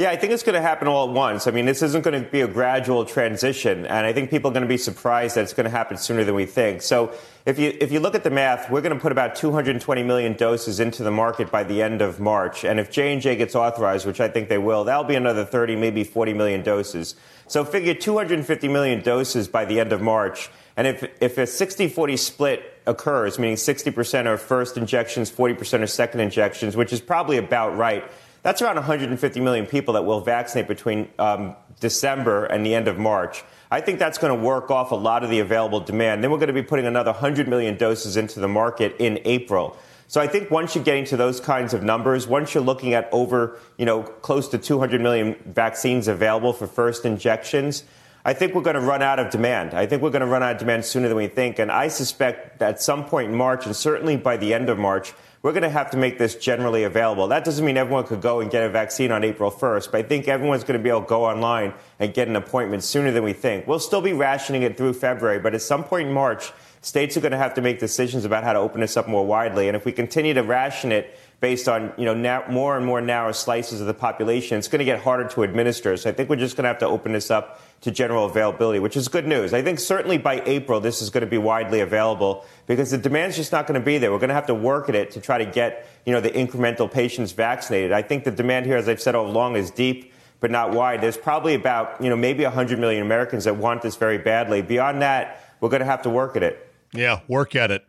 Yeah, 0.00 0.08
I 0.08 0.16
think 0.16 0.32
it's 0.32 0.42
going 0.42 0.54
to 0.54 0.62
happen 0.62 0.88
all 0.88 1.10
at 1.10 1.14
once. 1.14 1.46
I 1.46 1.50
mean, 1.50 1.66
this 1.66 1.82
isn't 1.82 2.02
going 2.02 2.24
to 2.24 2.26
be 2.26 2.40
a 2.40 2.48
gradual 2.48 3.04
transition, 3.04 3.84
and 3.84 4.06
I 4.06 4.14
think 4.14 4.30
people 4.30 4.50
are 4.50 4.54
going 4.54 4.62
to 4.62 4.66
be 4.66 4.78
surprised 4.78 5.36
that 5.36 5.42
it's 5.42 5.52
going 5.52 5.64
to 5.64 5.70
happen 5.70 5.98
sooner 5.98 6.24
than 6.24 6.34
we 6.34 6.46
think. 6.46 6.80
So, 6.80 7.12
if 7.44 7.58
you 7.58 7.76
if 7.78 7.92
you 7.92 8.00
look 8.00 8.14
at 8.14 8.24
the 8.24 8.30
math, 8.30 8.70
we're 8.70 8.80
going 8.80 8.94
to 8.94 8.98
put 8.98 9.12
about 9.12 9.36
220 9.36 10.02
million 10.02 10.32
doses 10.32 10.80
into 10.80 11.02
the 11.02 11.10
market 11.10 11.50
by 11.50 11.64
the 11.64 11.82
end 11.82 12.00
of 12.00 12.18
March, 12.18 12.64
and 12.64 12.80
if 12.80 12.90
J 12.90 13.12
and 13.12 13.20
J 13.20 13.36
gets 13.36 13.54
authorized, 13.54 14.06
which 14.06 14.22
I 14.22 14.28
think 14.28 14.48
they 14.48 14.56
will, 14.56 14.84
that'll 14.84 15.04
be 15.04 15.16
another 15.16 15.44
30, 15.44 15.76
maybe 15.76 16.02
40 16.02 16.32
million 16.32 16.62
doses. 16.62 17.14
So, 17.46 17.62
figure 17.62 17.92
250 17.92 18.68
million 18.68 19.02
doses 19.02 19.48
by 19.48 19.66
the 19.66 19.80
end 19.80 19.92
of 19.92 20.00
March, 20.00 20.48
and 20.78 20.86
if 20.86 21.02
if 21.20 21.36
a 21.36 21.42
60-40 21.42 22.18
split 22.18 22.62
occurs, 22.86 23.38
meaning 23.38 23.56
60% 23.56 24.24
are 24.24 24.38
first 24.38 24.78
injections, 24.78 25.30
40% 25.30 25.82
are 25.82 25.86
second 25.86 26.20
injections, 26.20 26.74
which 26.74 26.90
is 26.90 27.02
probably 27.02 27.36
about 27.36 27.76
right 27.76 28.10
that's 28.42 28.62
around 28.62 28.76
150 28.76 29.40
million 29.40 29.66
people 29.66 29.94
that 29.94 30.04
will 30.04 30.20
vaccinate 30.20 30.68
between 30.68 31.08
um, 31.18 31.56
December 31.80 32.46
and 32.46 32.64
the 32.64 32.74
end 32.74 32.88
of 32.88 32.98
March. 32.98 33.42
I 33.70 33.80
think 33.80 33.98
that's 33.98 34.18
going 34.18 34.36
to 34.36 34.44
work 34.44 34.70
off 34.70 34.90
a 34.90 34.96
lot 34.96 35.22
of 35.22 35.30
the 35.30 35.40
available 35.40 35.80
demand. 35.80 36.24
Then 36.24 36.30
we're 36.30 36.38
going 36.38 36.48
to 36.48 36.52
be 36.52 36.62
putting 36.62 36.86
another 36.86 37.12
100 37.12 37.48
million 37.48 37.76
doses 37.76 38.16
into 38.16 38.40
the 38.40 38.48
market 38.48 38.96
in 38.98 39.20
April. 39.24 39.76
So 40.08 40.20
I 40.20 40.26
think 40.26 40.50
once 40.50 40.74
you're 40.74 40.82
getting 40.82 41.04
to 41.04 41.16
those 41.16 41.38
kinds 41.38 41.72
of 41.72 41.84
numbers, 41.84 42.26
once 42.26 42.52
you're 42.52 42.64
looking 42.64 42.94
at 42.94 43.08
over, 43.12 43.60
you 43.78 43.86
know, 43.86 44.02
close 44.02 44.48
to 44.48 44.58
200 44.58 45.00
million 45.00 45.36
vaccines 45.46 46.08
available 46.08 46.52
for 46.52 46.66
first 46.66 47.04
injections, 47.04 47.84
I 48.24 48.32
think 48.32 48.54
we're 48.54 48.62
going 48.62 48.74
to 48.74 48.80
run 48.80 49.02
out 49.02 49.20
of 49.20 49.30
demand. 49.30 49.72
I 49.72 49.86
think 49.86 50.02
we're 50.02 50.10
going 50.10 50.20
to 50.20 50.26
run 50.26 50.42
out 50.42 50.52
of 50.52 50.58
demand 50.58 50.84
sooner 50.84 51.06
than 51.06 51.16
we 51.16 51.28
think. 51.28 51.60
And 51.60 51.70
I 51.70 51.86
suspect 51.88 52.58
that 52.58 52.68
at 52.70 52.82
some 52.82 53.04
point 53.04 53.30
in 53.30 53.36
March, 53.36 53.66
and 53.66 53.76
certainly 53.76 54.16
by 54.16 54.36
the 54.36 54.52
end 54.52 54.68
of 54.68 54.78
March, 54.78 55.12
we're 55.42 55.52
going 55.52 55.62
to 55.62 55.70
have 55.70 55.90
to 55.90 55.96
make 55.96 56.18
this 56.18 56.34
generally 56.34 56.84
available. 56.84 57.28
That 57.28 57.44
doesn't 57.44 57.64
mean 57.64 57.78
everyone 57.78 58.04
could 58.04 58.20
go 58.20 58.40
and 58.40 58.50
get 58.50 58.62
a 58.62 58.68
vaccine 58.68 59.10
on 59.10 59.24
April 59.24 59.50
1st, 59.50 59.90
but 59.90 59.98
I 59.98 60.02
think 60.02 60.28
everyone's 60.28 60.64
going 60.64 60.78
to 60.78 60.82
be 60.82 60.90
able 60.90 61.02
to 61.02 61.06
go 61.06 61.24
online 61.24 61.72
and 61.98 62.12
get 62.12 62.28
an 62.28 62.36
appointment 62.36 62.84
sooner 62.84 63.10
than 63.10 63.24
we 63.24 63.32
think. 63.32 63.66
We'll 63.66 63.78
still 63.78 64.02
be 64.02 64.12
rationing 64.12 64.62
it 64.62 64.76
through 64.76 64.92
February, 64.94 65.38
but 65.38 65.54
at 65.54 65.62
some 65.62 65.82
point 65.82 66.08
in 66.08 66.14
March, 66.14 66.52
states 66.82 67.16
are 67.16 67.20
going 67.20 67.32
to 67.32 67.38
have 67.38 67.54
to 67.54 67.62
make 67.62 67.78
decisions 67.78 68.26
about 68.26 68.44
how 68.44 68.52
to 68.52 68.58
open 68.58 68.82
this 68.82 68.96
up 68.96 69.08
more 69.08 69.26
widely. 69.26 69.68
And 69.68 69.76
if 69.76 69.86
we 69.86 69.92
continue 69.92 70.34
to 70.34 70.42
ration 70.42 70.92
it 70.92 71.18
based 71.40 71.68
on 71.68 71.92
you 71.96 72.04
know 72.04 72.14
now, 72.14 72.44
more 72.48 72.76
and 72.76 72.84
more 72.84 73.00
narrow 73.00 73.32
slices 73.32 73.80
of 73.80 73.86
the 73.86 73.94
population, 73.94 74.58
it's 74.58 74.68
going 74.68 74.78
to 74.80 74.84
get 74.84 75.00
harder 75.00 75.26
to 75.28 75.42
administer. 75.42 75.96
So 75.96 76.10
I 76.10 76.12
think 76.12 76.28
we're 76.28 76.36
just 76.36 76.56
going 76.56 76.64
to 76.64 76.68
have 76.68 76.78
to 76.78 76.86
open 76.86 77.12
this 77.12 77.30
up 77.30 77.60
to 77.80 77.90
general 77.90 78.26
availability, 78.26 78.78
which 78.78 78.96
is 78.96 79.08
good 79.08 79.26
news. 79.26 79.54
I 79.54 79.62
think 79.62 79.78
certainly 79.78 80.18
by 80.18 80.42
April 80.44 80.80
this 80.80 81.00
is 81.00 81.10
going 81.10 81.22
to 81.22 81.30
be 81.30 81.38
widely 81.38 81.80
available 81.80 82.44
because 82.66 82.90
the 82.90 82.98
demand's 82.98 83.36
just 83.36 83.52
not 83.52 83.66
going 83.66 83.80
to 83.80 83.84
be 83.84 83.98
there. 83.98 84.12
We're 84.12 84.18
going 84.18 84.28
to 84.28 84.34
have 84.34 84.46
to 84.46 84.54
work 84.54 84.88
at 84.88 84.94
it 84.94 85.10
to 85.12 85.20
try 85.20 85.38
to 85.38 85.46
get 85.46 85.88
you 86.04 86.12
know 86.12 86.20
the 86.20 86.30
incremental 86.30 86.90
patients 86.90 87.32
vaccinated. 87.32 87.92
I 87.92 88.02
think 88.02 88.24
the 88.24 88.30
demand 88.30 88.66
here, 88.66 88.76
as 88.76 88.88
I've 88.88 89.00
said 89.00 89.14
all 89.14 89.26
along, 89.26 89.56
is 89.56 89.70
deep 89.70 90.12
but 90.40 90.50
not 90.50 90.72
wide. 90.72 91.02
There's 91.02 91.18
probably 91.18 91.54
about 91.54 92.02
you 92.02 92.08
know 92.08 92.16
maybe 92.16 92.44
100 92.44 92.78
million 92.78 93.02
Americans 93.02 93.44
that 93.44 93.56
want 93.56 93.82
this 93.82 93.96
very 93.96 94.18
badly. 94.18 94.62
Beyond 94.62 95.02
that, 95.02 95.44
we're 95.60 95.68
going 95.68 95.80
to 95.80 95.86
have 95.86 96.02
to 96.02 96.10
work 96.10 96.36
at 96.36 96.42
it. 96.42 96.66
Yeah, 96.92 97.20
work 97.28 97.54
at 97.54 97.70
it. 97.70 97.84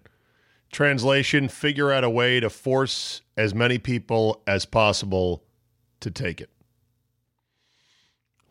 Translation 0.71 1.49
figure 1.49 1.91
out 1.91 2.03
a 2.03 2.09
way 2.09 2.39
to 2.39 2.49
force 2.49 3.21
as 3.35 3.53
many 3.53 3.77
people 3.77 4.41
as 4.47 4.65
possible 4.65 5.43
to 5.99 6.09
take 6.09 6.39
it. 6.39 6.49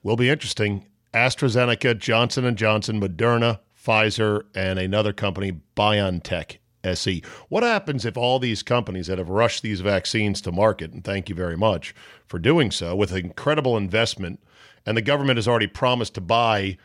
Will 0.03 0.17
be 0.17 0.31
interesting. 0.31 0.87
AstraZeneca, 1.15 1.99
Johnson 1.99 2.55
& 2.55 2.57
Johnson, 2.57 3.01
Moderna, 3.01 3.61
Pfizer, 3.77 4.43
and 4.55 4.79
another 4.79 5.13
company, 5.13 5.61
BioNTech 5.77 6.59
SE. 6.85 7.23
What 7.49 7.63
happens 7.63 8.05
if 8.05 8.17
all 8.17 8.39
these 8.39 8.63
companies 8.63 9.07
that 9.09 9.19
have 9.19 9.29
rushed 9.29 9.63
these 9.63 9.81
vaccines 9.81 10.41
to 10.43 10.53
market, 10.53 10.93
and 10.93 11.03
thank 11.03 11.29
you 11.29 11.35
very 11.35 11.57
much 11.57 11.95
for 12.27 12.39
doing 12.39 12.71
so, 12.71 12.95
with 12.95 13.13
incredible 13.13 13.77
investment, 13.77 14.41
and 14.87 14.97
the 14.97 15.03
government 15.03 15.37
has 15.37 15.49
already 15.49 15.67
promised 15.67 16.15
to 16.15 16.21
buy 16.21 16.77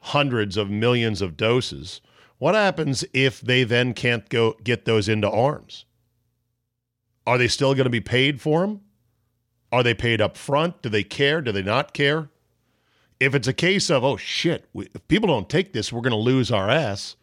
hundreds 0.00 0.56
of 0.56 0.70
millions 0.70 1.22
of 1.22 1.36
doses, 1.36 2.00
what 2.40 2.54
happens 2.54 3.04
if 3.12 3.42
they 3.42 3.64
then 3.64 3.92
can't 3.92 4.26
go 4.30 4.56
get 4.64 4.86
those 4.86 5.10
into 5.10 5.30
arms? 5.30 5.84
Are 7.26 7.36
they 7.36 7.48
still 7.48 7.74
going 7.74 7.84
to 7.84 7.90
be 7.90 8.00
paid 8.00 8.40
for 8.40 8.62
them? 8.62 8.80
Are 9.70 9.82
they 9.82 9.92
paid 9.92 10.22
up 10.22 10.38
front? 10.38 10.80
Do 10.80 10.88
they 10.88 11.04
care? 11.04 11.42
Do 11.42 11.52
they 11.52 11.62
not 11.62 11.92
care? 11.92 12.30
If 13.20 13.34
it's 13.34 13.46
a 13.46 13.52
case 13.52 13.90
of, 13.90 14.02
oh 14.02 14.16
shit, 14.16 14.64
we, 14.72 14.88
if 14.94 15.06
people 15.06 15.28
don't 15.28 15.50
take 15.50 15.74
this, 15.74 15.92
we're 15.92 16.00
going 16.00 16.12
to 16.12 16.16
lose 16.16 16.50
our 16.50 16.70
ass, 16.70 17.14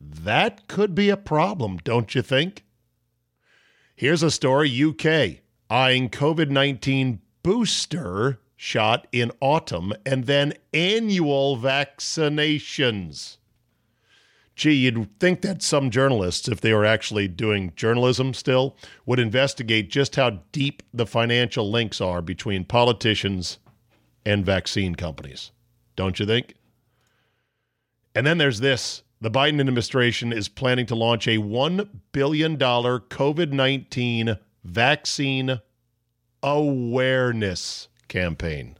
that 0.00 0.68
could 0.68 0.94
be 0.94 1.10
a 1.10 1.16
problem, 1.16 1.78
don't 1.78 2.14
you 2.14 2.22
think? 2.22 2.64
Here's 3.96 4.22
a 4.22 4.30
story 4.30 4.70
UK 4.70 5.40
eyeing 5.68 6.10
COVID 6.10 6.48
19 6.48 7.20
booster 7.42 8.38
shot 8.54 9.08
in 9.10 9.32
autumn 9.40 9.92
and 10.06 10.26
then 10.26 10.54
annual 10.72 11.56
vaccinations 11.56 13.38
gee, 14.60 14.74
you'd 14.74 15.18
think 15.18 15.40
that 15.40 15.62
some 15.62 15.88
journalists, 15.88 16.46
if 16.46 16.60
they 16.60 16.74
were 16.74 16.84
actually 16.84 17.26
doing 17.26 17.72
journalism 17.76 18.34
still, 18.34 18.76
would 19.06 19.18
investigate 19.18 19.88
just 19.88 20.16
how 20.16 20.40
deep 20.52 20.82
the 20.92 21.06
financial 21.06 21.70
links 21.70 21.98
are 21.98 22.20
between 22.20 22.62
politicians 22.66 23.56
and 24.26 24.44
vaccine 24.44 24.94
companies. 24.94 25.50
Don't 25.96 26.20
you 26.20 26.26
think? 26.26 26.56
And 28.14 28.26
then 28.26 28.36
there's 28.36 28.60
this 28.60 29.02
the 29.18 29.30
Biden 29.30 29.60
administration 29.60 30.30
is 30.30 30.48
planning 30.50 30.84
to 30.86 30.94
launch 30.94 31.26
a 31.26 31.38
$1 31.38 31.88
billion 32.12 32.58
COVID 32.58 33.52
19 33.52 34.36
vaccine 34.64 35.60
awareness 36.42 37.88
campaign. 38.08 38.76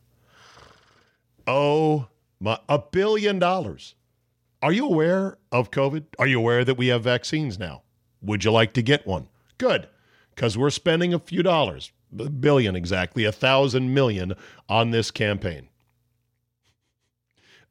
Oh, 1.47 2.09
my, 2.39 2.59
a 2.69 2.79
billion 2.79 3.39
dollars. 3.39 3.95
Are 4.63 4.73
you 4.73 4.85
aware 4.85 5.39
of 5.51 5.71
COVID? 5.71 6.05
Are 6.19 6.27
you 6.27 6.39
aware 6.39 6.65
that 6.65 6.77
we 6.77 6.89
have 6.89 7.03
vaccines 7.03 7.59
now? 7.59 7.83
Would 8.21 8.45
you 8.45 8.53
like 8.53 8.75
to 8.75 8.83
get 8.83 9.07
one? 9.07 9.29
Good, 9.57 9.89
because 10.35 10.59
we're 10.59 10.71
spending 10.71 11.15
a 11.15 11.19
few 11.19 11.43
dollars, 11.43 11.93
a 12.19 12.29
billion 12.29 12.77
exactly, 12.77 13.25
a 13.25 13.33
thousand 13.33 13.95
million 13.95 14.35
on 14.69 14.91
this 14.91 15.11
campaign. 15.11 15.69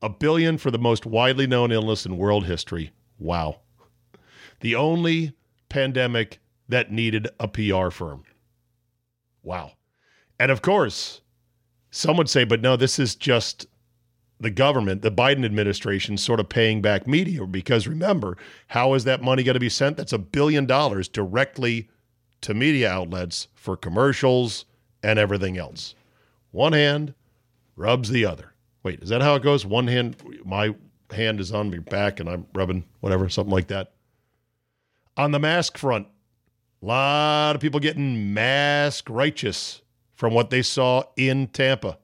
A 0.01 0.09
billion 0.09 0.57
for 0.57 0.71
the 0.71 0.79
most 0.79 1.05
widely 1.05 1.45
known 1.45 1.71
illness 1.71 2.05
in 2.05 2.17
world 2.17 2.45
history. 2.45 2.91
Wow. 3.19 3.59
The 4.61 4.75
only 4.75 5.33
pandemic 5.67 6.39
that 6.67 6.91
needed 6.91 7.27
a 7.39 7.47
PR 7.47 7.89
firm. 7.89 8.23
Wow. 9.43 9.73
And 10.39 10.51
of 10.51 10.61
course, 10.61 11.21
some 11.91 12.17
would 12.17 12.29
say, 12.29 12.45
but 12.45 12.61
no, 12.61 12.75
this 12.75 12.97
is 12.97 13.15
just 13.15 13.67
the 14.39 14.49
government, 14.49 15.01
the 15.01 15.11
Biden 15.11 15.43
administration, 15.43 16.17
sort 16.17 16.39
of 16.39 16.49
paying 16.49 16.81
back 16.81 17.05
media. 17.05 17.45
Because 17.45 17.87
remember, 17.87 18.37
how 18.67 18.93
is 18.93 19.03
that 19.03 19.21
money 19.21 19.43
going 19.43 19.55
to 19.55 19.59
be 19.59 19.69
sent? 19.69 19.97
That's 19.97 20.13
a 20.13 20.17
billion 20.17 20.65
dollars 20.65 21.07
directly 21.07 21.89
to 22.41 22.53
media 22.53 22.89
outlets 22.89 23.47
for 23.55 23.75
commercials 23.75 24.65
and 25.03 25.19
everything 25.19 25.57
else. 25.57 25.95
One 26.51 26.73
hand 26.73 27.13
rubs 27.75 28.09
the 28.09 28.25
other. 28.25 28.53
Wait, 28.83 29.01
is 29.01 29.09
that 29.09 29.21
how 29.21 29.35
it 29.35 29.43
goes? 29.43 29.65
One 29.65 29.87
hand, 29.87 30.15
my 30.45 30.73
hand 31.11 31.39
is 31.39 31.51
on 31.51 31.69
my 31.69 31.79
back 31.79 32.19
and 32.19 32.29
I'm 32.29 32.45
rubbing 32.53 32.85
whatever, 33.01 33.27
something 33.29 33.53
like 33.53 33.67
that. 33.67 33.93
On 35.17 35.31
the 35.31 35.39
mask 35.39 35.77
front, 35.77 36.07
a 36.81 36.85
lot 36.85 37.55
of 37.55 37.61
people 37.61 37.81
getting 37.81 38.33
mask 38.33 39.09
righteous 39.09 39.81
from 40.13 40.33
what 40.33 40.49
they 40.49 40.61
saw 40.61 41.03
in 41.17 41.47
Tampa. 41.47 41.97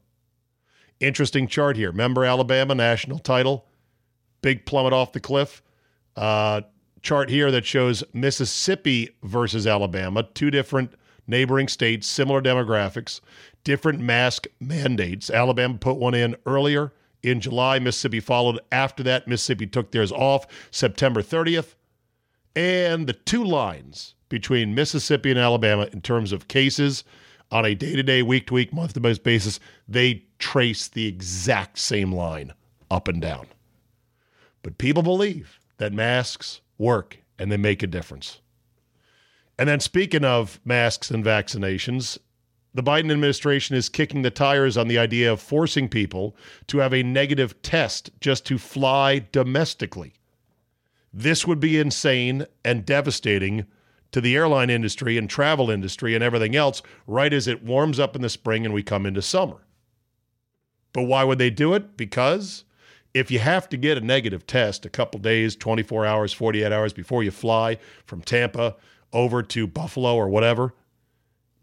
Interesting 1.06 1.48
chart 1.48 1.78
here. 1.78 1.92
Remember 1.92 2.26
Alabama 2.26 2.74
national 2.74 3.20
title, 3.20 3.68
big 4.42 4.66
plummet 4.66 4.92
off 4.92 5.14
the 5.14 5.20
cliff. 5.20 5.62
Uh, 6.16 6.62
chart 7.04 7.30
here 7.30 7.52
that 7.52 7.64
shows 7.64 8.04
Mississippi 8.12 9.16
versus 9.22 9.68
Alabama, 9.68 10.24
two 10.24 10.50
different 10.50 10.96
neighboring 11.28 11.68
states, 11.68 12.08
similar 12.08 12.42
demographics, 12.42 13.22
different 13.64 14.00
mask 14.00 14.48
mandates. 14.60 15.30
Alabama 15.30 15.78
put 15.78 15.98
one 15.98 16.16
in 16.16 16.36
earlier 16.48 16.92
in 17.22 17.40
July. 17.40 17.78
Mississippi 17.78 18.20
followed 18.20 18.60
after 18.72 19.04
that. 19.04 19.28
Mississippi 19.28 19.68
took 19.68 19.92
theirs 19.92 20.12
off 20.12 20.48
September 20.72 21.22
30th. 21.22 21.76
And 22.56 23.06
the 23.06 23.14
two 23.14 23.44
lines 23.44 24.16
between 24.28 24.74
Mississippi 24.74 25.30
and 25.30 25.40
Alabama 25.40 25.88
in 25.94 26.02
terms 26.02 26.32
of 26.32 26.48
cases 26.48 27.04
on 27.56 27.64
a 27.64 27.74
day 27.74 27.96
to 27.96 28.04
day, 28.04 28.22
week 28.22 28.48
to 28.48 28.54
week, 28.54 28.74
month 28.74 28.92
to 28.92 29.00
month 29.00 29.24
basis, 29.24 29.62
they 29.88 30.26
trace 30.40 30.90
the 30.90 31.08
exact 31.08 31.80
same 31.80 32.12
line 32.12 32.54
up 32.92 33.08
and 33.08 33.22
down. 33.22 33.48
But 34.62 34.78
people 34.78 35.04
believe 35.04 35.58
that 35.78 35.94
masks 35.94 36.60
work 36.78 37.18
and 37.40 37.50
they 37.50 37.56
make 37.56 37.82
a 37.82 37.88
difference. 37.88 38.42
And 39.58 39.70
then, 39.70 39.80
speaking 39.80 40.26
of 40.26 40.60
masks 40.66 41.10
and 41.10 41.24
vaccinations, 41.24 42.18
the 42.74 42.84
Biden 42.84 43.10
administration 43.10 43.78
is 43.78 43.88
kicking 43.88 44.22
the 44.22 44.32
tires 44.32 44.76
on 44.76 44.90
the 44.90 44.98
idea 44.98 45.32
of 45.32 45.40
forcing 45.40 45.88
people 45.88 46.36
to 46.68 46.80
have 46.80 46.94
a 46.94 47.04
negative 47.04 47.62
test 47.62 48.10
just 48.20 48.46
to 48.48 48.58
fly 48.58 49.20
domestically. 49.32 50.12
This 51.14 51.48
would 51.48 51.62
be 51.62 51.80
insane 51.80 52.48
and 52.66 52.86
devastating 52.86 53.66
to 54.12 54.22
the 54.22 54.36
airline 54.36 54.70
industry 54.70 55.18
and 55.18 55.30
travel 55.30 55.70
industry 55.70 56.16
and 56.16 56.24
everything 56.24 56.56
else 56.56 56.82
right 57.08 57.34
as 57.34 57.48
it 57.48 57.64
warms 57.64 58.00
up 58.00 58.16
in 58.16 58.22
the 58.22 58.30
spring 58.30 58.66
and 58.66 58.74
we 58.74 58.84
come 58.84 59.06
into 59.06 59.22
summer. 59.22 59.66
But 60.94 61.04
why 61.04 61.24
would 61.24 61.40
they 61.40 61.50
do 61.50 61.74
it? 61.74 61.98
Because 61.98 62.64
if 63.14 63.32
you 63.32 63.40
have 63.40 63.68
to 63.70 63.78
get 63.78 63.98
a 63.98 64.02
negative 64.02 64.48
test 64.48 64.86
a 64.86 64.90
couple 64.90 65.20
days, 65.20 65.56
24 65.56 66.06
hours, 66.06 66.34
48 66.34 66.72
hours 66.72 66.94
before 66.94 67.24
you 67.24 67.32
fly 67.32 67.78
from 68.06 68.22
Tampa 68.22 68.76
over 69.12 69.42
to 69.44 69.68
Buffalo 69.68 70.16
or 70.16 70.30
whatever, 70.30 70.74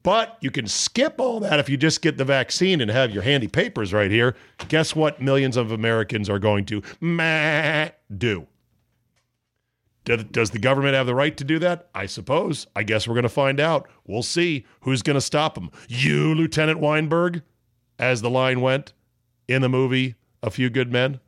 but 0.02 0.36
you 0.40 0.50
can 0.50 0.66
skip 0.66 1.20
all 1.20 1.40
that 1.40 1.60
if 1.60 1.68
you 1.68 1.76
just 1.76 2.02
get 2.02 2.16
the 2.16 2.24
vaccine 2.24 2.80
and 2.80 2.90
have 2.90 3.12
your 3.12 3.22
handy 3.22 3.48
papers 3.48 3.92
right 3.92 4.10
here. 4.10 4.34
Guess 4.68 4.96
what 4.96 5.20
millions 5.20 5.56
of 5.56 5.70
Americans 5.70 6.28
are 6.28 6.38
going 6.38 6.64
to 6.66 6.82
meh, 7.00 7.90
do? 8.16 8.46
Does 10.04 10.50
the 10.50 10.58
government 10.58 10.94
have 10.94 11.06
the 11.06 11.14
right 11.14 11.36
to 11.36 11.44
do 11.44 11.58
that? 11.60 11.88
I 11.94 12.06
suppose. 12.06 12.66
I 12.74 12.82
guess 12.82 13.06
we're 13.06 13.14
going 13.14 13.22
to 13.22 13.28
find 13.28 13.60
out. 13.60 13.88
We'll 14.04 14.24
see 14.24 14.66
who's 14.80 15.02
going 15.02 15.14
to 15.14 15.20
stop 15.20 15.54
them. 15.54 15.70
You, 15.88 16.34
Lieutenant 16.34 16.80
Weinberg, 16.80 17.42
as 17.98 18.20
the 18.20 18.30
line 18.30 18.60
went 18.60 18.92
in 19.46 19.62
the 19.62 19.68
movie 19.68 20.16
A 20.42 20.50
Few 20.50 20.70
Good 20.70 20.90
Men. 20.90 21.20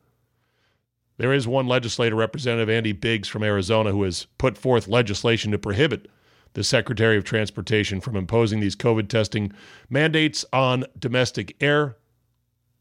There 1.17 1.31
is 1.31 1.47
one 1.47 1.67
legislator, 1.67 2.15
Representative 2.15 2.69
Andy 2.69 2.91
Biggs 2.91 3.29
from 3.29 3.43
Arizona, 3.43 3.91
who 3.91 4.03
has 4.03 4.27
put 4.37 4.57
forth 4.57 4.89
legislation 4.89 5.51
to 5.53 5.57
prohibit 5.57 6.09
the 6.53 6.63
Secretary 6.63 7.17
of 7.17 7.23
Transportation 7.23 8.01
from 8.01 8.17
imposing 8.17 8.59
these 8.59 8.75
COVID 8.75 9.07
testing 9.07 9.53
mandates 9.89 10.43
on 10.51 10.83
domestic 10.99 11.55
air. 11.61 11.95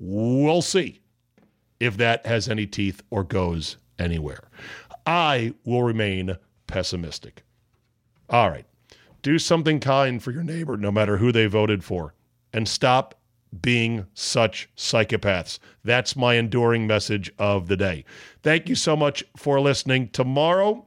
We'll 0.00 0.62
see 0.62 1.00
if 1.78 1.96
that 1.98 2.26
has 2.26 2.48
any 2.48 2.66
teeth 2.66 3.02
or 3.10 3.22
goes 3.22 3.76
anywhere. 3.98 4.48
I 5.06 5.54
will 5.64 5.82
remain 5.82 6.36
pessimistic. 6.66 7.42
All 8.30 8.50
right. 8.50 8.66
Do 9.22 9.38
something 9.38 9.80
kind 9.80 10.22
for 10.22 10.30
your 10.30 10.42
neighbor, 10.42 10.76
no 10.76 10.90
matter 10.90 11.16
who 11.16 11.32
they 11.32 11.46
voted 11.46 11.82
for, 11.82 12.14
and 12.52 12.68
stop 12.68 13.14
being 13.62 14.06
such 14.14 14.68
psychopaths. 14.76 15.58
That's 15.84 16.16
my 16.16 16.34
enduring 16.34 16.86
message 16.86 17.32
of 17.38 17.68
the 17.68 17.76
day. 17.76 18.04
Thank 18.42 18.68
you 18.68 18.74
so 18.74 18.96
much 18.96 19.24
for 19.36 19.60
listening. 19.60 20.08
Tomorrow, 20.08 20.84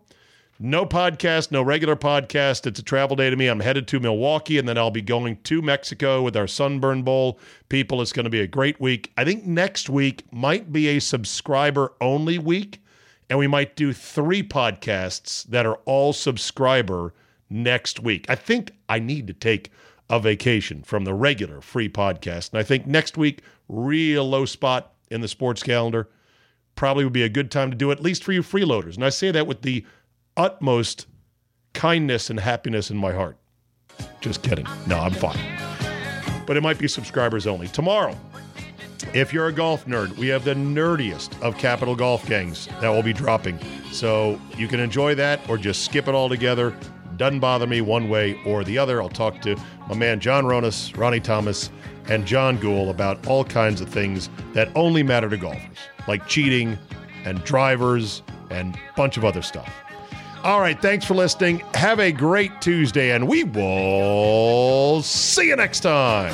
no 0.59 0.85
podcast, 0.85 1.51
no 1.51 1.61
regular 1.61 1.95
podcast. 1.95 2.65
It's 2.65 2.79
a 2.79 2.83
travel 2.83 3.15
day 3.15 3.29
to 3.29 3.35
me. 3.35 3.47
I'm 3.47 3.59
headed 3.59 3.87
to 3.89 3.99
Milwaukee 3.99 4.57
and 4.57 4.67
then 4.67 4.77
I'll 4.77 4.91
be 4.91 5.01
going 5.01 5.37
to 5.37 5.61
Mexico 5.61 6.21
with 6.21 6.35
our 6.35 6.47
Sunburn 6.47 7.03
Bowl 7.03 7.39
people. 7.69 8.01
It's 8.01 8.13
going 8.13 8.25
to 8.25 8.29
be 8.29 8.41
a 8.41 8.47
great 8.47 8.81
week. 8.81 9.11
I 9.17 9.23
think 9.23 9.45
next 9.45 9.89
week 9.89 10.23
might 10.31 10.73
be 10.73 10.87
a 10.89 10.99
subscriber 10.99 11.93
only 12.01 12.39
week 12.39 12.81
and 13.29 13.37
we 13.37 13.47
might 13.47 13.75
do 13.75 13.93
three 13.93 14.43
podcasts 14.43 15.43
that 15.45 15.65
are 15.65 15.79
all 15.85 16.13
subscriber 16.13 17.13
next 17.49 17.99
week. 17.99 18.25
I 18.29 18.35
think 18.35 18.71
I 18.87 18.99
need 18.99 19.27
to 19.27 19.33
take 19.33 19.71
a 20.09 20.19
vacation 20.19 20.83
from 20.83 21.03
the 21.03 21.13
regular 21.13 21.61
free 21.61 21.89
podcast. 21.89 22.51
And 22.51 22.59
I 22.59 22.63
think 22.63 22.87
next 22.87 23.17
week, 23.17 23.41
real 23.67 24.27
low 24.27 24.45
spot 24.45 24.93
in 25.09 25.21
the 25.21 25.27
sports 25.27 25.63
calendar, 25.63 26.09
probably 26.75 27.03
would 27.03 27.13
be 27.13 27.23
a 27.23 27.29
good 27.29 27.51
time 27.51 27.71
to 27.71 27.75
do 27.75 27.91
it, 27.91 27.97
at 27.97 28.03
least 28.03 28.23
for 28.23 28.31
you 28.31 28.41
freeloaders. 28.41 28.95
And 28.95 29.03
I 29.03 29.09
say 29.09 29.31
that 29.31 29.47
with 29.47 29.63
the 29.63 29.85
utmost 30.37 31.07
kindness 31.73 32.29
and 32.29 32.39
happiness 32.39 32.89
in 32.89 32.97
my 32.97 33.11
heart. 33.11 33.37
Just 34.21 34.43
kidding. 34.43 34.67
No, 34.85 34.99
I'm 34.99 35.13
fine. 35.13 35.39
But 36.45 36.55
it 36.55 36.61
might 36.61 36.77
be 36.77 36.87
subscribers 36.87 37.47
only. 37.47 37.67
Tomorrow, 37.67 38.15
if 39.13 39.33
you're 39.33 39.47
a 39.47 39.53
golf 39.53 39.85
nerd, 39.85 40.15
we 40.17 40.27
have 40.27 40.43
the 40.43 40.53
nerdiest 40.53 41.41
of 41.41 41.57
Capital 41.57 41.95
Golf 41.95 42.25
gangs 42.27 42.67
that 42.81 42.89
will 42.89 43.03
be 43.03 43.13
dropping. 43.13 43.59
So 43.91 44.39
you 44.57 44.67
can 44.67 44.79
enjoy 44.79 45.15
that 45.15 45.47
or 45.49 45.57
just 45.57 45.85
skip 45.85 46.07
it 46.07 46.15
all 46.15 46.29
together. 46.29 46.75
Doesn't 47.17 47.39
bother 47.39 47.67
me 47.67 47.81
one 47.81 48.09
way 48.09 48.39
or 48.45 48.63
the 48.63 48.77
other. 48.77 49.01
I'll 49.01 49.09
talk 49.09 49.41
to 49.41 49.55
my 49.89 49.95
man 49.95 50.19
John 50.19 50.45
Ronas, 50.45 50.95
Ronnie 50.95 51.19
Thomas, 51.19 51.71
and 52.07 52.25
John 52.25 52.57
Gould 52.57 52.89
about 52.89 53.25
all 53.27 53.43
kinds 53.43 53.81
of 53.81 53.89
things 53.89 54.29
that 54.53 54.69
only 54.75 55.03
matter 55.03 55.29
to 55.29 55.37
golfers, 55.37 55.77
like 56.07 56.27
cheating 56.27 56.77
and 57.25 57.43
drivers 57.43 58.21
and 58.49 58.77
bunch 58.95 59.17
of 59.17 59.25
other 59.25 59.41
stuff. 59.41 59.71
All 60.43 60.61
right, 60.61 60.79
thanks 60.81 61.03
for 61.05 61.15
listening. 61.15 61.59
Have 61.73 61.99
a 61.99 62.11
great 62.11 62.61
Tuesday, 62.61 63.11
and 63.11 63.27
we 63.27 63.43
will 63.43 65.01
see 65.01 65.47
you 65.47 65.55
next 65.55 65.81
time. 65.81 66.33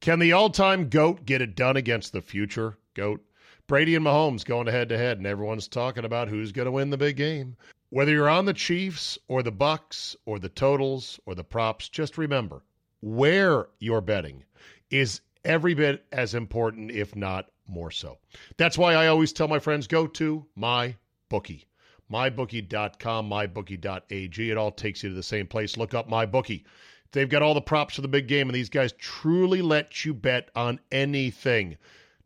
Can 0.00 0.18
the 0.18 0.32
all 0.32 0.48
time 0.48 0.88
GOAT 0.88 1.26
get 1.26 1.42
it 1.42 1.54
done 1.54 1.76
against 1.76 2.12
the 2.12 2.22
future 2.22 2.78
GOAT? 2.94 3.22
Brady 3.66 3.94
and 3.94 4.04
Mahomes 4.04 4.46
going 4.46 4.66
head 4.66 4.88
to 4.88 4.96
head, 4.96 5.18
and 5.18 5.26
everyone's 5.26 5.68
talking 5.68 6.06
about 6.06 6.28
who's 6.28 6.52
going 6.52 6.64
to 6.64 6.72
win 6.72 6.88
the 6.88 6.96
big 6.96 7.16
game. 7.16 7.54
Whether 7.90 8.12
you're 8.12 8.28
on 8.28 8.46
the 8.46 8.54
Chiefs 8.54 9.18
or 9.28 9.42
the 9.42 9.52
Bucks 9.52 10.16
or 10.24 10.38
the 10.38 10.48
totals 10.48 11.20
or 11.26 11.34
the 11.34 11.44
props, 11.44 11.88
just 11.88 12.16
remember 12.16 12.62
where 13.02 13.66
you're 13.78 14.00
betting 14.00 14.42
is 14.90 15.20
every 15.44 15.74
bit 15.74 16.06
as 16.12 16.34
important, 16.34 16.90
if 16.90 17.14
not 17.14 17.50
more 17.68 17.90
so. 17.90 18.16
That's 18.56 18.78
why 18.78 18.94
I 18.94 19.08
always 19.08 19.34
tell 19.34 19.48
my 19.48 19.58
friends 19.58 19.86
go 19.86 20.06
to 20.06 20.46
my 20.56 20.96
bookie. 21.28 21.66
MyBookie.com, 22.10 23.30
MyBookie.ag. 23.30 24.50
It 24.50 24.56
all 24.56 24.72
takes 24.72 25.02
you 25.02 25.10
to 25.10 25.14
the 25.14 25.22
same 25.22 25.46
place. 25.46 25.76
Look 25.76 25.92
up 25.92 26.08
MyBookie. 26.08 26.64
They've 27.12 27.28
got 27.28 27.42
all 27.42 27.54
the 27.54 27.60
props 27.60 27.96
for 27.96 28.02
the 28.02 28.08
big 28.08 28.28
game, 28.28 28.48
and 28.48 28.54
these 28.54 28.68
guys 28.68 28.92
truly 28.92 29.62
let 29.62 30.04
you 30.04 30.14
bet 30.14 30.50
on 30.54 30.78
anything, 30.92 31.76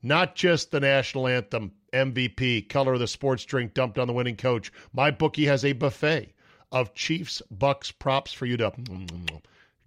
not 0.02 0.34
just 0.34 0.70
the 0.70 0.80
national 0.80 1.26
anthem, 1.26 1.72
MVP, 1.92 2.68
color 2.68 2.94
of 2.94 3.00
the 3.00 3.06
sports 3.06 3.44
drink 3.44 3.72
dumped 3.72 3.98
on 3.98 4.06
the 4.06 4.12
winning 4.12 4.36
coach. 4.36 4.70
My 4.92 5.10
bookie 5.10 5.46
has 5.46 5.64
a 5.64 5.72
buffet 5.72 6.34
of 6.70 6.92
Chiefs 6.94 7.40
Bucks 7.50 7.90
props 7.92 8.32
for 8.32 8.46
you 8.46 8.56
to 8.58 8.72
mm, 8.72 8.84
mm, 8.84 9.06
mm, 9.06 9.40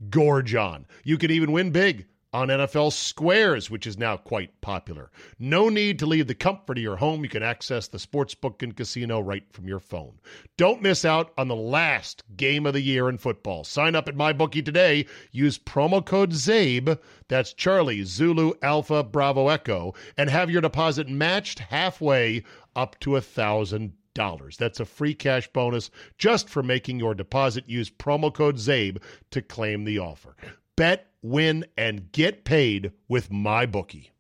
gorge 0.10 0.56
on. 0.56 0.86
You 1.04 1.18
could 1.18 1.32
even 1.32 1.52
win 1.52 1.72
big 1.72 2.08
on 2.34 2.50
NFL 2.50 2.92
Squares, 2.92 3.70
which 3.70 3.88
is 3.88 3.98
now 3.98 4.18
quite 4.18 4.60
popular. 4.62 5.10
No 5.40 5.70
need 5.70 5.98
to 6.00 6.06
leave 6.06 6.28
the 6.28 6.36
comfort 6.36 6.78
of 6.78 6.84
your 6.84 6.98
home. 6.98 7.24
You 7.24 7.30
can 7.30 7.44
access 7.44 7.88
the 7.88 7.98
sportsbook 7.98 8.62
and 8.62 8.76
casino 8.76 9.20
right 9.20 9.44
from 9.52 9.68
your 9.68 9.80
phone. 9.80 10.20
Don't 10.58 10.82
miss 10.82 11.06
out 11.06 11.32
on 11.38 11.48
the 11.48 11.56
last 11.56 12.24
game 12.36 12.66
of 12.66 12.74
the 12.74 12.82
year 12.82 13.10
in 13.10 13.18
football. 13.18 13.64
Sign 13.64 13.96
up 13.96 14.08
at 14.08 14.16
MyBookie 14.16 14.66
today. 14.66 15.06
Use 15.32 15.58
promo 15.58 16.06
code 16.06 16.32
ZABE, 16.32 17.00
that's 17.28 17.54
Charlie, 17.54 18.04
Zulu, 18.04 18.54
Alpha, 18.62 19.04
Bravo, 19.04 19.48
Echo, 19.48 19.94
and 20.18 20.30
have 20.30 20.52
your 20.52 20.62
deposit 20.62 21.08
matched 21.08 21.60
halfway 21.60 22.44
up 22.76 23.00
to 23.00 23.16
a 23.16 23.22
thousand 23.22 23.94
dollars. 24.14 24.58
That's 24.58 24.80
a 24.80 24.86
free 24.86 25.14
cash 25.14 25.48
bonus 25.54 25.90
just 26.18 26.50
for 26.50 26.64
making 26.64 27.00
your 27.00 27.14
deposit. 27.14 27.70
Use 27.70 27.90
promo 27.90 28.34
code 28.34 28.58
ZABE 28.58 29.02
to 29.32 29.42
claim 29.42 29.86
the 29.86 30.00
offer. 30.00 30.36
Bet, 30.78 31.08
win, 31.24 31.66
and 31.76 32.12
get 32.12 32.46
paid 32.46 32.92
with 33.10 33.32
my 33.32 33.66
bookie. 33.66 34.12